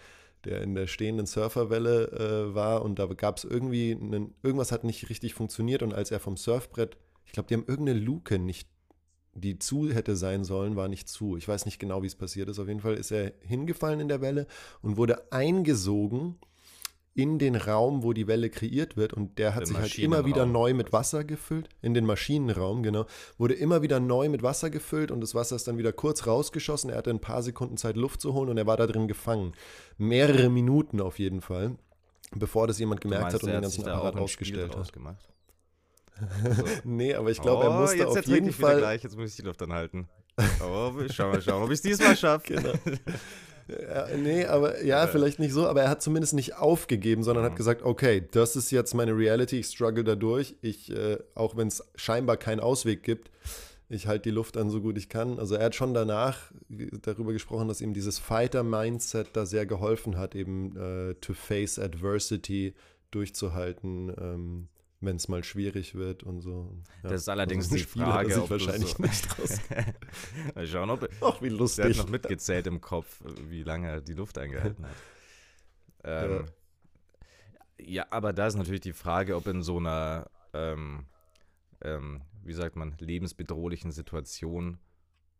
der 0.45 0.61
in 0.61 0.75
der 0.75 0.87
stehenden 0.87 1.25
Surferwelle 1.25 2.11
äh, 2.11 2.55
war 2.55 2.83
und 2.83 2.99
da 2.99 3.05
gab 3.07 3.37
es 3.37 3.43
irgendwie, 3.43 3.91
einen, 3.91 4.33
irgendwas 4.43 4.71
hat 4.71 4.83
nicht 4.83 5.09
richtig 5.09 5.33
funktioniert 5.33 5.83
und 5.83 5.93
als 5.93 6.11
er 6.11 6.19
vom 6.19 6.37
Surfbrett, 6.37 6.97
ich 7.25 7.31
glaube, 7.31 7.47
die 7.47 7.55
haben 7.55 7.65
irgendeine 7.67 7.99
Luke 7.99 8.39
nicht, 8.39 8.69
die 9.33 9.59
zu 9.59 9.91
hätte 9.91 10.15
sein 10.15 10.43
sollen, 10.45 10.75
war 10.75 10.87
nicht 10.87 11.09
zu. 11.09 11.35
Ich 11.35 11.47
weiß 11.47 11.65
nicht 11.65 11.79
genau, 11.79 12.01
wie 12.01 12.07
es 12.07 12.15
passiert 12.15 12.47
ist. 12.47 12.57
Auf 12.57 12.69
jeden 12.69 12.79
Fall 12.79 12.93
ist 12.93 13.11
er 13.11 13.33
hingefallen 13.41 13.99
in 13.99 14.07
der 14.07 14.21
Welle 14.21 14.47
und 14.81 14.95
wurde 14.95 15.31
eingesogen 15.31 16.37
in 17.15 17.39
den 17.39 17.55
Raum, 17.55 18.03
wo 18.03 18.11
die 18.11 18.27
Welle 18.27 18.49
kreiert 18.49 18.97
wird 18.97 19.13
und 19.13 19.39
der 19.39 19.55
hat 19.55 19.61
den 19.61 19.67
sich 19.67 19.77
halt 19.77 19.97
immer 19.99 20.25
wieder 20.25 20.45
neu 20.45 20.73
mit 20.73 20.91
Wasser 20.91 21.23
gefüllt, 21.23 21.69
in 21.81 21.93
den 21.93 22.05
Maschinenraum, 22.05 22.83
genau, 22.83 23.05
wurde 23.37 23.53
immer 23.53 23.81
wieder 23.81 24.01
neu 24.01 24.27
mit 24.27 24.43
Wasser 24.43 24.69
gefüllt 24.69 25.11
und 25.11 25.21
das 25.21 25.33
Wasser 25.33 25.55
ist 25.55 25.67
dann 25.67 25.77
wieder 25.77 25.93
kurz 25.93 26.27
rausgeschossen, 26.27 26.89
er 26.89 26.97
hatte 26.97 27.11
ein 27.11 27.21
paar 27.21 27.41
Sekunden 27.41 27.77
Zeit 27.77 27.95
Luft 27.95 28.19
zu 28.19 28.33
holen 28.33 28.49
und 28.49 28.57
er 28.57 28.67
war 28.67 28.75
da 28.75 28.85
drin 28.85 29.07
gefangen. 29.07 29.53
Mehrere 29.97 30.49
Minuten 30.49 30.99
auf 30.99 31.17
jeden 31.17 31.39
Fall, 31.39 31.77
bevor 32.35 32.67
das 32.67 32.79
jemand 32.79 32.99
gemerkt 32.99 33.23
meinst, 33.23 33.35
hat 33.35 33.43
und 33.43 33.49
den 33.49 33.61
ganzen 33.61 33.87
Apparat 33.87 34.17
ausgestellt 34.17 34.75
hat. 34.75 34.93
Gemacht? 34.93 35.29
Also. 36.45 36.63
nee, 36.85 37.13
aber 37.13 37.29
ich 37.29 37.41
glaube, 37.41 37.65
oh, 37.65 37.69
er 37.69 37.79
musste 37.81 37.97
jetzt, 37.97 38.17
auf 38.17 38.25
jeden 38.25 38.53
Fall... 38.53 38.77
Gleich, 38.77 39.03
jetzt 39.03 39.17
muss 39.17 39.31
ich 39.31 39.35
die 39.35 39.41
Luft 39.41 39.61
anhalten. 39.61 40.07
Oh, 40.61 40.93
schau 41.11 41.29
mal, 41.29 41.41
schau 41.41 41.59
mal, 41.59 41.65
ob 41.65 41.71
ich 41.71 41.75
es 41.75 41.81
diesmal 41.81 42.15
schaffe. 42.15 42.53
Genau. 42.55 42.73
Ja, 43.67 44.07
nee, 44.15 44.45
aber 44.45 44.83
ja, 44.83 45.07
vielleicht 45.07 45.39
nicht 45.39 45.53
so, 45.53 45.67
aber 45.67 45.83
er 45.83 45.89
hat 45.89 46.01
zumindest 46.01 46.33
nicht 46.33 46.55
aufgegeben, 46.55 47.23
sondern 47.23 47.43
mhm. 47.43 47.49
hat 47.49 47.55
gesagt, 47.55 47.81
okay, 47.83 48.23
das 48.31 48.55
ist 48.55 48.71
jetzt 48.71 48.93
meine 48.93 49.17
Reality, 49.17 49.59
ich 49.59 49.67
struggle 49.67 50.03
dadurch. 50.03 50.55
Ich, 50.61 50.91
äh, 50.91 51.17
auch 51.33 51.57
wenn 51.57 51.67
es 51.67 51.83
scheinbar 51.95 52.37
keinen 52.37 52.59
Ausweg 52.59 53.01
gibt, 53.01 53.31
ich 53.89 54.07
halte 54.07 54.23
die 54.23 54.35
Luft 54.35 54.57
an 54.57 54.69
so 54.69 54.81
gut 54.81 54.97
ich 54.97 55.09
kann. 55.09 55.39
Also 55.39 55.55
er 55.55 55.65
hat 55.65 55.75
schon 55.75 55.93
danach 55.93 56.51
darüber 56.69 57.33
gesprochen, 57.33 57.67
dass 57.67 57.81
ihm 57.81 57.93
dieses 57.93 58.19
Fighter-Mindset 58.19 59.29
da 59.33 59.45
sehr 59.45 59.65
geholfen 59.65 60.17
hat, 60.17 60.35
eben 60.35 60.75
äh, 60.75 61.15
to 61.15 61.33
face 61.33 61.79
adversity 61.79 62.73
durchzuhalten. 63.11 64.13
Ähm, 64.19 64.67
wenn 65.05 65.15
es 65.15 65.27
mal 65.27 65.43
schwierig 65.43 65.95
wird 65.95 66.23
und 66.23 66.41
so. 66.41 66.77
Ja, 67.03 67.09
das 67.09 67.21
ist 67.21 67.29
allerdings 67.29 67.65
also 67.65 67.77
die 67.77 67.83
Frage, 67.83 68.41
ob 68.41 68.49
wahrscheinlich 68.49 68.91
so 68.91 69.03
nicht 69.03 69.39
raus. 69.39 69.59
mal 70.55 70.67
schauen, 70.67 70.89
ob 70.89 71.09
Ach, 71.21 71.41
wie 71.41 71.49
lustig. 71.49 71.85
Der 71.85 71.91
hat 71.91 71.97
noch 71.97 72.09
mitgezählt 72.09 72.67
im 72.67 72.81
Kopf, 72.81 73.21
wie 73.49 73.63
lange 73.63 73.87
er 73.87 74.01
die 74.01 74.13
Luft 74.13 74.37
eingehalten 74.37 74.85
hat. 74.85 74.95
Ähm, 76.07 76.45
ja. 77.79 77.85
ja. 77.87 78.07
aber 78.11 78.31
da 78.31 78.45
ist 78.45 78.57
natürlich 78.57 78.81
die 78.81 78.93
Frage, 78.93 79.35
ob 79.35 79.47
in 79.47 79.63
so 79.63 79.77
einer, 79.77 80.29
ähm, 80.53 81.07
ähm, 81.81 82.21
wie 82.43 82.53
sagt 82.53 82.75
man, 82.75 82.95
lebensbedrohlichen 82.99 83.91
Situation, 83.91 84.77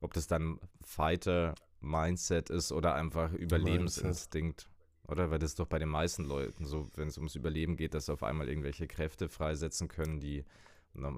ob 0.01 0.13
das 0.13 0.25
dann 0.25 0.59
Fighter-Mindset 0.81 2.49
ist 2.49 2.71
oder 2.71 2.95
einfach 2.95 3.31
Überlebensinstinkt. 3.31 4.67
Oder? 5.07 5.31
Weil 5.31 5.39
das 5.39 5.51
ist 5.51 5.59
doch 5.59 5.67
bei 5.67 5.79
den 5.79 5.89
meisten 5.89 6.23
Leuten 6.23 6.65
so, 6.65 6.89
wenn 6.95 7.07
es 7.07 7.17
ums 7.17 7.35
Überleben 7.35 7.77
geht, 7.77 7.93
dass 7.93 8.07
sie 8.07 8.13
auf 8.13 8.23
einmal 8.23 8.49
irgendwelche 8.49 8.87
Kräfte 8.87 9.29
freisetzen 9.29 9.87
können, 9.87 10.19
die 10.19 10.45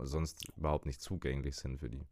sonst 0.04 0.44
überhaupt 0.58 0.86
nicht 0.86 1.02
zugänglich 1.02 1.56
sind 1.56 1.80
für 1.80 1.90
die. 1.90 2.06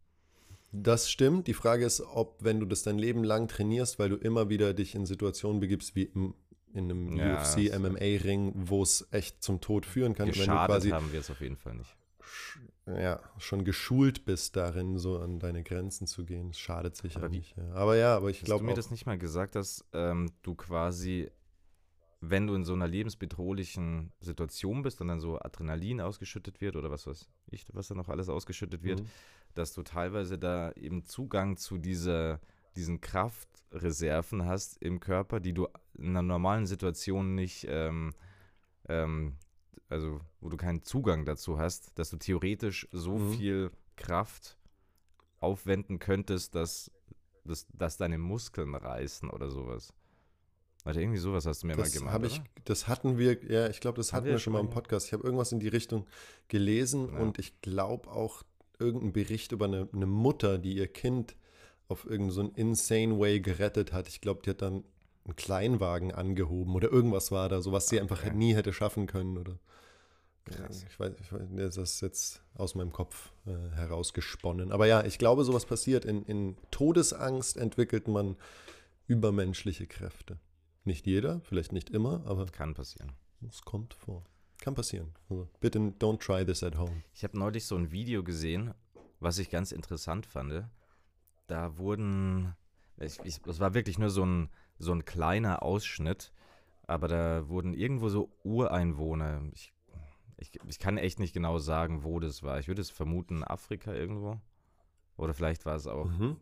Das 0.72 1.10
stimmt. 1.10 1.46
Die 1.46 1.54
Frage 1.54 1.84
ist, 1.84 2.00
ob, 2.00 2.42
wenn 2.42 2.60
du 2.60 2.66
das 2.66 2.82
dein 2.82 2.98
Leben 2.98 3.24
lang 3.24 3.48
trainierst, 3.48 3.98
weil 3.98 4.10
du 4.10 4.16
immer 4.16 4.48
wieder 4.48 4.74
dich 4.74 4.94
in 4.94 5.06
Situationen 5.06 5.60
begibst, 5.60 5.94
wie 5.96 6.04
im, 6.04 6.34
in 6.74 6.90
einem 6.90 7.16
ja, 7.16 7.40
UFC, 7.40 7.72
MMA-Ring, 7.78 8.52
wo 8.54 8.82
es 8.82 9.06
echt 9.10 9.42
zum 9.42 9.60
Tod 9.60 9.86
führen 9.86 10.14
kann. 10.14 10.28
Geschadet 10.28 10.92
haben 10.92 11.12
wir 11.12 11.20
es 11.20 11.30
auf 11.30 11.40
jeden 11.40 11.56
Fall 11.56 11.74
nicht. 11.74 11.96
Ja, 12.86 13.20
schon 13.38 13.64
geschult 13.64 14.24
bist 14.24 14.54
darin, 14.54 14.96
so 14.98 15.18
an 15.18 15.40
deine 15.40 15.64
Grenzen 15.64 16.06
zu 16.06 16.24
gehen. 16.24 16.48
Das 16.48 16.58
schadet 16.58 16.96
sicher 16.96 17.18
aber 17.18 17.28
nicht. 17.30 17.56
Ja. 17.56 17.72
Aber 17.72 17.96
ja, 17.96 18.16
aber 18.16 18.30
ich 18.30 18.42
glaube. 18.42 18.60
Hast 18.60 18.62
du 18.62 18.66
mir 18.66 18.74
das 18.74 18.90
nicht 18.90 19.06
mal 19.06 19.18
gesagt, 19.18 19.56
dass 19.56 19.84
ähm, 19.92 20.30
du 20.42 20.54
quasi 20.54 21.30
wenn 22.20 22.46
du 22.46 22.54
in 22.54 22.64
so 22.64 22.72
einer 22.72 22.88
lebensbedrohlichen 22.88 24.12
Situation 24.20 24.82
bist 24.82 25.00
und 25.00 25.08
dann 25.08 25.20
so 25.20 25.38
Adrenalin 25.38 26.00
ausgeschüttet 26.00 26.60
wird 26.60 26.76
oder 26.76 26.90
was 26.90 27.06
weiß 27.06 27.28
ich, 27.50 27.66
was 27.72 27.88
da 27.88 27.94
noch 27.94 28.08
alles 28.08 28.28
ausgeschüttet 28.28 28.82
wird, 28.82 29.00
mhm. 29.00 29.06
dass 29.54 29.74
du 29.74 29.82
teilweise 29.82 30.38
da 30.38 30.72
eben 30.72 31.04
Zugang 31.04 31.56
zu 31.56 31.78
dieser, 31.78 32.40
diesen 32.74 33.00
Kraftreserven 33.00 34.46
hast 34.46 34.82
im 34.82 35.00
Körper, 35.00 35.40
die 35.40 35.52
du 35.52 35.68
in 35.94 36.10
einer 36.10 36.22
normalen 36.22 36.66
Situation 36.66 37.34
nicht, 37.34 37.66
ähm, 37.68 38.14
ähm, 38.88 39.36
also 39.88 40.20
wo 40.40 40.48
du 40.48 40.56
keinen 40.56 40.82
Zugang 40.82 41.24
dazu 41.26 41.58
hast, 41.58 41.98
dass 41.98 42.10
du 42.10 42.16
theoretisch 42.16 42.88
so 42.92 43.18
mhm. 43.18 43.32
viel 43.32 43.70
Kraft 43.96 44.56
aufwenden 45.38 45.98
könntest, 45.98 46.54
dass, 46.54 46.90
dass, 47.44 47.66
dass 47.72 47.98
deine 47.98 48.18
Muskeln 48.18 48.74
reißen 48.74 49.28
oder 49.28 49.50
sowas. 49.50 49.92
Warte, 50.86 51.00
irgendwie 51.00 51.18
sowas 51.18 51.46
hast 51.46 51.64
du 51.64 51.66
mir 51.66 51.74
das 51.74 51.98
mal 51.98 52.16
gemacht. 52.16 52.40
Ich, 52.54 52.62
das 52.64 52.86
hatten 52.86 53.18
wir, 53.18 53.42
ja, 53.50 53.68
ich 53.68 53.80
glaube, 53.80 53.96
das 53.96 54.12
hatten 54.12 54.26
wir, 54.26 54.34
wir 54.34 54.38
schon 54.38 54.52
mal 54.52 54.60
im 54.60 54.70
Podcast. 54.70 55.08
Ich 55.08 55.12
habe 55.12 55.24
irgendwas 55.24 55.50
in 55.50 55.58
die 55.58 55.66
Richtung 55.66 56.06
gelesen 56.46 57.08
ja. 57.12 57.18
und 57.18 57.40
ich 57.40 57.60
glaube 57.60 58.08
auch 58.08 58.44
irgendeinen 58.78 59.12
Bericht 59.12 59.50
über 59.50 59.64
eine, 59.64 59.88
eine, 59.92 60.06
Mutter, 60.06 60.58
die 60.58 60.76
ihr 60.76 60.86
Kind 60.86 61.34
auf 61.88 62.04
irgendeinen 62.04 62.30
so 62.30 62.52
insane 62.54 63.18
way 63.18 63.40
gerettet 63.40 63.92
hat. 63.92 64.06
Ich 64.06 64.20
glaube, 64.20 64.42
die 64.44 64.50
hat 64.50 64.62
dann 64.62 64.84
einen 65.24 65.34
Kleinwagen 65.34 66.12
angehoben 66.12 66.76
oder 66.76 66.92
irgendwas 66.92 67.32
war 67.32 67.48
da, 67.48 67.60
so 67.62 67.72
was 67.72 67.88
sie 67.88 68.00
einfach 68.00 68.32
nie 68.32 68.54
hätte 68.54 68.72
schaffen 68.72 69.08
können 69.08 69.38
oder. 69.38 69.58
Krass. 70.44 70.86
Ich 70.88 71.00
weiß, 71.00 71.14
ich 71.20 71.32
weiß, 71.32 71.48
das 71.74 71.76
ist 71.78 72.00
jetzt 72.00 72.42
aus 72.54 72.76
meinem 72.76 72.92
Kopf 72.92 73.32
äh, 73.44 73.74
herausgesponnen. 73.74 74.70
Aber 74.70 74.86
ja, 74.86 75.04
ich 75.04 75.18
glaube, 75.18 75.42
sowas 75.42 75.66
passiert. 75.66 76.04
In, 76.04 76.22
in 76.26 76.56
Todesangst 76.70 77.56
entwickelt 77.56 78.06
man 78.06 78.36
übermenschliche 79.08 79.88
Kräfte. 79.88 80.38
Nicht 80.86 81.04
jeder, 81.04 81.40
vielleicht 81.40 81.72
nicht 81.72 81.90
immer, 81.90 82.24
aber. 82.26 82.46
Kann 82.46 82.74
passieren. 82.74 83.12
Es 83.48 83.62
kommt 83.62 83.92
vor. 83.92 84.22
Kann 84.60 84.76
passieren. 84.76 85.12
Also 85.28 85.48
bitte 85.60 85.80
don't 85.80 86.20
try 86.20 86.46
this 86.46 86.62
at 86.62 86.78
home. 86.78 87.02
Ich 87.12 87.24
habe 87.24 87.36
neulich 87.36 87.66
so 87.66 87.76
ein 87.76 87.90
Video 87.90 88.22
gesehen, 88.22 88.72
was 89.18 89.38
ich 89.38 89.50
ganz 89.50 89.72
interessant 89.72 90.26
fand. 90.26 90.64
Da 91.48 91.76
wurden. 91.76 92.54
Es 92.98 93.18
war 93.60 93.74
wirklich 93.74 93.98
nur 93.98 94.10
so 94.10 94.24
ein, 94.24 94.48
so 94.78 94.92
ein 94.92 95.04
kleiner 95.04 95.64
Ausschnitt, 95.64 96.32
aber 96.86 97.08
da 97.08 97.48
wurden 97.48 97.74
irgendwo 97.74 98.08
so 98.08 98.30
Ureinwohner. 98.44 99.42
Ich, 99.52 99.74
ich, 100.38 100.52
ich 100.68 100.78
kann 100.78 100.98
echt 100.98 101.18
nicht 101.18 101.34
genau 101.34 101.58
sagen, 101.58 102.04
wo 102.04 102.20
das 102.20 102.44
war. 102.44 102.60
Ich 102.60 102.68
würde 102.68 102.80
es 102.80 102.90
vermuten, 102.90 103.42
Afrika 103.42 103.92
irgendwo. 103.92 104.40
Oder 105.16 105.34
vielleicht 105.34 105.66
war 105.66 105.74
es 105.74 105.88
auch. 105.88 106.06
Mhm. 106.06 106.36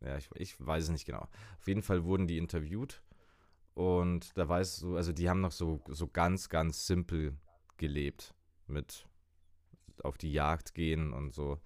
Ja, 0.00 0.16
ich, 0.16 0.30
ich 0.36 0.66
weiß 0.66 0.84
es 0.84 0.90
nicht 0.90 1.04
genau. 1.04 1.28
Auf 1.58 1.68
jeden 1.68 1.82
Fall 1.82 2.04
wurden 2.04 2.26
die 2.26 2.38
interviewt 2.38 3.02
und 3.80 4.36
da 4.36 4.46
weißt 4.46 4.82
du, 4.82 4.96
also 4.96 5.10
die 5.10 5.30
haben 5.30 5.40
noch 5.40 5.52
so, 5.52 5.80
so 5.88 6.06
ganz, 6.06 6.50
ganz 6.50 6.86
simpel 6.86 7.34
gelebt. 7.78 8.34
Mit 8.66 9.06
auf 10.02 10.18
die 10.18 10.30
Jagd 10.30 10.74
gehen 10.74 11.14
und 11.14 11.32
so. 11.32 11.58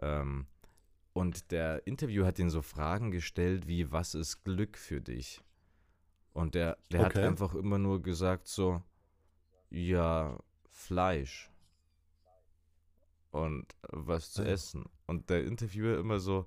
Ähm, 0.00 0.46
und 1.12 1.50
der 1.50 1.86
Interview 1.86 2.24
hat 2.24 2.38
ihnen 2.38 2.48
so 2.48 2.62
Fragen 2.62 3.10
gestellt 3.10 3.66
wie, 3.66 3.92
was 3.92 4.14
ist 4.14 4.44
Glück 4.44 4.78
für 4.78 5.02
dich? 5.02 5.42
Und 6.32 6.54
der, 6.54 6.78
der 6.90 7.04
okay. 7.04 7.18
hat 7.18 7.28
einfach 7.28 7.54
immer 7.54 7.76
nur 7.76 8.00
gesagt 8.00 8.48
so, 8.48 8.82
ja, 9.68 10.38
Fleisch. 10.70 11.50
Und 13.30 13.76
was 13.90 14.32
zu 14.32 14.42
ja. 14.42 14.48
essen. 14.48 14.86
Und 15.04 15.28
der 15.28 15.44
Interviewer 15.44 15.98
immer 15.98 16.18
so, 16.18 16.46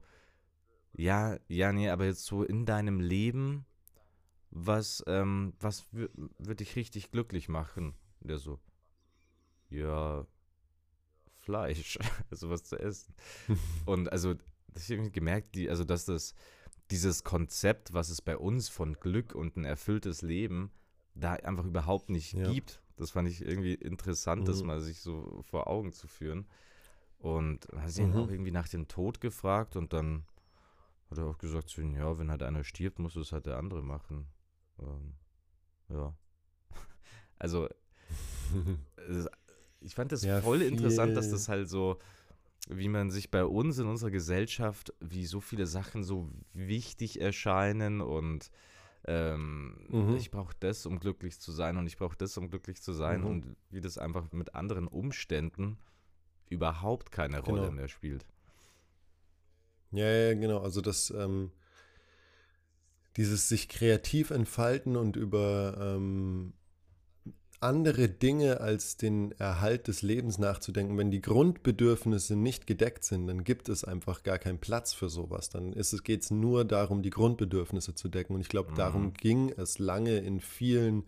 ja, 0.93 1.37
ja, 1.47 1.71
nee, 1.71 1.89
aber 1.89 2.05
jetzt 2.05 2.25
so 2.25 2.43
in 2.43 2.65
deinem 2.65 2.99
Leben 2.99 3.67
was, 4.51 5.03
ähm, 5.07 5.53
was 5.59 5.85
würde 5.91 6.55
dich 6.55 6.75
richtig 6.75 7.11
glücklich 7.11 7.49
machen? 7.49 7.93
Der 8.21 8.37
so, 8.37 8.59
ja, 9.69 10.25
Fleisch, 11.37 11.97
also 12.31 12.49
was 12.49 12.63
zu 12.63 12.77
essen. 12.77 13.13
und 13.85 14.11
also, 14.11 14.35
ich 14.75 14.91
habe 14.91 15.09
gemerkt, 15.11 15.55
die, 15.55 15.69
also 15.69 15.83
dass 15.83 16.05
das, 16.05 16.33
dieses 16.91 17.23
Konzept, 17.23 17.93
was 17.93 18.09
es 18.09 18.21
bei 18.21 18.37
uns 18.37 18.69
von 18.69 18.93
Glück 18.99 19.35
und 19.35 19.57
ein 19.57 19.65
erfülltes 19.65 20.21
Leben 20.21 20.71
da 21.15 21.33
einfach 21.33 21.65
überhaupt 21.65 22.09
nicht 22.09 22.33
ja. 22.33 22.51
gibt. 22.51 22.81
Das 22.97 23.11
fand 23.11 23.29
ich 23.29 23.41
irgendwie 23.41 23.75
interessant, 23.75 24.43
mhm. 24.43 24.45
das 24.45 24.63
mal 24.63 24.81
sich 24.81 24.99
so 24.99 25.41
vor 25.43 25.67
Augen 25.67 25.93
zu 25.93 26.07
führen. 26.07 26.47
Und 27.19 27.67
hat 27.75 27.91
sie 27.91 28.03
ihn 28.03 28.11
mhm. 28.11 28.17
auch 28.17 28.29
irgendwie 28.29 28.51
nach 28.51 28.69
dem 28.69 28.87
Tod 28.87 29.19
gefragt 29.19 29.75
und 29.75 29.91
dann 29.91 30.25
hat 31.09 31.17
er 31.17 31.25
auch 31.25 31.37
gesagt, 31.37 31.75
ja, 31.75 32.17
wenn 32.17 32.31
halt 32.31 32.43
einer 32.43 32.63
stirbt, 32.63 32.99
muss 32.99 33.15
es 33.15 33.31
halt 33.31 33.45
der 33.45 33.57
andere 33.57 33.81
machen. 33.81 34.27
Ähm, 34.81 35.13
ja. 35.89 36.13
Also, 37.41 37.69
ich 39.79 39.95
fand 39.95 40.11
das 40.11 40.23
ja, 40.23 40.41
voll 40.41 40.61
interessant, 40.61 41.15
dass 41.15 41.29
das 41.29 41.47
halt 41.47 41.69
so, 41.69 41.99
wie 42.67 42.89
man 42.89 43.11
sich 43.11 43.31
bei 43.31 43.45
uns 43.45 43.77
in 43.77 43.87
unserer 43.87 44.11
Gesellschaft, 44.11 44.93
wie 44.99 45.25
so 45.25 45.39
viele 45.39 45.65
Sachen 45.65 46.03
so 46.03 46.29
wichtig 46.53 47.21
erscheinen 47.21 48.01
und 48.01 48.51
ähm, 49.05 49.77
mhm. 49.87 50.15
ich 50.17 50.31
brauche 50.31 50.53
das, 50.59 50.85
um 50.85 50.99
glücklich 50.99 51.39
zu 51.39 51.51
sein 51.51 51.77
und 51.77 51.87
ich 51.87 51.97
brauche 51.97 52.17
das, 52.17 52.37
um 52.37 52.49
glücklich 52.49 52.81
zu 52.81 52.91
sein 52.91 53.21
mhm. 53.21 53.27
und 53.27 53.55
wie 53.69 53.79
das 53.79 53.97
einfach 53.97 54.31
mit 54.33 54.55
anderen 54.55 54.87
Umständen 54.87 55.77
überhaupt 56.49 57.11
keine 57.11 57.39
Rolle 57.39 57.61
genau. 57.61 57.73
mehr 57.73 57.87
spielt. 57.87 58.25
Ja, 59.91 60.05
ja, 60.05 60.33
genau. 60.33 60.59
Also 60.59 60.81
das, 60.81 61.11
ähm, 61.11 61.51
dieses 63.17 63.49
sich 63.49 63.69
kreativ 63.69 64.29
entfalten 64.29 64.95
und 64.95 65.15
über 65.15 65.77
ähm, 65.79 66.53
andere 67.61 68.07
Dinge 68.07 68.61
als 68.61 68.95
den 68.95 69.33
Erhalt 69.33 69.87
des 69.87 70.01
Lebens 70.01 70.37
nachzudenken. 70.37 70.97
Wenn 70.97 71.11
die 71.11 71.21
Grundbedürfnisse 71.21 72.35
nicht 72.35 72.67
gedeckt 72.67 73.03
sind, 73.03 73.27
dann 73.27 73.43
gibt 73.43 73.67
es 73.67 73.83
einfach 73.83 74.23
gar 74.23 74.39
keinen 74.39 74.59
Platz 74.59 74.93
für 74.93 75.09
sowas. 75.09 75.49
Dann 75.49 75.73
geht 76.03 76.21
es 76.21 76.31
nur 76.31 76.63
darum, 76.63 77.01
die 77.01 77.09
Grundbedürfnisse 77.09 77.95
zu 77.95 78.07
decken. 78.07 78.35
Und 78.35 78.41
ich 78.41 78.49
glaube, 78.49 78.71
mhm. 78.71 78.75
darum 78.75 79.13
ging 79.13 79.49
es 79.49 79.79
lange 79.79 80.17
in 80.19 80.39
vielen 80.39 81.03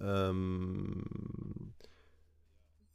ähm, 0.00 1.72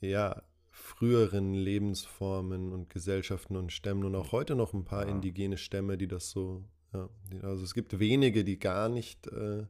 ja, 0.01 0.43
früheren 0.69 1.53
Lebensformen 1.53 2.73
und 2.73 2.89
Gesellschaften 2.89 3.55
und 3.55 3.71
Stämmen 3.71 4.03
und 4.03 4.15
auch 4.15 4.31
heute 4.31 4.55
noch 4.55 4.73
ein 4.73 4.83
paar 4.83 5.05
ja. 5.05 5.11
indigene 5.11 5.57
Stämme, 5.57 5.97
die 5.97 6.07
das 6.07 6.29
so, 6.29 6.65
ja, 6.93 7.09
also 7.41 7.63
es 7.63 7.73
gibt 7.73 7.99
wenige, 7.99 8.43
die 8.43 8.59
gar 8.59 8.89
nicht 8.89 9.27
äh, 9.27 9.65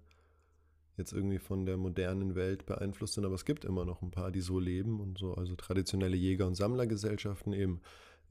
jetzt 0.98 1.14
irgendwie 1.14 1.40
von 1.40 1.66
der 1.66 1.78
modernen 1.78 2.36
Welt 2.36 2.66
beeinflusst 2.66 3.16
sind, 3.16 3.26
aber 3.26 3.36
es 3.36 3.46
gibt 3.46 3.66
immer 3.66 3.86
noch 3.86 4.02
ein 4.02 4.12
paar, 4.12 4.32
die 4.32 4.42
so 4.42 4.60
leben 4.60 5.00
und 5.00 5.18
so, 5.18 5.34
also 5.36 5.56
traditionelle 5.56 6.16
Jäger- 6.16 6.48
und 6.48 6.56
Sammlergesellschaften 6.56 7.54
eben, 7.54 7.82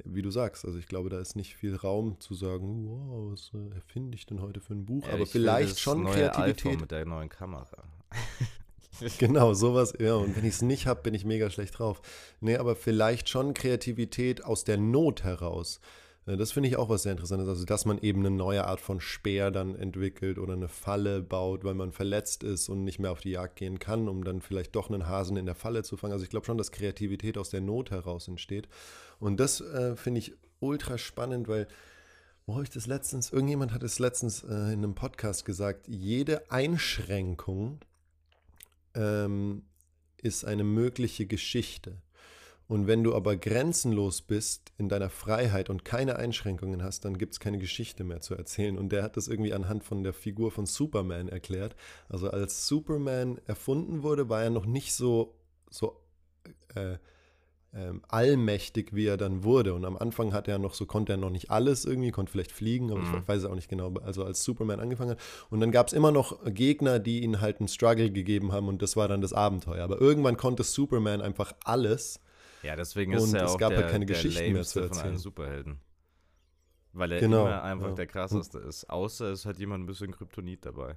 wie 0.05 0.22
du 0.22 0.31
sagst, 0.31 0.64
also 0.64 0.79
ich 0.79 0.87
glaube, 0.87 1.11
da 1.11 1.20
ist 1.20 1.37
nicht 1.37 1.57
viel 1.57 1.76
Raum 1.76 2.18
zu 2.20 2.35
sagen, 2.35 2.88
wow, 2.88 3.33
was 3.33 3.53
äh, 3.55 3.74
erfinde 3.74 4.16
ich 4.16 4.26
denn 4.26 4.40
heute 4.40 4.61
für 4.61 4.74
ein 4.74 4.87
Buch, 4.87 5.07
ja, 5.07 5.14
aber 5.14 5.26
vielleicht 5.26 5.79
schon 5.79 6.07
Kreativität. 6.07 6.64
IPhone 6.64 6.81
mit 6.81 6.90
der 6.90 7.05
neuen 7.05 7.29
Kamera. 7.29 7.85
genau, 9.18 9.55
sowas, 9.55 9.94
ja, 9.98 10.14
und 10.14 10.37
wenn 10.37 10.44
ich 10.44 10.55
es 10.55 10.62
nicht 10.62 10.87
habe, 10.87 11.03
bin 11.03 11.14
ich 11.14 11.24
mega 11.24 11.50
schlecht 11.50 11.79
drauf. 11.79 12.03
Nee, 12.40 12.57
aber 12.57 12.76
vielleicht 12.76 13.29
schon 13.29 13.55
Kreativität 13.55 14.44
aus 14.44 14.64
der 14.64 14.79
Not 14.79 15.24
heraus. 15.24 15.81
Äh, 16.31 16.37
das 16.37 16.53
finde 16.53 16.69
ich 16.69 16.77
auch 16.77 16.88
was 16.88 17.03
sehr 17.03 17.12
Interessantes. 17.12 17.49
Also, 17.49 17.64
dass 17.64 17.85
man 17.85 17.99
eben 17.99 18.21
eine 18.21 18.31
neue 18.31 18.66
Art 18.66 18.81
von 18.81 19.01
Speer 19.01 19.51
dann 19.51 19.75
entwickelt 19.75 20.38
oder 20.38 20.55
eine 20.55 20.69
Falle 20.69 21.23
baut, 21.23 21.64
weil 21.64 21.75
man 21.75 21.93
verletzt 21.93 22.43
ist 22.43 22.69
und 22.69 22.85
nicht 22.85 22.99
mehr 22.99 23.12
auf 23.12 23.21
die 23.21 23.31
Jagd 23.31 23.57
gehen 23.57 23.79
kann, 23.79 24.09
um 24.09 24.25
dann 24.25 24.40
vielleicht 24.40 24.75
doch 24.77 24.90
einen 24.90 25.07
Hasen 25.07 25.37
in 25.37 25.47
der 25.47 25.55
Falle 25.55 25.83
zu 25.83 25.97
fangen. 25.97 26.12
Also, 26.12 26.25
ich 26.25 26.31
glaube 26.31 26.47
schon, 26.47 26.59
dass 26.59 26.73
Kreativität 26.73 27.38
aus 27.38 27.51
der 27.51 27.61
Not 27.61 27.90
heraus 27.90 28.29
entsteht. 28.29 28.69
Und 29.19 29.40
das 29.40 29.61
äh, 29.61 29.97
finde 29.97 30.21
ich 30.21 30.33
ultra 30.61 30.99
spannend, 30.99 31.49
weil, 31.49 31.69
wo 32.47 32.55
habe 32.55 32.64
ich 32.64 32.71
das 32.71 32.87
letztens? 32.87 33.31
Irgendjemand 33.31 33.73
hat 33.73 33.83
es 33.83 33.99
letztens 33.99 34.43
äh, 34.43 34.47
in 34.47 34.85
einem 34.85 34.95
Podcast 34.95 35.45
gesagt: 35.45 35.88
jede 35.88 36.51
Einschränkung 36.51 37.81
ähm, 38.95 39.62
ist 40.23 40.45
eine 40.45 40.64
mögliche 40.64 41.27
Geschichte. 41.27 42.03
Und 42.70 42.87
wenn 42.87 43.02
du 43.02 43.16
aber 43.16 43.37
grenzenlos 43.37 44.22
bist 44.22 44.70
in 44.78 44.88
deiner 44.88 45.11
Freiheit 45.11 45.70
und 45.70 45.85
keine 45.85 46.14
Einschränkungen 46.14 46.85
hast, 46.85 47.04
dann 47.04 47.18
gibt 47.18 47.33
es 47.33 47.40
keine 47.40 47.59
Geschichte 47.59 48.04
mehr 48.04 48.20
zu 48.20 48.37
erzählen. 48.37 48.78
Und 48.78 48.92
der 48.92 49.02
hat 49.02 49.16
das 49.16 49.26
irgendwie 49.26 49.52
anhand 49.52 49.83
von 49.83 50.04
der 50.04 50.12
Figur 50.12 50.52
von 50.52 50.66
Superman 50.66 51.28
erklärt. 51.28 51.74
Also 52.09 52.30
als 52.30 52.68
Superman 52.68 53.40
erfunden 53.44 54.04
wurde, 54.04 54.28
war 54.28 54.44
er 54.44 54.50
noch 54.50 54.66
nicht 54.66 54.94
so, 54.94 55.35
so 55.68 56.00
äh, 56.76 56.98
ähm, 57.74 58.02
allmächtig, 58.06 58.94
wie 58.94 59.06
er 59.06 59.16
dann 59.16 59.42
wurde. 59.42 59.74
Und 59.74 59.85
am 59.85 59.96
Anfang 59.96 60.33
hat 60.33 60.46
er 60.46 60.61
noch 60.61 60.74
so, 60.74 60.87
konnte 60.87 61.14
er 61.14 61.18
noch 61.18 61.30
nicht 61.30 61.50
alles 61.50 61.85
irgendwie, 61.85 62.12
konnte 62.12 62.30
vielleicht 62.30 62.52
fliegen, 62.52 62.92
aber 62.92 63.00
mhm. 63.00 63.16
ich 63.20 63.28
weiß 63.28 63.38
es 63.38 63.44
auch 63.46 63.56
nicht 63.56 63.68
genau. 63.68 63.92
Also 63.94 64.22
als 64.22 64.44
Superman 64.44 64.78
angefangen 64.78 65.11
hat. 65.11 65.20
Und 65.50 65.59
dann 65.59 65.72
gab 65.72 65.88
es 65.88 65.92
immer 65.92 66.12
noch 66.12 66.38
Gegner, 66.44 67.00
die 67.00 67.24
ihn 67.24 67.40
halt 67.40 67.59
einen 67.59 67.66
Struggle 67.66 68.12
gegeben 68.12 68.52
haben 68.52 68.68
und 68.68 68.80
das 68.80 68.94
war 68.94 69.09
dann 69.09 69.22
das 69.22 69.33
Abenteuer. 69.33 69.83
Aber 69.83 70.00
irgendwann 70.00 70.37
konnte 70.37 70.62
Superman 70.62 71.20
einfach 71.20 71.52
alles 71.64 72.20
ja, 72.62 72.77
deswegen 72.77 73.12
ist 73.12 73.23
und 73.23 73.35
er 73.35 73.44
es 73.44 73.53
auch 73.53 73.59
gab 73.59 73.70
der, 73.70 73.83
halt 73.83 73.90
keine 73.90 74.07
Geschichten 74.07 74.53
mehr 74.53 74.62
zu 74.62 74.81
erzählen. 74.81 74.94
von 74.94 75.05
allen 75.05 75.18
Superhelden. 75.18 75.81
Weil 76.92 77.12
er 77.12 77.20
genau, 77.20 77.46
immer 77.46 77.62
einfach 77.62 77.88
ja. 77.88 77.94
der 77.94 78.07
krasseste 78.07 78.59
ist. 78.59 78.90
Außer 78.90 79.31
es 79.31 79.46
hat 79.46 79.59
jemand 79.59 79.85
ein 79.85 79.87
bisschen 79.87 80.11
Kryptonit 80.11 80.64
dabei. 80.64 80.96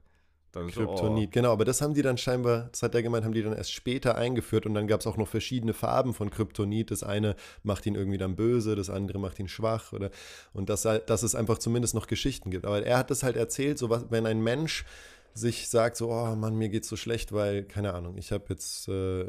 Dann 0.52 0.68
Kryptonit, 0.68 1.00
so, 1.00 1.28
oh. 1.28 1.30
genau, 1.32 1.52
aber 1.52 1.66
das 1.66 1.82
haben 1.82 1.96
die 1.96 2.04
dann 2.04 2.18
scheinbar, 2.18 2.70
das 2.72 2.84
hat 2.84 2.94
er 2.94 3.02
gemeint, 3.02 3.26
haben 3.26 3.34
die 3.34 3.42
dann 3.42 3.54
erst 3.54 3.74
später 3.74 4.16
eingeführt 4.16 4.68
und 4.68 4.76
dann 4.76 4.86
gab 4.88 5.00
es 5.00 5.08
auch 5.08 5.18
noch 5.18 5.28
verschiedene 5.28 5.74
Farben 5.74 6.14
von 6.14 6.30
Kryptonit. 6.30 6.92
Das 6.92 7.02
eine 7.02 7.36
macht 7.64 7.88
ihn 7.88 7.96
irgendwie 7.96 8.20
dann 8.20 8.36
böse, 8.36 8.76
das 8.76 8.92
andere 8.92 9.18
macht 9.18 9.40
ihn 9.40 9.48
schwach 9.48 9.94
oder 9.94 10.12
und 10.54 10.70
dass, 10.70 10.84
dass 10.84 11.24
es 11.24 11.34
einfach 11.34 11.58
zumindest 11.58 11.96
noch 11.96 12.06
Geschichten 12.06 12.52
gibt. 12.52 12.66
Aber 12.66 12.84
er 12.84 13.00
hat 13.00 13.10
das 13.10 13.24
halt 13.24 13.36
erzählt, 13.36 13.80
so 13.80 13.90
was, 13.90 14.12
wenn 14.12 14.28
ein 14.28 14.44
Mensch 14.44 14.86
sich 15.34 15.70
sagt, 15.70 15.98
so, 15.98 16.12
oh 16.12 16.36
Mann, 16.36 16.56
mir 16.56 16.70
geht's 16.70 16.88
so 16.88 16.96
schlecht, 16.96 17.32
weil, 17.32 17.64
keine 17.64 17.94
Ahnung, 17.94 18.18
ich 18.18 18.32
habe 18.32 18.46
jetzt, 18.50 18.88
äh, 18.88 19.26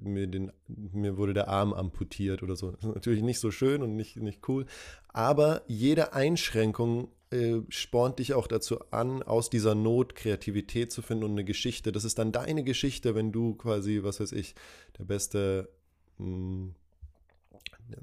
mir, 0.00 0.26
den, 0.26 0.52
mir 0.66 1.16
wurde 1.16 1.34
der 1.34 1.48
Arm 1.48 1.72
amputiert 1.72 2.42
oder 2.42 2.56
so. 2.56 2.70
Das 2.70 2.80
ist 2.84 2.94
natürlich 2.94 3.22
nicht 3.22 3.38
so 3.38 3.50
schön 3.50 3.82
und 3.82 3.96
nicht, 3.96 4.16
nicht 4.16 4.48
cool. 4.48 4.66
Aber 5.08 5.62
jede 5.66 6.12
Einschränkung 6.14 7.08
äh, 7.30 7.60
spornt 7.68 8.18
dich 8.18 8.34
auch 8.34 8.46
dazu 8.46 8.80
an, 8.90 9.22
aus 9.22 9.50
dieser 9.50 9.74
Not 9.74 10.14
Kreativität 10.14 10.92
zu 10.92 11.02
finden 11.02 11.24
und 11.24 11.32
eine 11.32 11.44
Geschichte. 11.44 11.92
Das 11.92 12.04
ist 12.04 12.18
dann 12.18 12.32
deine 12.32 12.64
Geschichte, 12.64 13.14
wenn 13.14 13.32
du 13.32 13.54
quasi, 13.54 14.00
was 14.02 14.20
weiß 14.20 14.32
ich, 14.32 14.54
der 14.98 15.04
beste 15.04 15.68
mh, 16.18 16.26
hm, 16.26 16.74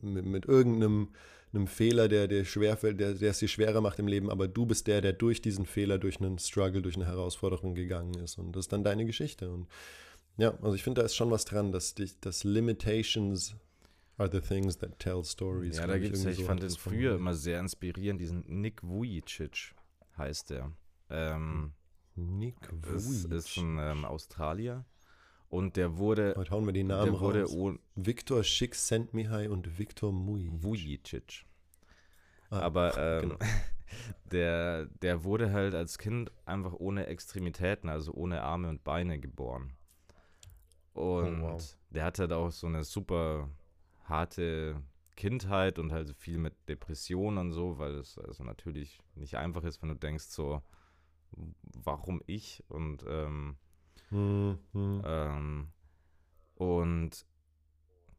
mit, 0.02 0.26
mit 0.26 0.46
irgendeinem 0.46 1.10
einem 1.54 1.68
Fehler, 1.68 2.08
der 2.08 2.28
dir 2.28 2.46
schwerfällt, 2.46 3.00
der, 3.00 3.14
der 3.14 3.32
es 3.32 3.40
dir 3.40 3.48
schwerer 3.48 3.82
macht 3.82 4.00
im 4.00 4.08
Leben, 4.08 4.30
aber 4.30 4.48
du 4.48 4.66
bist 4.66 4.88
der, 4.88 5.02
der 5.02 5.14
durch 5.14 5.42
diesen 5.42 5.66
Fehler, 5.66 5.98
durch 5.98 6.22
einen 6.22 6.40
Struggle, 6.40 6.82
durch 6.82 6.96
eine 6.96 7.06
Herausforderung 7.06 7.76
gegangen 7.76 8.14
ist. 8.16 8.38
Und 8.38 8.56
das 8.56 8.66
ist 8.66 8.74
dann 8.74 8.84
deine 8.84 9.06
Geschichte. 9.06 9.50
Und 9.50 9.68
ja, 10.38 10.54
also 10.62 10.74
ich 10.74 10.84
finde, 10.84 11.02
da 11.02 11.06
ist 11.06 11.16
schon 11.16 11.32
was 11.32 11.46
dran, 11.46 11.72
dass 11.72 11.94
dich, 11.94 12.20
dass 12.20 12.44
Limitations 12.44 13.56
are 14.18 14.30
the 14.32 14.40
things 14.40 14.78
that 14.78 14.98
tell 15.00 15.24
stories. 15.24 15.78
Ja, 15.78 15.88
da 15.88 15.98
gibt 15.98 16.16
es, 16.16 16.26
ich, 16.26 16.38
so 16.38 16.44
fand 16.44 16.64
den 16.64 16.70
früher 16.72 17.16
immer 17.16 17.34
sehr 17.34 17.60
inspirierend, 17.60 18.22
diesen 18.22 18.44
Nick 18.48 18.82
Vujicic 18.84 19.74
heißt 20.18 20.52
der. 20.52 20.72
Ähm, 21.10 21.74
Nick 22.16 22.56
Vujicic. 22.72 23.32
Ist, 23.32 23.48
ist 23.48 23.58
ein 23.58 23.78
ähm, 23.80 24.06
Australier. 24.06 24.86
Und 25.52 25.76
der 25.76 25.98
wurde. 25.98 26.34
Heute 26.38 26.52
hauen 26.52 26.66
wir 26.66 26.72
die 26.72 26.86
Namen 26.86 27.20
wurde 27.20 27.44
raus. 27.44 27.76
Viktor 27.96 28.42
Schick 28.42 28.74
Sentmihai 28.74 29.50
und 29.50 29.78
Viktor 29.78 30.14
Vujicic. 30.14 31.46
Ah, 32.50 32.62
Aber 32.62 32.98
ähm, 32.98 33.22
genau. 33.22 33.36
der, 34.32 34.86
der 34.86 35.26
wurde 35.26 35.52
halt 35.52 35.76
als 35.76 35.98
Kind 35.98 36.32
einfach 36.46 36.72
ohne 36.72 37.08
Extremitäten, 37.08 37.90
also 37.90 38.14
ohne 38.14 38.44
Arme 38.44 38.70
und 38.70 38.86
Beine 38.86 39.20
geboren. 39.20 39.74
Und 40.94 41.42
oh, 41.42 41.54
wow. 41.54 41.78
der 41.90 42.06
hatte 42.06 42.22
halt 42.22 42.32
auch 42.32 42.52
so 42.52 42.68
eine 42.68 42.86
super 42.86 43.50
harte 44.06 44.82
Kindheit 45.18 45.80
und 45.80 45.92
halt 45.92 46.16
viel 46.16 46.38
mit 46.38 46.54
Depressionen 46.70 47.38
und 47.40 47.52
so, 47.52 47.78
weil 47.78 47.96
es 47.96 48.18
also 48.18 48.46
natürlich 48.46 49.02
nicht 49.16 49.36
einfach 49.36 49.66
ist, 49.66 49.82
wenn 49.82 49.90
du 49.90 49.96
denkst 49.96 50.28
so, 50.30 50.62
warum 51.84 52.22
ich? 52.26 52.64
Und 52.70 53.04
ähm, 53.06 53.58
Mhm. 54.12 55.02
Ähm, 55.06 55.68
und 56.56 57.26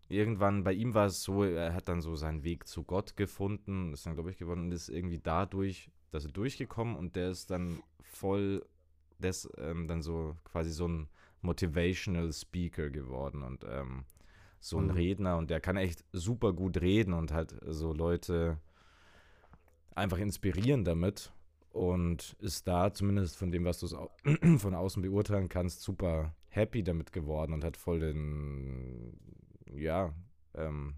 irgendwann 0.09 0.64
bei 0.64 0.72
ihm 0.72 0.94
war 0.94 1.07
es 1.07 1.22
so, 1.22 1.44
er 1.44 1.74
hat 1.74 1.88
dann 1.88 2.00
so 2.00 2.16
seinen 2.16 2.42
Weg 2.42 2.66
zu 2.66 2.83
Gott 2.83 3.16
gefunden, 3.16 3.92
ist 3.92 4.07
dann, 4.07 4.14
glaube 4.14 4.31
ich, 4.31 4.37
gewonnen 4.37 4.66
und 4.66 4.72
ist 4.72 4.88
irgendwie 4.88 5.18
dadurch, 5.18 5.90
dass 6.11 6.24
er 6.24 6.33
durchgekommen 6.33 6.96
und 6.96 7.16
der 7.16 7.31
ist 7.31 7.50
dann 7.50 7.83
voll, 8.00 8.64
des, 9.18 9.48
ähm, 9.57 9.87
dann 9.87 10.02
so 10.02 10.37
quasi 10.44 10.70
so 10.70 10.88
ein 10.88 11.09
Motivational 11.40 12.33
Speaker 12.33 12.90
geworden 12.90 13.42
und 13.42 13.64
ähm, 13.68 14.05
so 14.61 14.78
ein 14.78 14.87
mhm. 14.87 14.90
Redner 14.92 15.37
und 15.37 15.50
der 15.50 15.61
kann 15.61 15.76
echt 15.76 16.05
super 16.12 16.52
gut 16.52 16.81
reden 16.81 17.14
und 17.14 17.33
halt 17.33 17.57
so 17.66 17.92
Leute 17.92 18.59
einfach 19.94 20.18
inspirieren 20.18 20.85
damit 20.85 21.33
und 21.72 22.37
ist 22.40 22.68
da 22.68 22.92
zumindest 22.92 23.37
von 23.37 23.50
dem, 23.50 23.64
was 23.64 23.80
du 23.80 23.87
von 24.58 24.74
außen 24.74 25.02
beurteilen 25.02 25.48
kannst, 25.48 25.82
super 25.82 26.35
happy 26.48 26.82
damit 26.82 27.12
geworden 27.12 27.52
und 27.52 27.64
hat 27.64 27.76
voll 27.76 28.00
den, 28.00 29.18
ja, 29.74 30.14
ähm, 30.54 30.96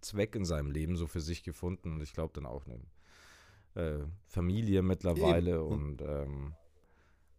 Zweck 0.00 0.34
in 0.34 0.44
seinem 0.44 0.70
Leben 0.70 0.96
so 0.96 1.06
für 1.06 1.20
sich 1.20 1.42
gefunden 1.42 1.92
und 1.92 2.02
ich 2.02 2.14
glaube 2.14 2.32
dann 2.34 2.46
auch 2.46 2.64
eine 2.66 2.80
äh, 3.74 4.04
Familie 4.26 4.82
mittlerweile 4.82 5.56
Eben. 5.56 5.66
und 5.66 6.02
ähm, 6.02 6.54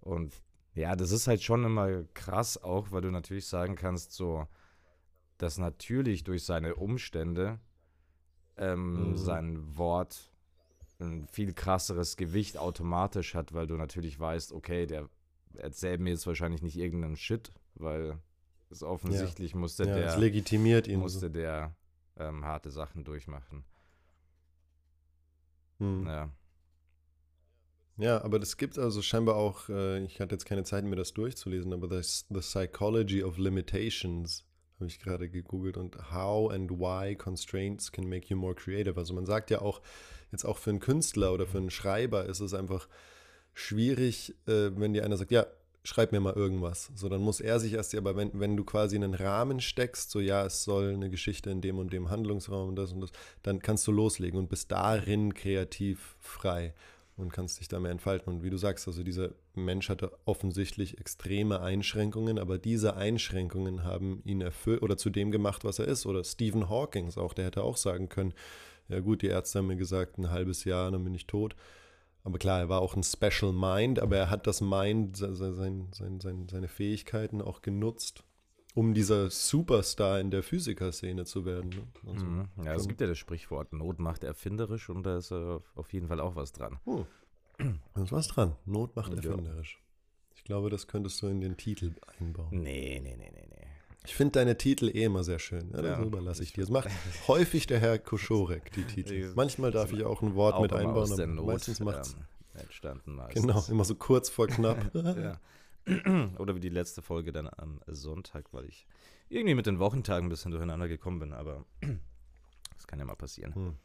und 0.01 0.43
ja, 0.75 0.95
das 0.95 1.11
ist 1.11 1.27
halt 1.27 1.41
schon 1.41 1.63
immer 1.63 2.03
krass 2.13 2.61
auch, 2.61 2.91
weil 2.91 3.01
du 3.01 3.11
natürlich 3.11 3.47
sagen 3.47 3.75
kannst, 3.75 4.13
so, 4.13 4.47
dass 5.37 5.57
natürlich 5.57 6.23
durch 6.23 6.43
seine 6.43 6.75
Umstände 6.75 7.59
ähm, 8.57 9.11
mhm. 9.11 9.17
sein 9.17 9.77
Wort 9.77 10.32
ein 10.99 11.27
viel 11.27 11.53
krasseres 11.53 12.17
Gewicht 12.17 12.57
automatisch 12.57 13.35
hat, 13.35 13.53
weil 13.53 13.67
du 13.67 13.75
natürlich 13.75 14.19
weißt, 14.19 14.53
okay, 14.53 14.85
der 14.85 15.09
erzählt 15.55 16.01
mir 16.01 16.11
jetzt 16.11 16.27
wahrscheinlich 16.27 16.61
nicht 16.61 16.77
irgendeinen 16.77 17.15
Shit, 17.15 17.51
weil 17.75 18.19
ist 18.69 18.83
offensichtlich 18.83 19.51
ja. 19.51 19.57
musste 19.57 19.85
ja, 19.85 19.95
der 19.95 20.07
es 20.07 20.17
legitimiert 20.17 20.87
ihn. 20.87 20.99
musste 20.99 21.29
der 21.29 21.75
ähm, 22.17 22.43
harte 22.43 22.71
Sachen 22.71 23.03
durchmachen. 23.03 23.63
Hm. 25.79 26.05
Ja. 26.07 26.29
Ja, 27.97 28.23
aber 28.23 28.39
das 28.39 28.57
gibt 28.57 28.79
also 28.79 29.03
scheinbar 29.03 29.35
auch, 29.35 29.69
äh, 29.69 30.03
ich 30.03 30.19
hatte 30.19 30.33
jetzt 30.33 30.45
keine 30.45 30.63
Zeit, 30.63 30.83
mir 30.83 30.95
das 30.95 31.13
durchzulesen, 31.13 31.73
aber 31.73 31.87
das 31.87 32.25
The 32.29 32.39
Psychology 32.39 33.23
of 33.23 33.37
Limitations 33.37 34.43
habe 34.83 34.91
ich 34.91 34.99
gerade 34.99 35.29
gegoogelt 35.29 35.77
und 35.77 36.11
How 36.11 36.51
and 36.51 36.69
Why 36.69 37.15
Constraints 37.15 37.91
Can 37.91 38.09
Make 38.09 38.27
You 38.27 38.37
More 38.37 38.53
Creative. 38.53 38.99
Also 38.99 39.13
man 39.13 39.25
sagt 39.25 39.49
ja 39.49 39.61
auch, 39.61 39.81
jetzt 40.31 40.43
auch 40.43 40.57
für 40.57 40.71
einen 40.71 40.81
Künstler 40.81 41.33
oder 41.33 41.47
für 41.47 41.57
einen 41.57 41.69
Schreiber 41.69 42.25
ist 42.25 42.41
es 42.41 42.53
einfach 42.53 42.89
schwierig, 43.53 44.35
äh, 44.45 44.71
wenn 44.75 44.93
dir 44.93 45.05
einer 45.05 45.15
sagt, 45.15 45.31
ja, 45.31 45.45
schreib 45.85 46.11
mir 46.11 46.19
mal 46.19 46.33
irgendwas. 46.33 46.91
So, 46.95 47.07
dann 47.07 47.21
muss 47.21 47.39
er 47.39 47.59
sich 47.59 47.73
erst, 47.73 47.95
aber 47.95 48.17
wenn, 48.17 48.31
wenn 48.37 48.57
du 48.57 48.65
quasi 48.65 48.97
einen 48.97 49.13
Rahmen 49.13 49.61
steckst, 49.61 50.11
so 50.11 50.19
ja, 50.19 50.45
es 50.45 50.65
soll 50.65 50.93
eine 50.93 51.09
Geschichte 51.09 51.49
in 51.49 51.61
dem 51.61 51.77
und 51.77 51.93
dem 51.93 52.09
Handlungsraum 52.09 52.69
und 52.69 52.75
das 52.75 52.91
und 52.91 53.01
das, 53.01 53.11
dann 53.41 53.59
kannst 53.59 53.87
du 53.87 53.91
loslegen 53.93 54.37
und 54.37 54.49
bist 54.49 54.71
darin 54.71 55.33
kreativ 55.33 56.17
frei 56.19 56.73
und 57.15 57.31
kannst 57.31 57.59
dich 57.59 57.67
da 57.67 57.79
mehr 57.79 57.91
entfalten. 57.91 58.33
Und 58.33 58.43
wie 58.43 58.49
du 58.49 58.57
sagst, 58.57 58.87
also 58.87 59.03
dieser 59.03 59.31
Mensch 59.53 59.89
hatte 59.89 60.11
offensichtlich 60.25 60.97
extreme 60.97 61.61
Einschränkungen, 61.61 62.39
aber 62.39 62.57
diese 62.57 62.95
Einschränkungen 62.95 63.83
haben 63.83 64.21
ihn 64.25 64.41
erfüllt 64.41 64.81
oder 64.81 64.97
zu 64.97 65.09
dem 65.09 65.31
gemacht, 65.31 65.63
was 65.63 65.79
er 65.79 65.87
ist. 65.87 66.05
Oder 66.05 66.23
Stephen 66.23 66.69
Hawking 66.69 67.11
auch, 67.17 67.33
der 67.33 67.45
hätte 67.45 67.63
auch 67.63 67.77
sagen 67.77 68.09
können, 68.09 68.33
ja 68.89 68.99
gut, 68.99 69.21
die 69.21 69.27
Ärzte 69.27 69.59
haben 69.59 69.67
mir 69.67 69.75
gesagt, 69.75 70.17
ein 70.17 70.29
halbes 70.29 70.65
Jahr, 70.65 70.91
dann 70.91 71.03
bin 71.03 71.13
ich 71.13 71.27
tot. 71.27 71.55
Aber 72.23 72.37
klar, 72.37 72.59
er 72.59 72.69
war 72.69 72.81
auch 72.81 72.95
ein 72.95 73.03
Special 73.03 73.51
Mind, 73.51 73.99
aber 73.99 74.17
er 74.17 74.29
hat 74.29 74.47
das 74.47 74.61
Mind, 74.61 75.17
sein, 75.17 75.89
sein, 75.91 76.19
sein, 76.21 76.47
seine 76.49 76.67
Fähigkeiten 76.67 77.41
auch 77.41 77.61
genutzt, 77.61 78.23
um 78.73 78.93
dieser 78.93 79.29
Superstar 79.29 80.19
in 80.19 80.31
der 80.31 80.43
Physikerszene 80.43 81.25
zu 81.25 81.45
werden. 81.45 81.69
Ne? 81.69 81.87
Also 82.07 82.25
mhm. 82.25 82.47
Ja, 82.63 82.73
es 82.73 82.87
gibt 82.87 83.01
ja 83.01 83.07
das 83.07 83.17
Sprichwort, 83.17 83.73
Not 83.73 83.99
macht 83.99 84.23
erfinderisch 84.23 84.89
und 84.89 85.03
da 85.03 85.17
ist 85.17 85.31
äh, 85.31 85.59
auf 85.75 85.93
jeden 85.93 86.07
Fall 86.07 86.19
auch 86.19 86.35
was 86.35 86.51
dran. 86.51 86.79
Oh. 86.85 87.05
Da 87.93 88.03
ist 88.03 88.11
was 88.11 88.27
dran. 88.27 88.55
Not 88.65 88.95
macht 88.95 89.13
erfinderisch. 89.13 89.79
Ja. 89.79 89.83
Ich 90.35 90.43
glaube, 90.43 90.69
das 90.69 90.87
könntest 90.87 91.21
du 91.21 91.27
in 91.27 91.39
den 91.39 91.55
Titel 91.55 91.93
einbauen. 92.19 92.49
Nee, 92.51 92.99
nee, 93.01 93.15
nee, 93.15 93.31
nee, 93.33 93.47
nee. 93.49 93.67
Ich 94.05 94.15
finde 94.15 94.33
deine 94.33 94.57
Titel 94.57 94.89
eh 94.89 95.05
immer 95.05 95.23
sehr 95.23 95.39
schön. 95.39 95.69
Ja, 95.71 95.81
das 95.81 95.99
ja, 95.99 96.03
überlasse 96.03 96.43
ich 96.43 96.51
dir. 96.51 96.61
Das 96.61 96.69
macht 96.71 96.89
häufig 97.27 97.67
der 97.67 97.79
Herr 97.79 97.99
Koschorek, 97.99 98.71
die 98.73 98.83
Titel. 98.83 99.31
Manchmal 99.35 99.71
darf 99.71 99.93
ich 99.93 100.03
auch 100.03 100.21
ein 100.21 100.35
Wort 100.35 100.55
auch 100.55 100.61
mit 100.61 100.73
einbauen, 100.73 101.11
aber 101.13 101.43
meistens 101.43 101.79
macht 101.79 102.01
es. 102.01 102.13
Ähm, 102.13 102.61
entstanden 102.61 103.15
meistens. 103.15 103.41
Genau, 103.41 103.63
immer 103.69 103.85
so 103.85 103.95
kurz 103.95 104.29
vor 104.29 104.47
knapp. 104.47 104.91
ja. 104.93 105.39
Oder 106.37 106.55
wie 106.55 106.59
die 106.59 106.69
letzte 106.69 107.01
Folge 107.01 107.31
dann 107.31 107.49
am 107.57 107.81
Sonntag, 107.87 108.53
weil 108.53 108.65
ich 108.65 108.87
irgendwie 109.29 109.55
mit 109.55 109.65
den 109.65 109.79
Wochentagen 109.79 110.27
ein 110.27 110.29
bisschen 110.29 110.51
durcheinander 110.51 110.87
gekommen 110.87 111.19
bin, 111.19 111.33
aber 111.33 111.65
das 112.75 112.87
kann 112.87 112.99
ja 112.99 113.05
mal 113.05 113.15
passieren. 113.15 113.53
Hm. 113.55 113.77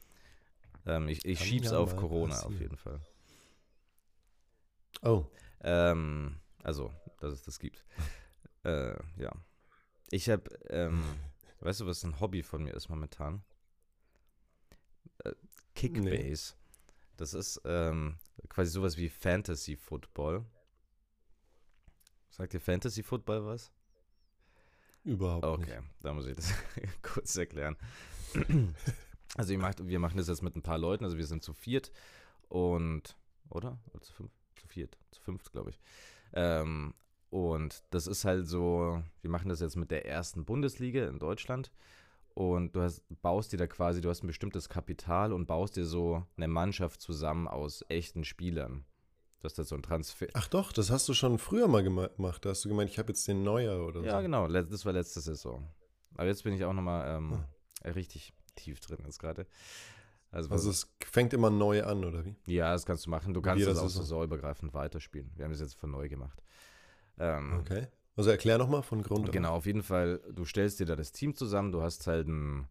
Ähm, 0.86 1.08
ich 1.08 1.24
ich 1.24 1.40
schieb's 1.40 1.70
ja 1.70 1.78
auf 1.78 1.96
Corona 1.96 2.34
passieren. 2.34 2.54
auf 2.54 2.60
jeden 2.60 2.76
Fall. 2.76 3.00
Oh. 5.02 5.26
Ähm, 5.60 6.36
also, 6.62 6.92
dass 7.20 7.32
es 7.32 7.42
das 7.42 7.58
gibt. 7.58 7.84
äh, 8.64 8.94
ja. 9.16 9.32
Ich 10.10 10.30
habe, 10.30 10.50
ähm, 10.70 11.02
weißt 11.60 11.80
du, 11.80 11.86
was 11.86 12.04
ein 12.04 12.20
Hobby 12.20 12.42
von 12.42 12.62
mir 12.62 12.74
ist 12.74 12.88
momentan? 12.88 13.42
Äh, 15.24 15.32
Kickbase. 15.74 16.54
Nee. 16.54 16.58
Das 17.16 17.34
ist 17.34 17.60
ähm, 17.64 18.18
quasi 18.48 18.70
sowas 18.70 18.96
wie 18.96 19.08
Fantasy 19.08 19.76
Football. 19.76 20.44
Sagt 22.38 22.52
dir 22.52 22.60
Fantasy 22.60 23.02
Football 23.02 23.44
was? 23.46 23.72
Überhaupt 25.04 25.44
okay, 25.44 25.60
nicht. 25.60 25.72
Okay, 25.72 25.86
da 26.02 26.12
muss 26.14 26.26
ich 26.26 26.36
das 26.36 26.54
kurz 27.02 27.36
erklären. 27.36 27.76
also 29.36 29.50
wir, 29.50 29.58
macht, 29.58 29.84
wir 29.84 29.98
machen 29.98 30.16
das 30.18 30.28
jetzt 30.28 30.42
mit 30.42 30.54
ein 30.54 30.62
paar 30.62 30.78
Leuten, 30.78 31.04
also 31.04 31.18
wir 31.18 31.26
sind 31.26 31.42
zu 31.42 31.52
viert 31.52 31.90
und, 32.48 33.16
oder? 33.50 33.78
oder 33.92 34.02
zu 34.02 34.12
fünf? 34.12 34.30
Zu 34.54 34.68
viert, 34.68 34.96
zu 35.10 35.20
fünft, 35.20 35.50
glaube 35.50 35.70
ich. 35.70 35.80
Ähm, 36.32 36.94
und 37.30 37.82
das 37.90 38.06
ist 38.06 38.24
halt 38.24 38.46
so, 38.46 39.02
wir 39.20 39.30
machen 39.30 39.48
das 39.48 39.60
jetzt 39.60 39.76
mit 39.76 39.90
der 39.90 40.06
ersten 40.06 40.44
Bundesliga 40.44 41.08
in 41.08 41.18
Deutschland. 41.18 41.72
Und 42.34 42.76
du 42.76 42.82
hast, 42.82 43.02
baust 43.20 43.52
dir 43.52 43.56
da 43.56 43.66
quasi, 43.66 44.00
du 44.00 44.10
hast 44.10 44.22
ein 44.22 44.28
bestimmtes 44.28 44.68
Kapital 44.68 45.32
und 45.32 45.46
baust 45.46 45.76
dir 45.76 45.84
so 45.84 46.24
eine 46.36 46.46
Mannschaft 46.46 47.00
zusammen 47.00 47.48
aus 47.48 47.84
echten 47.88 48.22
Spielern. 48.24 48.84
Das 49.40 49.56
ist 49.58 49.68
so 49.68 49.76
ein 49.76 49.82
Transfer. 49.82 50.26
Ach 50.34 50.48
doch, 50.48 50.72
das 50.72 50.90
hast 50.90 51.08
du 51.08 51.14
schon 51.14 51.38
früher 51.38 51.68
mal 51.68 51.82
gemacht. 51.84 52.44
Da 52.44 52.50
hast 52.50 52.64
du 52.64 52.68
gemeint, 52.68 52.90
ich 52.90 52.98
habe 52.98 53.08
jetzt 53.08 53.26
den 53.28 53.44
Neuer 53.44 53.86
oder 53.86 54.00
ja, 54.00 54.10
so. 54.10 54.16
Ja, 54.16 54.20
genau. 54.20 54.48
Das 54.48 54.84
war 54.84 54.92
letzte 54.92 55.20
Saison. 55.20 55.68
Aber 56.14 56.26
jetzt 56.26 56.42
bin 56.42 56.54
ich 56.54 56.64
auch 56.64 56.72
nochmal 56.72 57.16
ähm, 57.16 57.44
hm. 57.84 57.92
richtig 57.92 58.32
tief 58.56 58.80
drin 58.80 58.98
jetzt 59.04 59.20
gerade. 59.20 59.46
Also, 60.30 60.50
also 60.50 60.70
es 60.70 60.92
fängt 61.04 61.32
immer 61.32 61.50
neu 61.50 61.84
an, 61.84 62.04
oder 62.04 62.24
wie? 62.24 62.34
Ja, 62.46 62.72
das 62.72 62.84
kannst 62.84 63.06
du 63.06 63.10
machen. 63.10 63.32
Du 63.32 63.40
kannst 63.40 63.64
es 63.64 63.78
auch 63.78 63.88
so 63.88 64.00
saisonübergreifend 64.00 64.74
weiterspielen. 64.74 65.30
Wir 65.36 65.44
haben 65.44 65.52
es 65.52 65.60
jetzt 65.60 65.78
von 65.78 65.90
neu 65.90 66.08
gemacht. 66.08 66.42
Ähm, 67.18 67.58
okay. 67.60 67.86
Also 68.16 68.30
erklär 68.30 68.58
nochmal 68.58 68.82
von 68.82 69.02
Grund 69.02 69.28
auf. 69.28 69.32
Genau, 69.32 69.54
auf 69.54 69.66
jeden 69.66 69.82
Fall. 69.82 70.20
Du 70.32 70.44
stellst 70.44 70.80
dir 70.80 70.86
da 70.86 70.96
das 70.96 71.12
Team 71.12 71.34
zusammen. 71.34 71.72
Du 71.72 71.82
hast 71.82 72.06
halt 72.06 72.26
ein 72.26 72.68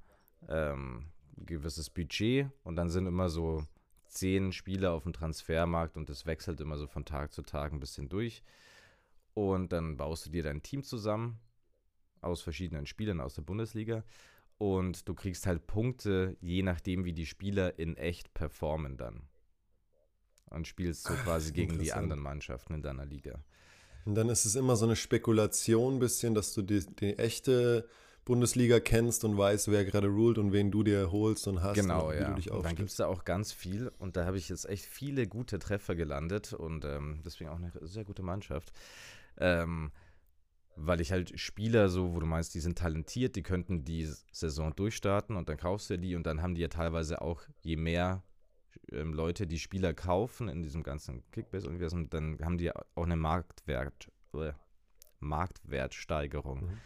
ähm, 0.49 1.05
gewisses 1.37 1.89
Budget 1.89 2.47
und 2.63 2.75
dann 2.75 2.89
sind 2.89 3.07
immer 3.07 3.29
so 3.29 3.63
zehn 4.07 4.51
Spieler 4.51 4.93
auf 4.93 5.03
dem 5.03 5.13
Transfermarkt 5.13 5.97
und 5.97 6.09
das 6.09 6.25
wechselt 6.25 6.59
immer 6.61 6.77
so 6.77 6.87
von 6.87 7.05
Tag 7.05 7.31
zu 7.31 7.41
Tag 7.41 7.73
ein 7.73 7.79
bisschen 7.79 8.09
durch. 8.09 8.43
Und 9.33 9.71
dann 9.71 9.97
baust 9.97 10.25
du 10.25 10.29
dir 10.29 10.43
dein 10.43 10.63
Team 10.63 10.83
zusammen 10.83 11.39
aus 12.21 12.41
verschiedenen 12.41 12.87
Spielern 12.87 13.21
aus 13.21 13.35
der 13.35 13.43
Bundesliga 13.43 14.03
und 14.57 15.07
du 15.07 15.13
kriegst 15.13 15.45
halt 15.45 15.67
Punkte, 15.67 16.35
je 16.41 16.63
nachdem, 16.63 17.05
wie 17.05 17.13
die 17.13 17.27
Spieler 17.27 17.77
in 17.77 17.95
echt 17.95 18.33
performen 18.33 18.97
dann. 18.97 19.27
Und 20.49 20.67
spielst 20.67 21.03
so 21.03 21.13
quasi 21.13 21.51
gegen 21.51 21.77
die 21.77 21.93
anderen 21.93 22.21
Mannschaften 22.21 22.73
in 22.73 22.81
deiner 22.81 23.05
Liga. 23.05 23.43
Und 24.05 24.15
dann 24.15 24.29
ist 24.29 24.45
es 24.45 24.55
immer 24.55 24.77
so 24.77 24.85
eine 24.85 24.95
Spekulation, 24.95 25.99
bisschen, 25.99 26.33
dass 26.33 26.53
du 26.53 26.61
die, 26.61 26.85
die 26.85 27.17
echte 27.17 27.87
Bundesliga 28.27 28.81
kennst 28.81 29.23
und 29.23 29.37
weißt, 29.37 29.71
wer 29.71 29.85
gerade 29.85 30.09
ruled 30.09 30.37
und 30.37 30.51
wen 30.51 30.69
du 30.69 30.83
dir 30.83 31.13
holst 31.13 31.47
und 31.47 31.63
hast. 31.63 31.75
Genau, 31.75 32.09
und 32.09 32.19
ja. 32.19 32.53
und 32.53 32.65
dann 32.65 32.75
gibt 32.75 32.89
es 32.89 32.97
da 32.97 33.07
auch 33.07 33.23
ganz 33.23 33.53
viel 33.53 33.89
und 33.99 34.17
da 34.17 34.25
habe 34.25 34.37
ich 34.37 34.49
jetzt 34.49 34.67
echt 34.67 34.85
viele 34.85 35.27
gute 35.27 35.59
Treffer 35.59 35.95
gelandet 35.95 36.51
und 36.51 36.83
ähm, 36.83 37.21
deswegen 37.23 37.49
auch 37.49 37.55
eine 37.55 37.71
sehr 37.81 38.03
gute 38.03 38.23
Mannschaft. 38.23 38.73
Ähm, 39.37 39.91
weil 40.75 40.99
ich 40.99 41.13
halt 41.13 41.39
Spieler 41.39 41.87
so, 41.87 42.13
wo 42.13 42.19
du 42.19 42.25
meinst, 42.25 42.53
die 42.53 42.59
sind 42.59 42.77
talentiert, 42.77 43.37
die 43.37 43.43
könnten 43.43 43.85
die 43.85 44.11
Saison 44.33 44.75
durchstarten 44.75 45.37
und 45.37 45.47
dann 45.47 45.57
kaufst 45.57 45.89
du 45.89 45.97
die 45.97 46.13
und 46.13 46.27
dann 46.27 46.41
haben 46.41 46.53
die 46.53 46.61
ja 46.61 46.67
teilweise 46.67 47.21
auch, 47.21 47.43
je 47.61 47.77
mehr 47.77 48.23
ähm, 48.91 49.13
Leute 49.13 49.47
die 49.47 49.57
Spieler 49.57 49.93
kaufen 49.93 50.49
in 50.49 50.61
diesem 50.63 50.83
ganzen 50.83 51.23
Kickbase-Universum, 51.31 52.09
dann 52.09 52.37
haben 52.43 52.57
die 52.57 52.71
auch 52.73 53.05
eine 53.05 53.15
Marktwert, 53.15 54.11
äh, 54.33 54.51
Marktwertsteigerung. 55.21 56.65
Mhm. 56.65 56.77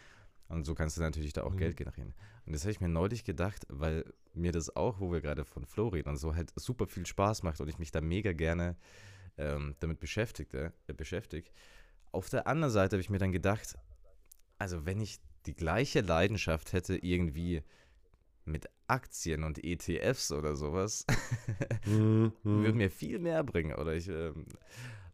Und 0.52 0.64
so 0.64 0.74
kannst 0.74 0.98
du 0.98 1.00
natürlich 1.00 1.32
da 1.32 1.44
auch 1.44 1.54
mhm. 1.54 1.58
Geld 1.58 1.76
generieren. 1.78 2.12
Und 2.44 2.52
das 2.52 2.62
habe 2.62 2.72
ich 2.72 2.80
mir 2.80 2.88
neulich 2.88 3.24
gedacht, 3.24 3.64
weil 3.70 4.04
mir 4.34 4.52
das 4.52 4.76
auch, 4.76 5.00
wo 5.00 5.10
wir 5.10 5.22
gerade 5.22 5.46
von 5.46 5.64
Flo 5.64 5.88
reden 5.88 6.10
und 6.10 6.18
so, 6.18 6.34
halt 6.34 6.52
super 6.56 6.86
viel 6.86 7.06
Spaß 7.06 7.42
macht 7.42 7.60
und 7.62 7.68
ich 7.68 7.78
mich 7.78 7.90
da 7.90 8.02
mega 8.02 8.32
gerne 8.32 8.76
ähm, 9.38 9.74
damit 9.80 9.98
beschäftigte, 9.98 10.74
äh, 10.88 10.92
beschäftige. 10.92 11.50
Auf 12.10 12.28
der 12.28 12.46
anderen 12.46 12.70
Seite 12.70 12.96
habe 12.96 13.00
ich 13.00 13.08
mir 13.08 13.18
dann 13.18 13.32
gedacht, 13.32 13.78
also 14.58 14.84
wenn 14.84 15.00
ich 15.00 15.20
die 15.46 15.54
gleiche 15.54 16.02
Leidenschaft 16.02 16.74
hätte, 16.74 16.96
irgendwie 16.96 17.62
mit 18.44 18.68
Aktien 18.88 19.44
und 19.44 19.64
ETFs 19.64 20.32
oder 20.32 20.54
sowas, 20.54 21.06
mhm. 21.86 22.32
würde 22.42 22.74
mir 22.76 22.90
viel 22.90 23.18
mehr 23.18 23.42
bringen. 23.42 23.74
Oder 23.74 23.94
ich, 23.94 24.08
ähm, 24.08 24.44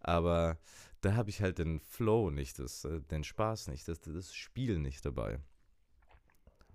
aber 0.00 0.58
da 1.00 1.14
habe 1.14 1.30
ich 1.30 1.40
halt 1.40 1.58
den 1.58 1.80
Flow 1.80 2.30
nicht, 2.30 2.58
das, 2.58 2.84
äh, 2.84 3.00
den 3.00 3.24
Spaß 3.24 3.68
nicht, 3.68 3.86
das, 3.88 4.00
das 4.00 4.34
Spiel 4.34 4.78
nicht 4.78 5.04
dabei. 5.04 5.40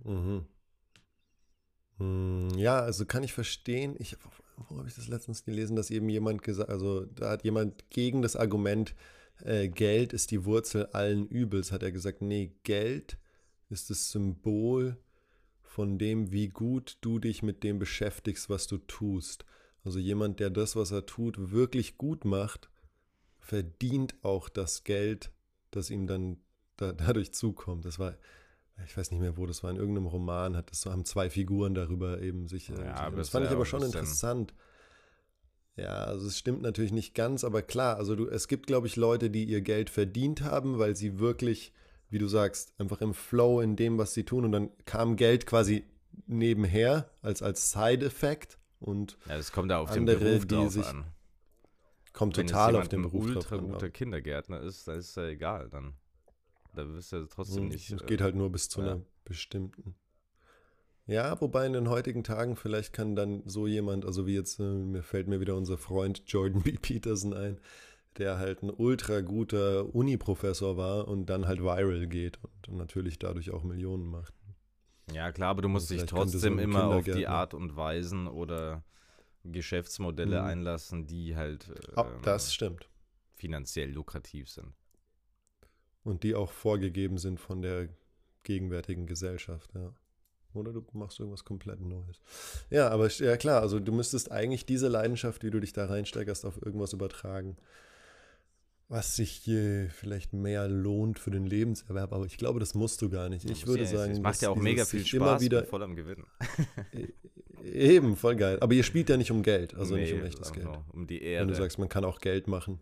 Mhm. 0.03 0.45
Hm, 1.97 2.49
ja, 2.57 2.79
also 2.79 3.05
kann 3.05 3.23
ich 3.23 3.33
verstehen. 3.33 3.95
Ich, 3.99 4.17
wo 4.69 4.77
habe 4.77 4.87
ich 4.87 4.95
das 4.95 5.07
letztens 5.07 5.43
gelesen, 5.43 5.75
dass 5.75 5.91
eben 5.91 6.09
jemand 6.09 6.41
gesagt, 6.41 6.69
also 6.69 7.05
da 7.05 7.31
hat 7.31 7.43
jemand 7.43 7.89
gegen 7.89 8.21
das 8.21 8.35
Argument, 8.35 8.95
äh, 9.43 9.67
Geld 9.69 10.13
ist 10.13 10.31
die 10.31 10.45
Wurzel 10.45 10.87
allen 10.87 11.27
Übels, 11.27 11.71
hat 11.71 11.83
er 11.83 11.91
gesagt, 11.91 12.21
nee, 12.21 12.55
Geld 12.63 13.17
ist 13.69 13.89
das 13.89 14.11
Symbol 14.11 14.97
von 15.61 15.97
dem, 15.97 16.31
wie 16.31 16.49
gut 16.49 16.97
du 17.01 17.19
dich 17.19 17.41
mit 17.41 17.63
dem 17.63 17.79
beschäftigst, 17.79 18.49
was 18.49 18.67
du 18.67 18.77
tust. 18.77 19.45
Also 19.83 19.99
jemand, 19.99 20.39
der 20.39 20.49
das, 20.49 20.75
was 20.75 20.91
er 20.91 21.05
tut, 21.05 21.51
wirklich 21.51 21.97
gut 21.97 22.25
macht, 22.25 22.69
verdient 23.43 24.15
auch 24.23 24.49
das 24.49 24.83
Geld, 24.83 25.31
das 25.71 25.89
ihm 25.89 26.07
dann 26.07 26.37
da, 26.77 26.91
dadurch 26.93 27.33
zukommt. 27.33 27.85
Das 27.85 27.99
war, 27.99 28.15
ich 28.85 28.97
weiß 28.97 29.11
nicht 29.11 29.19
mehr, 29.19 29.37
wo 29.37 29.45
das 29.45 29.63
war, 29.63 29.71
in 29.71 29.77
irgendeinem 29.77 30.07
Roman 30.07 30.55
hat 30.57 30.71
das, 30.71 30.85
haben 30.85 31.05
zwei 31.05 31.29
Figuren 31.29 31.75
darüber 31.75 32.21
eben 32.21 32.47
sich. 32.47 32.69
Äh, 32.69 32.85
ja, 32.85 33.09
das 33.11 33.29
fand 33.29 33.45
ich 33.45 33.51
aber 33.51 33.65
schon 33.65 33.83
interessant. 33.83 34.53
Ja, 35.75 36.03
also 36.03 36.27
es 36.27 36.37
stimmt 36.37 36.61
natürlich 36.61 36.91
nicht 36.91 37.15
ganz, 37.15 37.43
aber 37.43 37.63
klar, 37.63 37.97
also 37.97 38.15
du, 38.15 38.27
es 38.27 38.47
gibt, 38.47 38.67
glaube 38.67 38.85
ich, 38.85 38.95
Leute, 38.95 39.31
die 39.31 39.43
ihr 39.45 39.61
Geld 39.61 39.89
verdient 39.89 40.41
haben, 40.41 40.77
weil 40.77 40.95
sie 40.95 41.17
wirklich 41.17 41.73
wie 42.13 42.19
du 42.19 42.27
sagst, 42.27 42.73
einfach 42.77 43.01
im 43.01 43.15
Flow 43.15 43.59
in 43.59 43.75
dem, 43.75 43.97
was 43.97 44.13
sie 44.13 44.23
tun 44.23 44.45
und 44.45 44.51
dann 44.51 44.69
kam 44.85 45.15
Geld 45.15 45.47
quasi 45.47 45.83
nebenher 46.27 47.09
als, 47.23 47.41
als 47.41 47.71
Side-Effekt 47.71 48.59
und 48.79 49.17
Ja, 49.27 49.35
das 49.35 49.51
kommt 49.51 49.71
da 49.71 49.79
auf 49.79 49.89
andere, 49.89 50.17
den 50.17 50.23
Beruf 50.23 50.45
die 50.45 50.55
drauf 50.55 50.71
sich 50.71 50.85
an. 50.85 51.05
Kommt 52.13 52.37
Wenn 52.37 52.47
total 52.47 52.75
auf 52.75 52.87
den 52.87 52.99
ein 52.99 53.03
Beruf 53.03 53.25
drauf 53.25 53.51
ultra 53.51 53.57
guter 53.57 53.87
ja. 53.87 53.91
Kindergärtner 53.91 54.61
ist, 54.61 54.87
dann 54.87 54.99
ist 54.99 55.17
ja 55.17 55.27
egal 55.27 55.69
dann. 55.69 55.95
Da 56.75 56.87
wirst 56.87 57.11
du 57.11 57.17
ja 57.17 57.25
trotzdem 57.29 57.63
Mhm, 57.63 57.69
nicht. 57.69 57.91
Es 57.91 58.01
äh, 58.01 58.05
geht 58.05 58.21
halt 58.21 58.35
nur 58.35 58.51
bis 58.51 58.69
zu 58.69 58.81
ja. 58.81 58.93
einer 58.93 59.01
bestimmten. 59.25 59.95
Ja, 61.05 61.39
wobei 61.41 61.65
in 61.65 61.73
den 61.73 61.89
heutigen 61.89 62.23
Tagen 62.23 62.55
vielleicht 62.55 62.93
kann 62.93 63.15
dann 63.15 63.43
so 63.45 63.67
jemand, 63.67 64.05
also 64.05 64.25
wie 64.25 64.35
jetzt, 64.35 64.59
äh, 64.59 64.63
mir 64.63 65.03
fällt 65.03 65.27
mir 65.27 65.41
wieder 65.41 65.55
unser 65.55 65.77
Freund 65.77 66.23
Jordan 66.27 66.61
B. 66.61 66.73
Peterson 66.81 67.33
ein, 67.33 67.59
der 68.17 68.37
halt 68.37 68.63
ein 68.63 68.69
ultra 68.69 69.21
guter 69.21 69.93
Uni-Professor 69.93 70.77
war 70.77 71.07
und 71.07 71.25
dann 71.25 71.45
halt 71.45 71.61
viral 71.61 72.07
geht 72.07 72.39
und 72.67 72.77
natürlich 72.77 73.19
dadurch 73.19 73.51
auch 73.51 73.63
Millionen 73.63 74.05
macht. 74.05 74.33
Ja, 75.11 75.31
klar, 75.31 75.49
aber 75.49 75.61
du 75.61 75.67
musst 75.67 75.89
dich 75.89 75.97
vielleicht 75.97 76.13
könnte 76.13 76.29
so 76.29 76.37
trotzdem 76.37 76.59
ein 76.59 76.63
immer 76.63 76.85
auf 76.85 77.03
die 77.03 77.27
Art 77.27 77.53
und 77.53 77.75
Weisen 77.75 78.27
oder 78.27 78.83
Geschäftsmodelle 79.43 80.39
Mhm. 80.41 80.47
einlassen, 80.47 81.05
die 81.05 81.35
halt 81.35 81.69
Ah, 81.95 82.05
ähm, 82.09 82.21
das 82.23 82.53
stimmt. 82.53 82.87
finanziell 83.35 83.91
lukrativ 83.91 84.49
sind. 84.49 84.73
Und 86.03 86.23
die 86.23 86.35
auch 86.35 86.51
vorgegeben 86.51 87.17
sind 87.17 87.39
von 87.39 87.61
der 87.61 87.89
gegenwärtigen 88.43 89.05
Gesellschaft, 89.07 89.71
ja. 89.75 89.93
Oder 90.53 90.71
du 90.71 90.85
machst 90.93 91.19
irgendwas 91.19 91.45
komplett 91.45 91.81
Neues. 91.81 92.21
Ja, 92.69 92.89
aber 92.89 93.07
ja 93.09 93.37
klar, 93.37 93.61
also 93.61 93.79
du 93.79 93.91
müsstest 93.91 94.31
eigentlich 94.31 94.65
diese 94.65 94.87
Leidenschaft, 94.87 95.43
wie 95.43 95.49
du 95.49 95.59
dich 95.59 95.73
da 95.73 95.85
reinsteigerst, 95.85 96.45
auf 96.45 96.61
irgendwas 96.61 96.93
übertragen, 96.93 97.57
was 98.89 99.15
sich 99.15 99.47
äh, 99.47 99.89
vielleicht 99.89 100.33
mehr 100.33 100.67
lohnt 100.67 101.17
für 101.19 101.31
den 101.31 101.45
Lebenserwerb. 101.45 102.13
Aber 102.13 102.25
ich 102.25 102.37
glaube, 102.37 102.59
das 102.59 102.73
musst 102.75 103.01
du 103.01 103.09
gar 103.09 103.29
nicht. 103.29 103.49
Ich 103.49 103.65
würde 103.65 103.83
Ja, 103.83 103.89
sagen, 103.89 104.11
es 104.13 104.19
macht 104.19 104.41
ja 104.41 104.49
auch 104.49 104.55
mega 104.55 104.85
viel 104.85 105.05
Spaß, 105.05 105.13
Immer 105.15 105.41
wieder, 105.41 105.63
voll 105.65 105.81
am 105.83 105.95
Gewinnen. 105.95 106.25
eben, 107.63 108.15
voll 108.15 108.35
geil. 108.35 108.57
Aber 108.61 108.73
ihr 108.73 108.83
spielt 108.83 109.09
ja 109.09 109.17
nicht 109.17 109.31
um 109.31 109.41
Geld, 109.43 109.73
also 109.75 109.95
nicht 109.95 110.11
Nee, 110.13 110.19
um 110.19 110.25
echtes 110.25 110.51
einfach 110.51 110.71
Geld. 110.73 110.83
Um 110.93 111.07
die 111.07 111.19
Wenn 111.21 111.27
Erde. 111.27 111.47
du 111.47 111.55
sagst, 111.55 111.79
man 111.79 111.89
kann 111.89 112.05
auch 112.05 112.19
Geld 112.19 112.47
machen. 112.47 112.79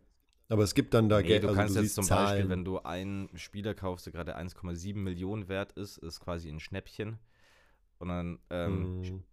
Aber 0.49 0.63
es 0.63 0.75
gibt 0.75 0.93
dann 0.93 1.07
da 1.07 1.21
nee, 1.21 1.27
Geld, 1.29 1.43
du 1.43 1.47
also 1.47 1.59
kannst 1.59 1.75
du 1.77 1.81
jetzt 1.81 1.95
zum 1.95 2.03
Zahlen. 2.03 2.25
Beispiel, 2.27 2.49
wenn 2.49 2.65
du 2.65 2.79
einen 2.79 3.29
Spieler 3.37 3.73
kaufst, 3.73 4.05
der 4.05 4.11
gerade 4.13 4.37
1,7 4.37 4.97
Millionen 4.97 5.47
wert 5.47 5.71
ist, 5.73 5.97
ist 5.97 6.19
quasi 6.19 6.49
ein 6.49 6.59
Schnäppchen. 6.59 7.19
Und 7.99 8.09
dann 8.09 8.39
ähm, 8.49 9.01
Hm. 9.03 9.23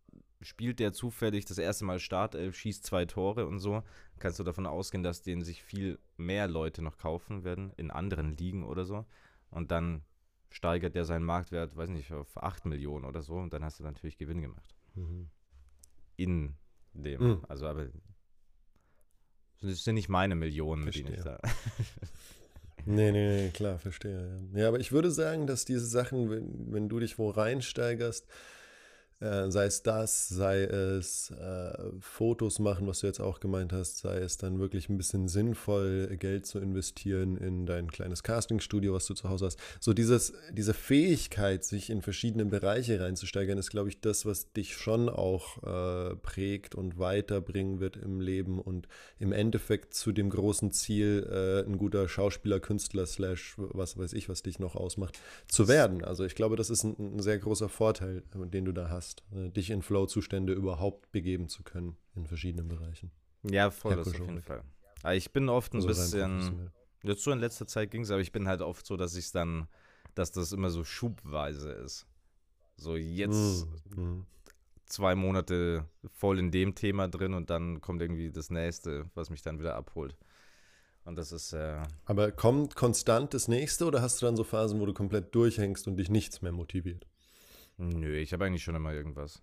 Spielt 0.41 0.79
der 0.79 0.93
zufällig 0.93 1.45
das 1.45 1.59
erste 1.59 1.85
Mal 1.85 1.99
Startelf, 1.99 2.57
schießt 2.57 2.85
zwei 2.85 3.05
Tore 3.05 3.47
und 3.47 3.59
so, 3.59 3.83
kannst 4.19 4.39
du 4.39 4.45
davon 4.45 4.67
ausgehen, 4.67 5.03
dass 5.03 5.23
den 5.23 5.43
sich 5.43 5.63
viel 5.63 5.99
mehr 6.17 6.49
Leute 6.49 6.83
noch 6.83 6.99
kaufen 6.99 7.45
werden, 7.45 7.73
in 7.77 7.91
anderen 7.91 8.37
Ligen 8.37 8.65
oder 8.65 8.85
so. 8.85 9.05
Und 9.51 9.71
dann 9.71 10.03
steigert 10.51 10.95
der 10.95 11.05
seinen 11.05 11.25
Marktwert, 11.25 11.77
weiß 11.77 11.91
nicht, 11.91 12.13
auf 12.13 12.37
8 12.43 12.67
Millionen 12.67 13.05
oder 13.05 13.23
so. 13.23 13.35
Und 13.35 13.53
dann 13.53 13.65
hast 13.65 13.81
du 13.81 13.85
natürlich 13.85 14.19
Gewinn 14.19 14.41
gemacht. 14.41 14.75
Mhm. 14.95 15.29
In 16.17 16.55
dem. 16.93 17.23
Mhm. 17.23 17.45
Also, 17.49 17.67
aber. 17.67 17.89
Das 19.61 19.83
sind 19.83 19.95
nicht 19.95 20.09
meine 20.09 20.37
Millionen, 20.37 20.85
mit 20.85 20.95
denen 20.95 21.15
ich 21.15 21.23
da. 21.23 21.39
Nee, 22.87 23.13
nee, 23.13 23.43
nee, 23.43 23.51
klar, 23.51 23.79
verstehe. 23.79 24.41
Ja. 24.55 24.61
ja, 24.61 24.69
aber 24.69 24.81
ich 24.81 24.93
würde 24.93 25.11
sagen, 25.11 25.47
dass 25.47 25.67
diese 25.67 25.85
Sachen, 25.85 26.31
wenn, 26.31 26.73
wenn 26.73 26.89
du 26.89 26.99
dich 27.01 27.19
wo 27.19 27.29
reinsteigerst, 27.29 28.27
äh, 29.21 29.51
sei 29.51 29.67
es 29.67 29.83
das, 29.83 30.29
sei 30.29 30.63
es 30.63 31.31
äh, 31.31 31.73
Fotos 32.01 32.59
machen, 32.59 32.87
was 32.87 33.01
du 33.01 33.07
jetzt 33.09 33.21
auch 33.21 33.41
gemeint 33.41 33.73
hast, 33.73 33.99
sei 33.99 34.19
es 34.19 34.37
dann 34.37 34.59
wirklich 34.59 34.89
ein 34.89 34.97
bisschen 34.97 35.29
sinnvoll, 35.29 36.17
Geld 36.19 36.47
zu 36.47 36.59
investieren 36.61 37.37
in 37.37 37.67
dein 37.67 37.91
kleines 37.91 38.23
Castingstudio, 38.23 38.95
was 38.95 39.07
du 39.07 39.15
zu 39.15 39.29
Hause 39.29 39.47
hast. 39.47 39.59
So 39.81 39.93
dieses, 39.93 40.33
diese 40.53 40.75
Fähigkeit, 40.75 41.65
sich 41.65 41.91
in 41.91 42.03
verschiedene 42.03 42.45
Bereiche 42.45 43.01
reinzusteigern, 43.01 43.59
ist, 43.59 43.71
glaube 43.71 43.89
ich, 43.89 44.01
das, 44.01 44.25
was 44.25 44.53
dich 44.53 44.77
schon 44.77 45.09
auch 45.09 45.63
äh, 45.63 46.15
prägt 46.17 46.75
und 46.75 46.99
weiterbringen 46.99 47.81
wird 47.81 47.97
im 47.97 48.21
Leben 48.21 48.61
und 48.61 48.89
im 49.19 49.33
Endeffekt 49.33 49.95
zu 49.95 50.13
dem 50.13 50.31
großen 50.31 50.71
Ziel, 50.71 51.27
äh, 51.31 51.69
ein 51.69 51.79
guter 51.79 52.09
Schauspieler, 52.09 52.61
Künstler, 52.61 53.07
slash, 53.07 53.55
was 53.57 53.99
weiß 53.99 54.13
ich, 54.13 54.29
was 54.29 54.43
dich 54.43 54.59
noch 54.59 54.77
ausmacht, 54.77 55.19
zu 55.49 55.67
werden. 55.67 56.05
Also 56.05 56.25
ich 56.25 56.35
glaube, 56.35 56.57
das 56.57 56.71
ist 56.71 56.85
ein, 56.85 56.97
ein 56.99 57.21
sehr 57.21 57.39
großer 57.39 57.69
Vorteil, 57.69 58.23
den 58.35 58.65
du 58.65 58.73
da 58.73 58.91
hast, 58.91 59.08
äh, 59.33 59.51
dich 59.51 59.71
in 59.71 59.83
Flow-Zustände 59.83 60.53
überhaupt 60.53 61.11
begeben 61.13 61.49
zu 61.49 61.63
können 61.63 61.97
in 62.15 62.27
verschiedenen 62.27 62.69
Bereichen. 62.69 63.11
Ja, 63.43 63.71
voll, 63.71 63.93
Herr 63.93 63.99
das 63.99 64.09
auf 64.09 64.19
jeden. 64.19 64.41
Fall. 64.41 64.63
Aber 65.03 65.15
ich 65.15 65.33
bin 65.33 65.49
oft 65.49 65.73
ein 65.75 65.77
Also 65.77 65.89
bisschen. 65.89 66.71
Jetzt 67.05 67.23
so 67.23 67.31
in 67.31 67.39
letzter 67.39 67.67
Zeit 67.67 67.91
ging 67.93 68.03
es, 68.03 68.11
aber 68.11 68.21
ich 68.21 68.33
bin 68.33 68.49
halt 68.49 68.61
oft 68.61 68.85
so, 68.85 68.97
dass 68.97 69.15
ich 69.15 69.31
dann, 69.31 69.69
dass 70.15 70.33
das 70.33 70.53
immer 70.53 70.71
so 70.71 70.83
schubweise 70.85 71.71
ist. 71.71 72.07
So 72.77 72.97
jetzt 72.97 73.67
Mm, 73.97 74.01
mm. 74.01 74.27
zwei 74.87 75.15
Monate 75.15 75.85
voll 76.13 76.39
in 76.41 76.51
dem 76.51 76.75
Thema 76.75 77.09
drin 77.09 77.35
und 77.35 77.51
dann 77.51 77.81
kommt 77.81 78.03
irgendwie 78.03 78.31
das 78.33 78.51
nächste, 78.51 79.09
was 79.15 79.31
mich 79.31 79.43
dann 79.43 79.59
wieder 79.61 79.77
abholt. 79.77 80.17
Und 81.05 81.17
das 81.17 81.33
ist, 81.33 81.53
äh, 81.53 81.81
Aber 82.05 82.33
kommt 82.33 82.75
konstant 82.75 83.33
das 83.33 83.49
nächste 83.49 83.87
oder 83.87 84.03
hast 84.03 84.21
du 84.21 84.27
dann 84.27 84.37
so 84.37 84.45
Phasen, 84.45 84.81
wo 84.81 84.87
du 84.87 84.93
komplett 84.93 85.35
durchhängst 85.35 85.87
und 85.87 85.97
dich 85.97 86.11
nichts 86.11 86.43
mehr 86.43 86.53
motiviert? 86.53 87.07
Nö, 87.79 88.17
ich 88.17 88.33
habe 88.33 88.45
eigentlich 88.45 88.63
schon 88.63 88.75
immer 88.75 88.93
irgendwas. 88.93 89.43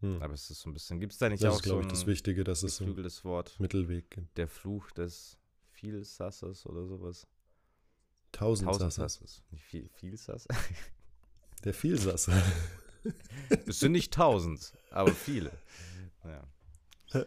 Hm. 0.00 0.22
Aber 0.22 0.34
es 0.34 0.48
ist 0.48 0.60
so 0.60 0.70
ein 0.70 0.74
bisschen, 0.74 1.00
gibt 1.00 1.12
es 1.12 1.18
da 1.18 1.28
nicht 1.28 1.42
Das 1.42 1.54
auch 1.54 1.56
ist, 1.56 1.62
glaube 1.64 1.82
so 1.82 1.86
ich, 1.86 1.92
das 1.92 2.02
ein 2.02 2.06
Wichtige, 2.06 2.44
dass 2.44 2.62
es 2.62 2.78
geflügeltes 2.78 3.24
Wort? 3.24 3.58
Mittelweg 3.58 4.10
gibt. 4.10 4.38
Der 4.38 4.46
Fluch 4.46 4.90
des 4.92 5.38
Vielsasses 5.72 6.66
oder 6.66 6.86
sowas? 6.86 7.26
Tausend, 8.30 8.70
Tausend. 8.70 8.92
Sasses. 8.92 9.42
Nicht 9.50 9.64
viel, 9.64 9.88
Vielsass? 9.88 10.46
Der 11.64 11.74
Vielsasser. 11.74 12.40
es 13.66 13.80
sind 13.80 13.92
nicht 13.92 14.12
tausend, 14.12 14.72
aber 14.90 15.12
viele. 15.12 15.50
Ja. 16.24 16.46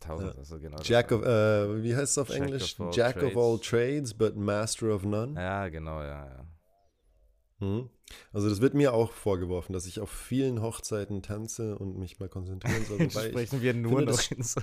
Tausend 0.00 0.28
Ja. 0.30 0.34
Sasser, 0.36 0.58
genau. 0.60 0.80
Jack 0.82 1.12
of, 1.12 1.22
äh, 1.24 1.82
wie 1.82 1.94
heißt 1.94 2.12
es 2.12 2.18
auf 2.18 2.28
Jack 2.30 2.40
Englisch? 2.40 2.80
of 2.80 2.96
Jack 2.96 3.16
of 3.22 3.36
all 3.36 3.58
trades. 3.58 3.68
trades, 3.68 4.14
but 4.14 4.36
master 4.36 4.94
of 4.94 5.04
none. 5.04 5.34
Ja, 5.38 5.68
genau, 5.68 6.00
ja, 6.02 6.26
ja. 6.26 6.46
Mhm. 7.60 7.90
Also 8.32 8.48
das 8.48 8.60
wird 8.60 8.74
mir 8.74 8.94
auch 8.94 9.12
vorgeworfen, 9.12 9.72
dass 9.72 9.86
ich 9.86 10.00
auf 10.00 10.10
vielen 10.10 10.62
Hochzeiten 10.62 11.22
tanze 11.22 11.76
und 11.76 11.98
mich 11.98 12.18
mal 12.20 12.28
konzentrieren 12.28 12.84
soll. 12.84 12.98
Wobei 13.00 13.06
ich, 13.26 13.30
sprechen 13.32 13.60
wir 13.62 13.74
nur 13.74 14.02
noch 14.02 14.30
in 14.30 14.42
so 14.42 14.60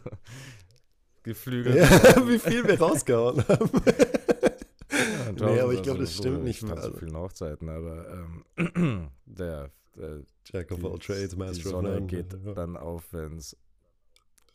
Geflügel. 1.23 1.75
ja, 1.77 1.87
wie 2.27 2.39
viel 2.39 2.67
wir 2.67 2.79
rausgehauen 2.79 3.47
haben. 3.47 3.69
nee, 5.35 5.59
aber 5.59 5.73
ich 5.73 5.81
glaube, 5.83 5.99
das 5.99 6.15
stimmt 6.15 6.43
nicht. 6.43 6.63
Ich 6.63 6.69
Also, 6.71 6.91
zu 6.91 6.97
vielen 6.99 7.17
Hochzeiten, 7.17 7.67
aber 7.69 8.25
ähm, 8.57 9.09
der, 9.25 9.71
der 9.95 10.21
Jack 10.45 10.71
of 10.71 10.79
die, 10.79 10.85
all 10.85 10.99
trades, 10.99 11.29
die 11.31 11.35
master 11.35 11.65
of 11.65 11.71
Sonne 11.71 11.89
none. 11.95 12.05
geht 12.07 12.33
Ja. 12.45 12.53
dann 12.53 12.77
auf, 12.77 13.11
wenn 13.11 13.37
es 13.37 13.57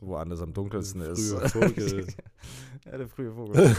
woanders 0.00 0.40
am 0.40 0.52
dunkelsten 0.54 1.00
Der 1.02 1.10
ist. 1.10 1.30
frühe 1.32 1.48
Vogel. 1.68 2.06
ja, 2.86 2.96
der 2.98 3.08
frühe 3.08 3.32
Vogel. 3.34 3.74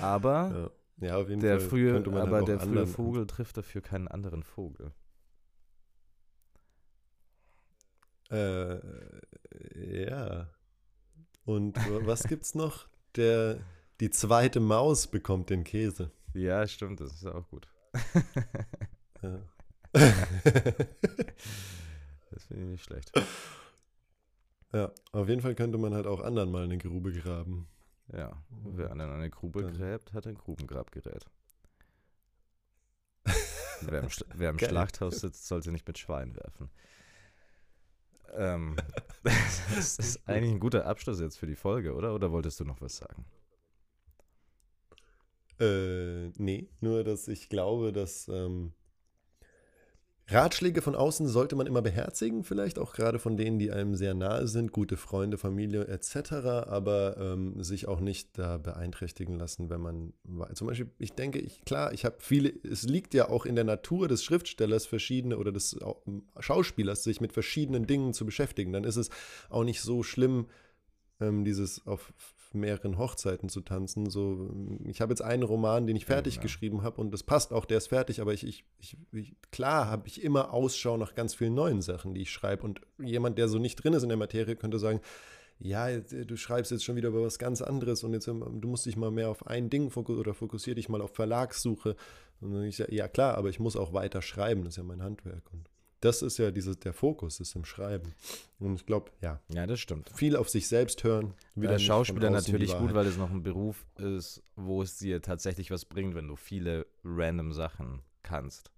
aber 0.00 0.50
Ja. 0.54 0.70
Ja, 1.00 1.16
auf 1.16 1.28
jeden 1.28 1.40
der 1.40 1.58
Fall 1.60 1.68
frühe, 1.68 1.92
könnte 1.92 2.10
man 2.10 2.22
aber 2.22 2.36
halt 2.38 2.48
der 2.48 2.60
frühe 2.60 2.86
Vogel 2.86 3.26
trifft 3.26 3.56
dafür 3.56 3.80
keinen 3.80 4.08
anderen 4.08 4.42
Vogel. 4.42 4.92
Äh, 8.30 8.78
ja. 10.06 10.48
Und 11.44 11.76
wa- 11.76 12.06
was 12.06 12.24
gibt's 12.24 12.54
noch? 12.54 12.88
Der, 13.16 13.58
die 14.00 14.10
zweite 14.10 14.60
Maus 14.60 15.08
bekommt 15.08 15.50
den 15.50 15.64
Käse. 15.64 16.12
Ja, 16.32 16.66
stimmt, 16.68 17.00
das 17.00 17.12
ist 17.12 17.26
auch 17.26 17.48
gut. 17.48 17.68
Ja. 19.22 19.40
Das 22.32 22.44
finde 22.44 22.62
ich 22.64 22.70
nicht 22.70 22.84
schlecht. 22.84 23.10
ja, 24.72 24.92
auf 25.10 25.28
jeden 25.28 25.40
Fall 25.40 25.56
könnte 25.56 25.78
man 25.78 25.94
halt 25.94 26.06
auch 26.06 26.20
anderen 26.20 26.52
mal 26.52 26.62
eine 26.62 26.78
Grube 26.78 27.12
graben. 27.12 27.66
Ja, 28.12 28.42
wer 28.64 28.90
an 28.90 29.00
eine 29.00 29.30
Grube 29.30 29.70
gräbt, 29.70 30.12
hat 30.12 30.26
ein 30.26 30.34
Grubengrabgerät. 30.34 31.26
wer 33.82 34.02
im, 34.02 34.08
wer 34.34 34.50
im. 34.50 34.58
Schlachthaus 34.58 35.20
sitzt, 35.20 35.46
sollte 35.46 35.70
nicht 35.70 35.86
mit 35.86 35.98
Schwein 35.98 36.34
werfen. 36.34 36.70
Ähm, 38.32 38.76
das 39.22 39.98
ist 39.98 40.28
eigentlich 40.28 40.52
ein 40.52 40.60
guter 40.60 40.86
Abschluss 40.86 41.20
jetzt 41.20 41.38
für 41.38 41.46
die 41.46 41.56
Folge, 41.56 41.94
oder? 41.94 42.14
Oder 42.14 42.32
wolltest 42.32 42.58
du 42.60 42.64
noch 42.64 42.80
was 42.80 42.96
sagen? 42.96 43.24
Äh, 45.60 46.30
nee, 46.38 46.68
nur 46.80 47.04
dass 47.04 47.28
ich 47.28 47.48
glaube, 47.48 47.92
dass 47.92 48.28
ähm, 48.28 48.72
Ratschläge 50.30 50.82
von 50.82 50.94
außen 50.94 51.26
sollte 51.28 51.56
man 51.56 51.66
immer 51.66 51.82
beherzigen, 51.82 52.44
vielleicht 52.44 52.78
auch 52.78 52.92
gerade 52.92 53.18
von 53.18 53.36
denen, 53.36 53.58
die 53.58 53.70
einem 53.70 53.94
sehr 53.94 54.14
nahe 54.14 54.46
sind, 54.46 54.72
gute 54.72 54.96
Freunde, 54.96 55.38
Familie 55.38 55.86
etc., 55.88 56.32
aber 56.66 57.16
ähm, 57.18 57.62
sich 57.62 57.88
auch 57.88 58.00
nicht 58.00 58.38
da 58.38 58.58
beeinträchtigen 58.58 59.38
lassen, 59.38 59.70
wenn 59.70 59.80
man 59.80 60.12
zum 60.54 60.68
Beispiel, 60.68 60.90
ich 60.98 61.12
denke, 61.12 61.38
ich, 61.38 61.64
klar, 61.64 61.92
ich 61.92 62.04
habe 62.04 62.16
viele, 62.18 62.52
es 62.64 62.82
liegt 62.84 63.14
ja 63.14 63.28
auch 63.28 63.46
in 63.46 63.54
der 63.54 63.64
Natur 63.64 64.08
des 64.08 64.22
Schriftstellers 64.24 64.86
verschiedene 64.86 65.38
oder 65.38 65.52
des 65.52 65.80
au- 65.82 66.02
Schauspielers, 66.38 67.02
sich 67.02 67.20
mit 67.20 67.32
verschiedenen 67.32 67.86
Dingen 67.86 68.14
zu 68.14 68.24
beschäftigen. 68.24 68.72
Dann 68.72 68.84
ist 68.84 68.96
es 68.96 69.10
auch 69.48 69.64
nicht 69.64 69.80
so 69.80 70.02
schlimm, 70.02 70.46
ähm, 71.20 71.44
dieses 71.44 71.86
auf 71.86 72.12
mehreren 72.52 72.98
Hochzeiten 72.98 73.48
zu 73.48 73.60
tanzen. 73.60 74.10
So, 74.10 74.50
ich 74.84 75.00
habe 75.00 75.12
jetzt 75.12 75.22
einen 75.22 75.42
Roman, 75.42 75.86
den 75.86 75.96
ich 75.96 76.06
fertig 76.06 76.36
ja, 76.36 76.42
geschrieben 76.42 76.82
habe 76.82 77.00
und 77.00 77.12
das 77.12 77.22
passt 77.22 77.52
auch, 77.52 77.64
der 77.64 77.78
ist 77.78 77.88
fertig, 77.88 78.20
aber 78.20 78.32
ich, 78.32 78.46
ich, 78.46 78.64
ich, 78.78 78.96
ich 79.12 79.36
klar 79.50 79.86
habe 79.86 80.06
ich 80.06 80.22
immer 80.22 80.52
Ausschau 80.52 80.96
nach 80.96 81.14
ganz 81.14 81.34
vielen 81.34 81.54
neuen 81.54 81.82
Sachen, 81.82 82.14
die 82.14 82.22
ich 82.22 82.30
schreibe. 82.30 82.64
Und 82.64 82.80
jemand, 82.98 83.38
der 83.38 83.48
so 83.48 83.58
nicht 83.58 83.76
drin 83.76 83.92
ist 83.92 84.02
in 84.02 84.08
der 84.08 84.18
Materie, 84.18 84.56
könnte 84.56 84.78
sagen, 84.78 85.00
ja, 85.60 85.98
du 85.98 86.36
schreibst 86.36 86.70
jetzt 86.70 86.84
schon 86.84 86.96
wieder 86.96 87.10
über 87.10 87.22
was 87.22 87.38
ganz 87.38 87.60
anderes 87.60 88.02
und 88.02 88.14
jetzt 88.14 88.26
du 88.26 88.42
musst 88.62 88.86
dich 88.86 88.96
mal 88.96 89.10
mehr 89.10 89.28
auf 89.28 89.46
ein 89.46 89.68
Ding 89.68 89.90
fokussieren 89.90 90.20
oder 90.20 90.34
fokussier 90.34 90.74
dich 90.74 90.88
mal 90.88 91.02
auf 91.02 91.14
Verlagssuche. 91.14 91.96
Und 92.40 92.64
ich 92.64 92.78
sage, 92.78 92.94
ja 92.94 93.08
klar, 93.08 93.36
aber 93.36 93.50
ich 93.50 93.60
muss 93.60 93.76
auch 93.76 93.92
weiter 93.92 94.22
schreiben, 94.22 94.64
das 94.64 94.72
ist 94.72 94.76
ja 94.78 94.82
mein 94.82 95.02
Handwerk. 95.02 95.42
Und 95.52 95.68
das 96.00 96.22
ist 96.22 96.38
ja 96.38 96.50
dieses, 96.50 96.78
der 96.78 96.92
Fokus 96.92 97.40
ist 97.40 97.54
im 97.54 97.64
Schreiben. 97.64 98.14
Und 98.58 98.76
ich 98.76 98.86
glaube, 98.86 99.10
ja. 99.20 99.40
Ja, 99.52 99.66
das 99.66 99.80
stimmt. 99.80 100.10
Viel 100.14 100.34
auf 100.36 100.48
sich 100.48 100.66
selbst 100.66 101.04
hören. 101.04 101.34
Wieder 101.54 101.78
Schauspieler 101.78 102.30
natürlich 102.30 102.76
gut, 102.76 102.94
weil 102.94 103.06
es 103.06 103.18
noch 103.18 103.30
ein 103.30 103.42
Beruf 103.42 103.84
ist, 103.98 104.42
wo 104.56 104.82
es 104.82 104.96
dir 104.98 105.20
tatsächlich 105.20 105.70
was 105.70 105.84
bringt, 105.84 106.14
wenn 106.14 106.28
du 106.28 106.36
viele 106.36 106.86
random 107.04 107.52
Sachen 107.52 108.00
kannst. 108.22 108.70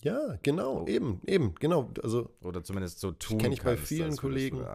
Ja, 0.00 0.36
genau, 0.42 0.82
oh. 0.82 0.86
eben, 0.88 1.20
eben, 1.26 1.54
genau. 1.54 1.92
Also, 2.02 2.34
Oder 2.40 2.64
zumindest 2.64 2.98
so 2.98 3.12
tun 3.12 3.38
Kenne 3.38 3.54
ich 3.54 3.62
bei 3.62 3.76
vielen 3.76 4.16
Kollegen. 4.16 4.66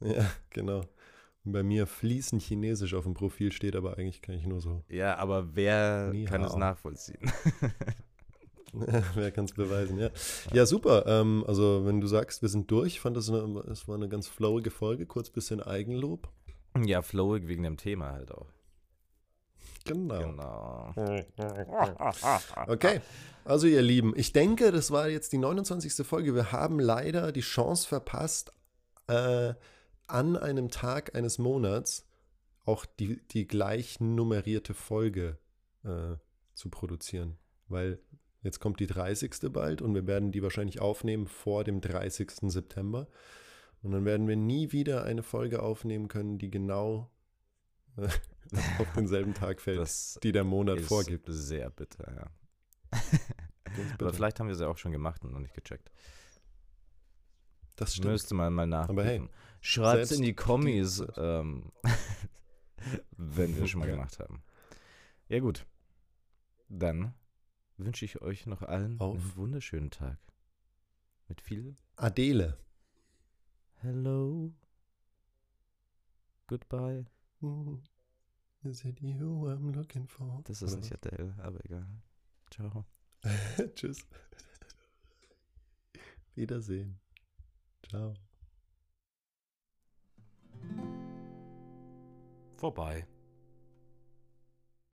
Ja, 0.00 0.30
genau. 0.48 0.80
Und 1.44 1.52
bei 1.52 1.62
mir 1.62 1.86
fließend 1.86 2.40
Chinesisch 2.40 2.94
auf 2.94 3.04
dem 3.04 3.12
Profil 3.12 3.52
steht, 3.52 3.76
aber 3.76 3.98
eigentlich 3.98 4.22
kann 4.22 4.34
ich 4.34 4.46
nur 4.46 4.62
so. 4.62 4.82
Ja, 4.88 5.16
aber 5.16 5.54
wer 5.54 6.10
kann 6.26 6.42
es 6.42 6.56
nachvollziehen? 6.56 7.30
Wer 9.14 9.30
kann 9.30 9.44
es 9.44 9.52
beweisen, 9.52 9.98
ja. 9.98 10.10
Ja, 10.52 10.66
super. 10.66 11.04
Ähm, 11.06 11.44
also, 11.46 11.84
wenn 11.84 12.00
du 12.00 12.06
sagst, 12.06 12.42
wir 12.42 12.48
sind 12.48 12.70
durch, 12.70 12.94
ich 12.94 13.00
fand 13.00 13.16
das, 13.16 13.28
eine, 13.28 13.62
das 13.66 13.88
war 13.88 13.96
eine 13.96 14.08
ganz 14.08 14.28
flowige 14.28 14.70
Folge, 14.70 15.06
kurz 15.06 15.30
bisschen 15.30 15.60
Eigenlob. 15.60 16.28
Ja, 16.84 17.02
flowig 17.02 17.48
wegen 17.48 17.64
dem 17.64 17.76
Thema 17.76 18.12
halt 18.12 18.32
auch. 18.32 18.46
Genau. 19.84 20.18
genau. 20.18 20.94
Okay, 22.68 23.00
also 23.44 23.66
ihr 23.66 23.82
Lieben, 23.82 24.12
ich 24.16 24.32
denke, 24.32 24.70
das 24.70 24.90
war 24.90 25.08
jetzt 25.08 25.32
die 25.32 25.38
29. 25.38 26.06
Folge. 26.06 26.34
Wir 26.34 26.52
haben 26.52 26.78
leider 26.78 27.32
die 27.32 27.40
Chance 27.40 27.88
verpasst, 27.88 28.52
äh, 29.08 29.54
an 30.06 30.36
einem 30.36 30.70
Tag 30.70 31.14
eines 31.14 31.38
Monats 31.38 32.06
auch 32.64 32.84
die, 32.84 33.20
die 33.28 33.46
gleich 33.46 34.00
nummerierte 34.00 34.74
Folge 34.74 35.38
äh, 35.84 36.16
zu 36.54 36.68
produzieren. 36.68 37.38
Weil 37.68 38.00
Jetzt 38.42 38.58
kommt 38.58 38.80
die 38.80 38.86
30. 38.86 39.52
bald 39.52 39.82
und 39.82 39.94
wir 39.94 40.06
werden 40.06 40.32
die 40.32 40.42
wahrscheinlich 40.42 40.80
aufnehmen 40.80 41.26
vor 41.26 41.64
dem 41.64 41.80
30. 41.80 42.30
September. 42.50 43.06
Und 43.82 43.92
dann 43.92 44.04
werden 44.04 44.28
wir 44.28 44.36
nie 44.36 44.72
wieder 44.72 45.04
eine 45.04 45.22
Folge 45.22 45.62
aufnehmen 45.62 46.08
können, 46.08 46.38
die 46.38 46.50
genau 46.50 47.10
äh, 47.96 48.08
auf 48.78 48.92
denselben 48.96 49.34
Tag 49.34 49.60
fällt, 49.60 49.78
das 49.78 50.18
die 50.22 50.32
der 50.32 50.44
Monat 50.44 50.80
vorgibt. 50.80 51.26
Sehr 51.28 51.70
bitter, 51.70 52.12
ja. 52.14 52.30
Aber 53.98 54.12
vielleicht 54.12 54.40
haben 54.40 54.48
wir 54.48 54.56
sie 54.56 54.68
auch 54.68 54.78
schon 54.78 54.92
gemacht 54.92 55.24
und 55.24 55.32
noch 55.32 55.40
nicht 55.40 55.54
gecheckt. 55.54 55.90
Das 57.76 57.94
stimmt. 57.94 58.12
Müsste 58.12 58.34
man 58.34 58.52
mal 58.52 58.66
nach. 58.66 58.88
Aber 58.88 59.04
hey, 59.04 59.22
schreibt 59.60 60.02
es 60.02 60.12
in 60.12 60.22
die 60.22 60.34
Kommis, 60.34 61.02
ähm, 61.16 61.72
wenn 63.16 63.56
wir 63.56 63.64
es 63.64 63.70
schon 63.70 63.80
mal 63.80 63.90
gemacht 63.90 64.18
haben. 64.18 64.42
Ja 65.28 65.38
gut, 65.38 65.64
dann 66.68 67.14
wünsche 67.80 68.04
ich 68.04 68.22
euch 68.22 68.46
noch 68.46 68.62
allen 68.62 69.00
Auf. 69.00 69.16
einen 69.16 69.36
wunderschönen 69.36 69.90
Tag. 69.90 70.18
Mit 71.28 71.40
viel 71.40 71.76
Adele. 71.96 72.58
Hello. 73.76 74.52
Goodbye. 76.46 77.06
Is 78.62 78.84
it 78.84 79.00
you 79.00 79.48
I'm 79.48 79.74
looking 79.74 80.06
for? 80.06 80.42
Das 80.44 80.60
ist 80.60 80.76
nicht 80.76 80.92
Adele, 80.92 81.34
aber 81.38 81.64
egal. 81.64 81.86
Ciao. 82.50 82.84
Tschüss. 83.74 84.04
Wiedersehen. 86.34 87.00
Ciao. 87.88 88.12
Vorbei. 92.56 93.06